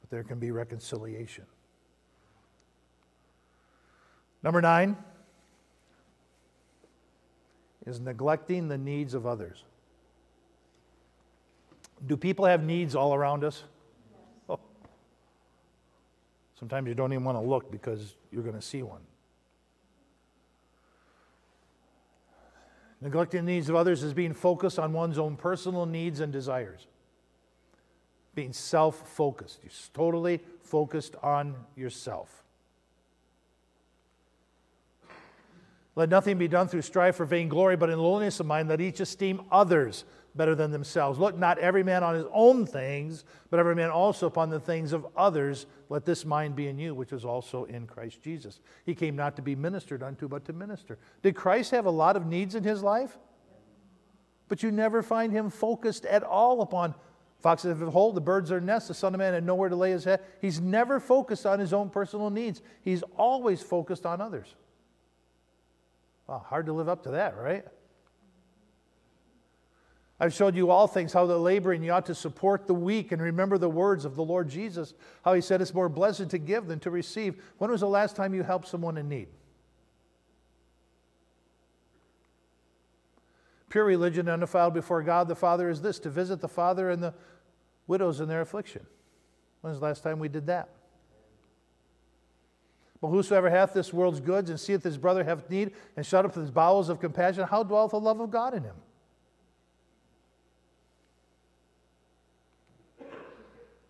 But 0.00 0.10
there 0.10 0.24
can 0.24 0.38
be 0.38 0.50
reconciliation. 0.50 1.44
Number 4.42 4.60
nine 4.60 4.96
is 7.86 8.00
neglecting 8.00 8.68
the 8.68 8.78
needs 8.78 9.14
of 9.14 9.26
others. 9.26 9.64
Do 12.06 12.16
people 12.16 12.44
have 12.44 12.62
needs 12.62 12.94
all 12.94 13.14
around 13.14 13.44
us? 13.44 13.64
Oh. 14.48 14.58
Sometimes 16.58 16.88
you 16.88 16.94
don't 16.94 17.12
even 17.12 17.24
want 17.24 17.38
to 17.38 17.42
look 17.42 17.70
because 17.70 18.16
you're 18.30 18.42
going 18.42 18.54
to 18.54 18.62
see 18.62 18.82
one. 18.82 19.00
Neglecting 23.00 23.44
the 23.44 23.52
needs 23.52 23.68
of 23.68 23.76
others 23.76 24.02
is 24.02 24.14
being 24.14 24.32
focused 24.32 24.78
on 24.78 24.92
one's 24.92 25.18
own 25.18 25.36
personal 25.36 25.86
needs 25.86 26.20
and 26.20 26.32
desires. 26.32 26.86
Being 28.34 28.52
self 28.52 29.08
focused. 29.10 29.60
You're 29.62 29.72
totally 29.92 30.40
focused 30.62 31.14
on 31.22 31.54
yourself. 31.76 32.42
Let 35.96 36.08
nothing 36.08 36.38
be 36.38 36.48
done 36.48 36.66
through 36.66 36.82
strife 36.82 37.20
or 37.20 37.24
vainglory, 37.24 37.76
but 37.76 37.88
in 37.88 37.98
lowliness 37.98 38.40
of 38.40 38.46
mind, 38.46 38.68
let 38.68 38.80
each 38.80 38.98
esteem 38.98 39.42
others 39.52 40.04
better 40.34 40.54
than 40.54 40.72
themselves. 40.72 41.18
Look 41.18 41.38
not 41.38 41.58
every 41.58 41.84
man 41.84 42.02
on 42.02 42.16
his 42.16 42.24
own 42.32 42.66
things, 42.66 43.24
but 43.50 43.60
every 43.60 43.76
man 43.76 43.90
also 43.90 44.26
upon 44.26 44.50
the 44.50 44.58
things 44.58 44.92
of 44.92 45.06
others. 45.16 45.66
Let 45.88 46.04
this 46.04 46.24
mind 46.24 46.56
be 46.56 46.66
in 46.66 46.78
you, 46.78 46.94
which 46.94 47.12
is 47.12 47.24
also 47.24 47.64
in 47.64 47.86
Christ 47.86 48.20
Jesus. 48.22 48.60
He 48.84 48.94
came 48.94 49.14
not 49.14 49.36
to 49.36 49.42
be 49.42 49.54
ministered 49.54 50.02
unto, 50.02 50.26
but 50.26 50.44
to 50.46 50.52
minister. 50.52 50.98
Did 51.22 51.36
Christ 51.36 51.70
have 51.70 51.86
a 51.86 51.90
lot 51.90 52.16
of 52.16 52.26
needs 52.26 52.56
in 52.56 52.64
his 52.64 52.82
life? 52.82 53.16
But 54.48 54.62
you 54.62 54.72
never 54.72 55.02
find 55.02 55.32
him 55.32 55.48
focused 55.50 56.04
at 56.04 56.24
all 56.24 56.60
upon 56.62 56.94
foxes 57.44 57.68
have 57.68 57.86
a 57.86 57.90
hole, 57.90 58.10
the 58.10 58.22
birds 58.22 58.50
are 58.50 58.58
nests, 58.58 58.88
the 58.88 58.94
Son 58.94 59.14
of 59.14 59.18
Man 59.18 59.34
had 59.34 59.44
nowhere 59.44 59.68
to 59.68 59.76
lay 59.76 59.90
his 59.90 60.02
head. 60.02 60.20
He's 60.40 60.62
never 60.62 60.98
focused 60.98 61.44
on 61.44 61.58
his 61.58 61.74
own 61.74 61.90
personal 61.90 62.30
needs. 62.30 62.62
He's 62.80 63.02
always 63.18 63.60
focused 63.60 64.06
on 64.06 64.22
others. 64.22 64.54
Wow, 66.26 66.38
hard 66.38 66.64
to 66.64 66.72
live 66.72 66.88
up 66.88 67.02
to 67.02 67.10
that, 67.10 67.36
right? 67.36 67.66
I've 70.18 70.32
showed 70.32 70.56
you 70.56 70.70
all 70.70 70.86
things, 70.86 71.12
how 71.12 71.26
the 71.26 71.36
laboring 71.36 71.82
you 71.82 71.92
ought 71.92 72.06
to 72.06 72.14
support 72.14 72.66
the 72.66 72.72
weak 72.72 73.12
and 73.12 73.20
remember 73.20 73.58
the 73.58 73.68
words 73.68 74.06
of 74.06 74.16
the 74.16 74.24
Lord 74.24 74.48
Jesus, 74.48 74.94
how 75.22 75.34
he 75.34 75.42
said 75.42 75.60
it's 75.60 75.74
more 75.74 75.90
blessed 75.90 76.30
to 76.30 76.38
give 76.38 76.66
than 76.66 76.80
to 76.80 76.90
receive. 76.90 77.42
When 77.58 77.70
was 77.70 77.80
the 77.80 77.88
last 77.88 78.16
time 78.16 78.32
you 78.32 78.42
helped 78.42 78.68
someone 78.68 78.96
in 78.96 79.06
need? 79.06 79.28
Pure 83.68 83.84
religion 83.84 84.28
undefiled 84.28 84.72
before 84.72 85.02
God 85.02 85.26
the 85.28 85.34
Father 85.34 85.68
is 85.68 85.82
this 85.82 85.98
to 85.98 86.08
visit 86.08 86.40
the 86.40 86.48
Father 86.48 86.90
and 86.90 87.02
the 87.02 87.12
widows 87.86 88.20
in 88.20 88.28
their 88.28 88.40
affliction. 88.40 88.86
When 89.60 89.70
was 89.70 89.80
the 89.80 89.86
last 89.86 90.02
time 90.02 90.18
we 90.18 90.28
did 90.28 90.46
that? 90.46 90.68
But 93.00 93.08
whosoever 93.08 93.50
hath 93.50 93.74
this 93.74 93.92
world's 93.92 94.20
goods 94.20 94.50
and 94.50 94.58
seeth 94.58 94.82
his 94.82 94.96
brother 94.96 95.24
have 95.24 95.48
need 95.50 95.72
and 95.96 96.06
shut 96.06 96.24
up 96.24 96.34
his 96.34 96.50
bowels 96.50 96.88
of 96.88 97.00
compassion, 97.00 97.44
how 97.44 97.62
dwelleth 97.62 97.90
the 97.90 98.00
love 98.00 98.20
of 98.20 98.30
God 98.30 98.54
in 98.54 98.62
him? 98.62 98.76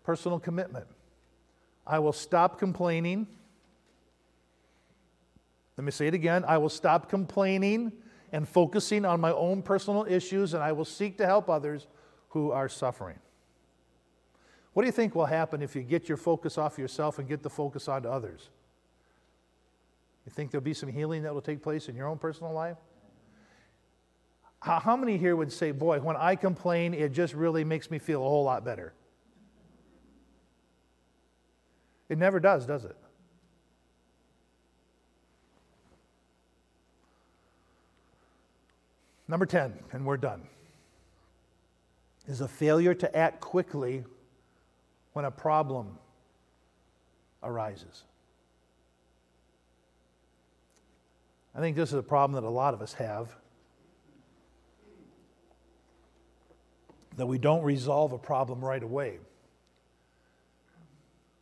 Personal 0.03 0.39
commitment. 0.39 0.87
I 1.87 1.99
will 1.99 2.13
stop 2.13 2.59
complaining 2.59 3.27
Let 5.77 5.83
me 5.83 5.91
say 5.91 6.07
it 6.07 6.13
again. 6.13 6.45
I 6.47 6.57
will 6.57 6.69
stop 6.69 7.09
complaining 7.09 7.91
and 8.31 8.47
focusing 8.47 9.05
on 9.05 9.19
my 9.19 9.31
own 9.31 9.61
personal 9.61 10.05
issues, 10.07 10.53
and 10.53 10.63
I 10.63 10.71
will 10.71 10.85
seek 10.85 11.17
to 11.17 11.25
help 11.25 11.49
others 11.49 11.87
who 12.29 12.51
are 12.51 12.69
suffering. 12.69 13.19
What 14.75 14.81
do 14.81 14.87
you 14.87 14.91
think 14.91 15.15
will 15.15 15.25
happen 15.25 15.61
if 15.61 15.73
you 15.73 15.83
get 15.83 16.09
your 16.09 16.17
focus 16.17 16.57
off 16.57 16.77
yourself 16.77 17.17
and 17.17 17.29
get 17.29 17.41
the 17.41 17.49
focus 17.49 17.87
onto 17.87 18.09
others? 18.09 18.49
You 20.25 20.33
think 20.33 20.51
there'll 20.51 20.65
be 20.65 20.73
some 20.73 20.89
healing 20.89 21.23
that 21.23 21.33
will 21.33 21.41
take 21.41 21.63
place 21.63 21.87
in 21.87 21.95
your 21.95 22.07
own 22.07 22.17
personal 22.17 22.51
life? 22.51 22.75
How, 24.59 24.81
how 24.81 24.97
many 24.97 25.17
here 25.17 25.37
would 25.37 25.53
say, 25.53 25.71
Boy, 25.71 26.01
when 26.01 26.17
I 26.17 26.35
complain, 26.35 26.93
it 26.93 27.13
just 27.13 27.33
really 27.33 27.63
makes 27.63 27.89
me 27.89 27.99
feel 27.99 28.19
a 28.19 28.27
whole 28.27 28.43
lot 28.43 28.65
better? 28.65 28.91
It 32.09 32.17
never 32.17 32.41
does, 32.41 32.65
does 32.65 32.83
it? 32.83 32.97
Number 39.29 39.45
10, 39.45 39.73
and 39.93 40.05
we're 40.05 40.17
done, 40.17 40.41
is 42.27 42.41
a 42.41 42.47
failure 42.49 42.93
to 42.93 43.15
act 43.15 43.39
quickly 43.39 44.03
when 45.15 45.23
a 45.23 45.31
problem 45.31 45.97
arises. 47.41 48.03
I 51.55 51.61
think 51.61 51.77
this 51.77 51.87
is 51.87 51.95
a 51.95 52.03
problem 52.03 52.33
that 52.33 52.45
a 52.45 52.51
lot 52.51 52.73
of 52.73 52.81
us 52.81 52.91
have. 52.95 53.33
That 57.15 57.27
we 57.27 57.37
don't 57.37 57.63
resolve 57.63 58.11
a 58.11 58.17
problem 58.17 58.59
right 58.59 58.83
away. 58.83 59.19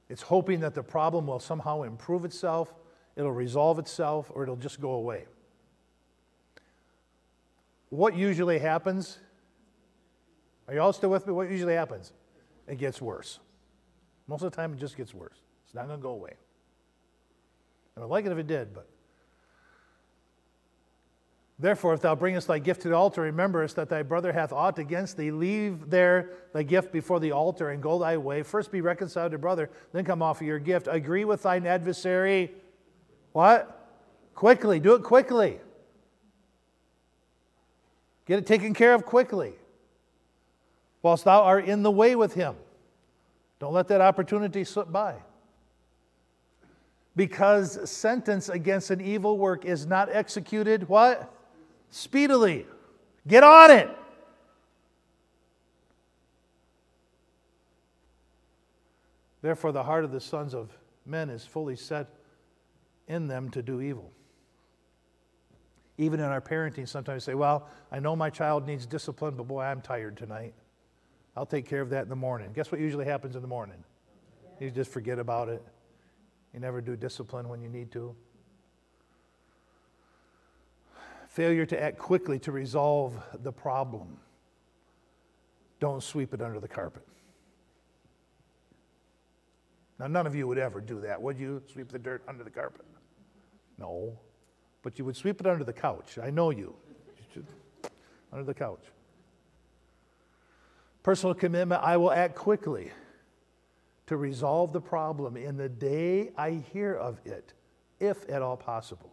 It's 0.08 0.22
hoping 0.22 0.60
that 0.60 0.76
the 0.76 0.84
problem 0.84 1.26
will 1.26 1.40
somehow 1.40 1.82
improve 1.82 2.26
itself, 2.26 2.72
it'll 3.16 3.32
resolve 3.32 3.80
itself, 3.80 4.30
or 4.36 4.44
it'll 4.44 4.56
just 4.56 4.80
go 4.82 4.92
away. 4.92 5.26
What 7.90 8.16
usually 8.16 8.60
happens? 8.60 9.18
Are 10.68 10.76
you 10.76 10.80
all 10.80 10.94
still 10.94 11.10
with 11.10 11.26
me? 11.26 11.34
What 11.34 11.50
usually 11.50 11.74
happens? 11.74 12.14
It 12.68 12.78
gets 12.78 13.02
worse. 13.02 13.40
Most 14.28 14.42
of 14.42 14.52
the 14.52 14.56
time, 14.56 14.74
it 14.74 14.80
just 14.80 14.98
gets 14.98 15.14
worse. 15.14 15.38
It's 15.66 15.76
not 15.76 15.88
going 15.88 16.00
to 16.00 16.04
go 16.04 16.12
away. 16.12 16.34
I 17.96 18.00
would 18.00 18.10
like 18.10 18.26
it 18.26 18.32
if 18.32 18.38
it 18.38 18.48
did, 18.48 18.74
but 18.74 18.88
Therefore, 21.60 21.94
if 21.94 22.02
thou 22.02 22.16
bringest 22.16 22.48
thy 22.48 22.60
gift 22.60 22.82
to 22.82 22.90
the 22.90 22.96
altar, 22.96 23.22
rememberest 23.22 23.76
that 23.76 23.88
thy 23.88 24.02
brother 24.02 24.34
hath 24.34 24.52
aught 24.52 24.80
against 24.80 25.18
thee. 25.18 25.32
Leave 25.32 25.90
there 25.90 26.32
thy 26.52 26.64
gift 26.64 26.92
before 26.92 27.20
the 27.20 27.32
altar 27.32 27.70
and 27.70 27.82
go 27.82 28.00
thy 28.00 28.18
way. 28.18 28.44
First 28.44 28.72
be 28.72 28.82
reconciled 28.82 29.32
to 29.32 29.38
brother, 29.38 29.70
then 29.94 30.04
come 30.04 30.22
offer 30.22 30.44
your 30.44 30.60
gift. 30.60 30.88
Agree 30.92 31.26
with 31.26 31.44
thine 31.44 31.66
adversary. 31.66 32.52
What? 33.34 33.88
Quickly. 34.34 34.80
Do 34.80 34.96
it 34.96 35.04
quickly. 35.04 35.60
Get 38.26 38.40
it 38.40 38.46
taken 38.48 38.74
care 38.74 38.94
of 38.94 39.06
quickly. 39.06 39.54
Whilst 41.02 41.24
thou 41.24 41.44
art 41.44 41.66
in 41.66 41.84
the 41.84 41.92
way 41.92 42.16
with 42.16 42.34
him. 42.34 42.56
Don't 43.64 43.72
let 43.72 43.88
that 43.88 44.02
opportunity 44.02 44.66
slip 44.66 44.92
by. 44.92 45.16
Because 47.16 47.90
sentence 47.90 48.50
against 48.50 48.92
an 48.92 49.00
evil 49.00 49.38
work 49.38 49.64
is 49.64 49.86
not 49.86 50.14
executed, 50.14 50.90
what? 50.90 51.34
speedily. 51.90 52.66
Get 53.26 53.42
on 53.42 53.72
it. 53.72 53.90
Therefore, 59.42 59.72
the 59.72 59.84
heart 59.84 60.04
of 60.04 60.12
the 60.12 60.20
sons 60.20 60.54
of 60.54 60.78
men 61.06 61.30
is 61.30 61.46
fully 61.46 61.78
set 61.78 62.08
in 63.08 63.28
them 63.30 63.50
to 63.52 63.62
do 63.62 63.80
evil. 63.80 64.12
Even 65.98 66.20
in 66.20 66.26
our 66.26 66.42
parenting, 66.42 66.86
sometimes 66.86 67.26
we 67.26 67.32
say, 67.32 67.36
Well, 67.36 67.70
I 67.94 68.00
know 68.00 68.14
my 68.14 68.30
child 68.30 68.68
needs 68.68 68.86
discipline, 68.86 69.36
but 69.38 69.48
boy, 69.48 69.62
I'm 69.62 69.80
tired 69.80 70.18
tonight. 70.18 70.54
I'll 71.36 71.46
take 71.46 71.68
care 71.68 71.82
of 71.82 71.90
that 71.90 72.04
in 72.04 72.10
the 72.10 72.16
morning. 72.16 72.52
Guess 72.54 72.72
what 72.72 72.80
usually 72.80 73.06
happens 73.06 73.36
in 73.36 73.42
the 73.42 73.48
morning? 73.48 73.84
You 74.60 74.70
just 74.70 74.92
forget 74.92 75.20
about 75.20 75.50
it. 75.50 75.64
You 76.54 76.60
never 76.60 76.82
do 76.82 76.96
discipline 76.96 77.50
when 77.50 77.62
you 77.62 77.70
need 77.70 77.92
to 77.94 78.16
failure 81.28 81.66
to 81.66 81.82
act 81.82 81.98
quickly 81.98 82.38
to 82.38 82.52
resolve 82.52 83.18
the 83.42 83.52
problem. 83.52 84.20
Don't 85.80 86.04
sweep 86.04 86.34
it 86.34 86.42
under 86.42 86.60
the 86.60 86.68
carpet. 86.68 87.06
Now, 90.00 90.08
none 90.08 90.28
of 90.28 90.36
you 90.36 90.48
would 90.48 90.60
ever 90.60 90.80
do 90.80 91.02
that, 91.02 91.20
would 91.20 91.40
you? 91.40 91.64
Sweep 91.72 91.90
the 91.90 91.98
dirt 91.98 92.24
under 92.28 92.44
the 92.44 92.52
carpet? 92.52 92.86
No. 93.80 94.18
But 94.84 95.00
you 95.00 95.06
would 95.06 95.16
sweep 95.16 95.40
it 95.40 95.48
under 95.48 95.64
the 95.64 95.74
couch. 95.74 96.20
I 96.22 96.30
know 96.30 96.52
you. 96.52 96.76
you 97.34 97.46
under 98.32 98.46
the 98.46 98.54
couch. 98.54 98.84
Personal 101.04 101.34
commitment 101.34 101.84
I 101.84 101.98
will 101.98 102.12
act 102.12 102.36
quickly 102.36 102.92
to 104.08 104.18
resolve 104.18 104.74
the 104.74 104.82
problem 104.82 105.38
in 105.38 105.58
the 105.58 105.70
day 105.70 106.32
I 106.38 106.64
hear 106.74 106.94
of 106.94 107.20
it, 107.26 107.54
if 108.00 108.30
at 108.30 108.42
all 108.42 108.58
possible. 108.58 109.12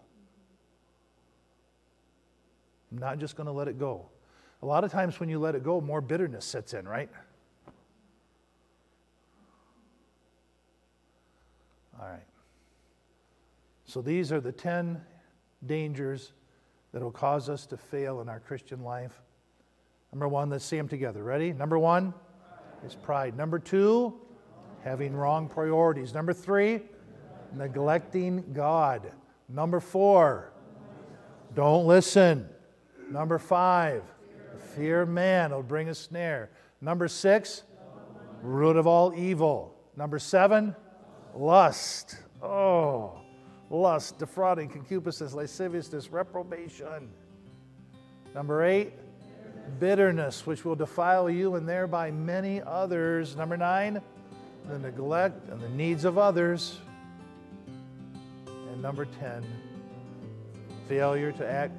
I'm 2.91 2.99
not 2.99 3.19
just 3.19 3.37
going 3.37 3.47
to 3.47 3.53
let 3.53 3.69
it 3.69 3.79
go. 3.79 4.07
A 4.63 4.67
lot 4.67 4.85
of 4.85 4.93
times 4.93 5.19
when 5.21 5.29
you 5.29 5.39
let 5.39 5.55
it 5.55 5.63
go, 5.63 5.81
more 5.81 6.01
bitterness 6.01 6.45
sets 6.45 6.75
in, 6.75 6.87
right? 6.87 7.09
All 12.01 12.09
right. 12.09 12.21
So 13.85 14.01
these 14.01 14.33
are 14.33 14.41
the 14.41 14.53
10 14.53 15.01
dangers 15.67 16.33
that 16.93 17.03
will 17.03 17.11
cause 17.11 17.49
us 17.49 17.67
to 17.67 17.77
fail 17.77 18.21
in 18.21 18.29
our 18.29 18.41
Christian 18.41 18.83
life. 18.83 19.21
Number 20.13 20.29
one, 20.29 20.51
let's 20.51 20.65
see 20.65 20.77
them 20.77 20.89
together. 20.89 21.23
Ready? 21.23 21.53
Number 21.53 21.79
one 21.79 22.13
is 22.85 22.95
pride. 22.95 23.37
Number 23.37 23.59
two, 23.59 24.21
having 24.83 25.15
wrong 25.15 25.49
priorities. 25.49 26.13
Number 26.13 26.33
three, 26.33 26.81
neglecting 27.55 28.53
God. 28.53 29.13
Number 29.49 29.81
four, 29.81 30.53
don't 31.55 31.87
listen. 31.87 32.49
Number 33.11 33.39
five, 33.39 34.03
fear 34.77 35.05
man 35.07 35.53
will 35.53 35.63
bring 35.63 35.89
a 35.89 35.95
snare. 35.95 36.51
Number 36.81 37.09
six, 37.09 37.63
root 38.43 38.77
of 38.77 38.87
all 38.87 39.13
evil. 39.15 39.75
Number 39.97 40.19
seven, 40.19 40.75
lust. 41.35 42.17
Oh, 42.43 43.21
lust, 43.69 44.19
defrauding, 44.19 44.69
concupiscence, 44.69 45.35
lasciviousness, 45.35 46.11
reprobation. 46.11 47.11
Number 48.35 48.65
eight, 48.65 48.93
bitterness, 49.79 50.47
which 50.47 50.65
will 50.65 50.77
defile 50.77 51.31
you 51.31 51.55
and 51.57 51.69
thereby 51.69 52.11
many 52.11 52.61
others. 52.63 53.37
Number 53.37 53.57
nine, 53.57 54.01
the 54.69 54.79
neglect 54.79 55.49
and 55.49 55.61
the 55.61 55.69
needs 55.71 56.05
of 56.05 56.19
others. 56.19 56.79
And 58.47 58.83
number 58.83 59.05
10, 59.05 59.45
failure 60.89 61.33
to 61.33 61.51
act 61.51 61.75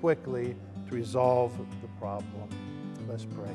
quickly 0.00 0.56
to 0.88 0.94
resolve 0.94 1.56
the 1.82 1.88
problem. 1.98 2.48
Let's 3.08 3.24
pray. 3.24 3.54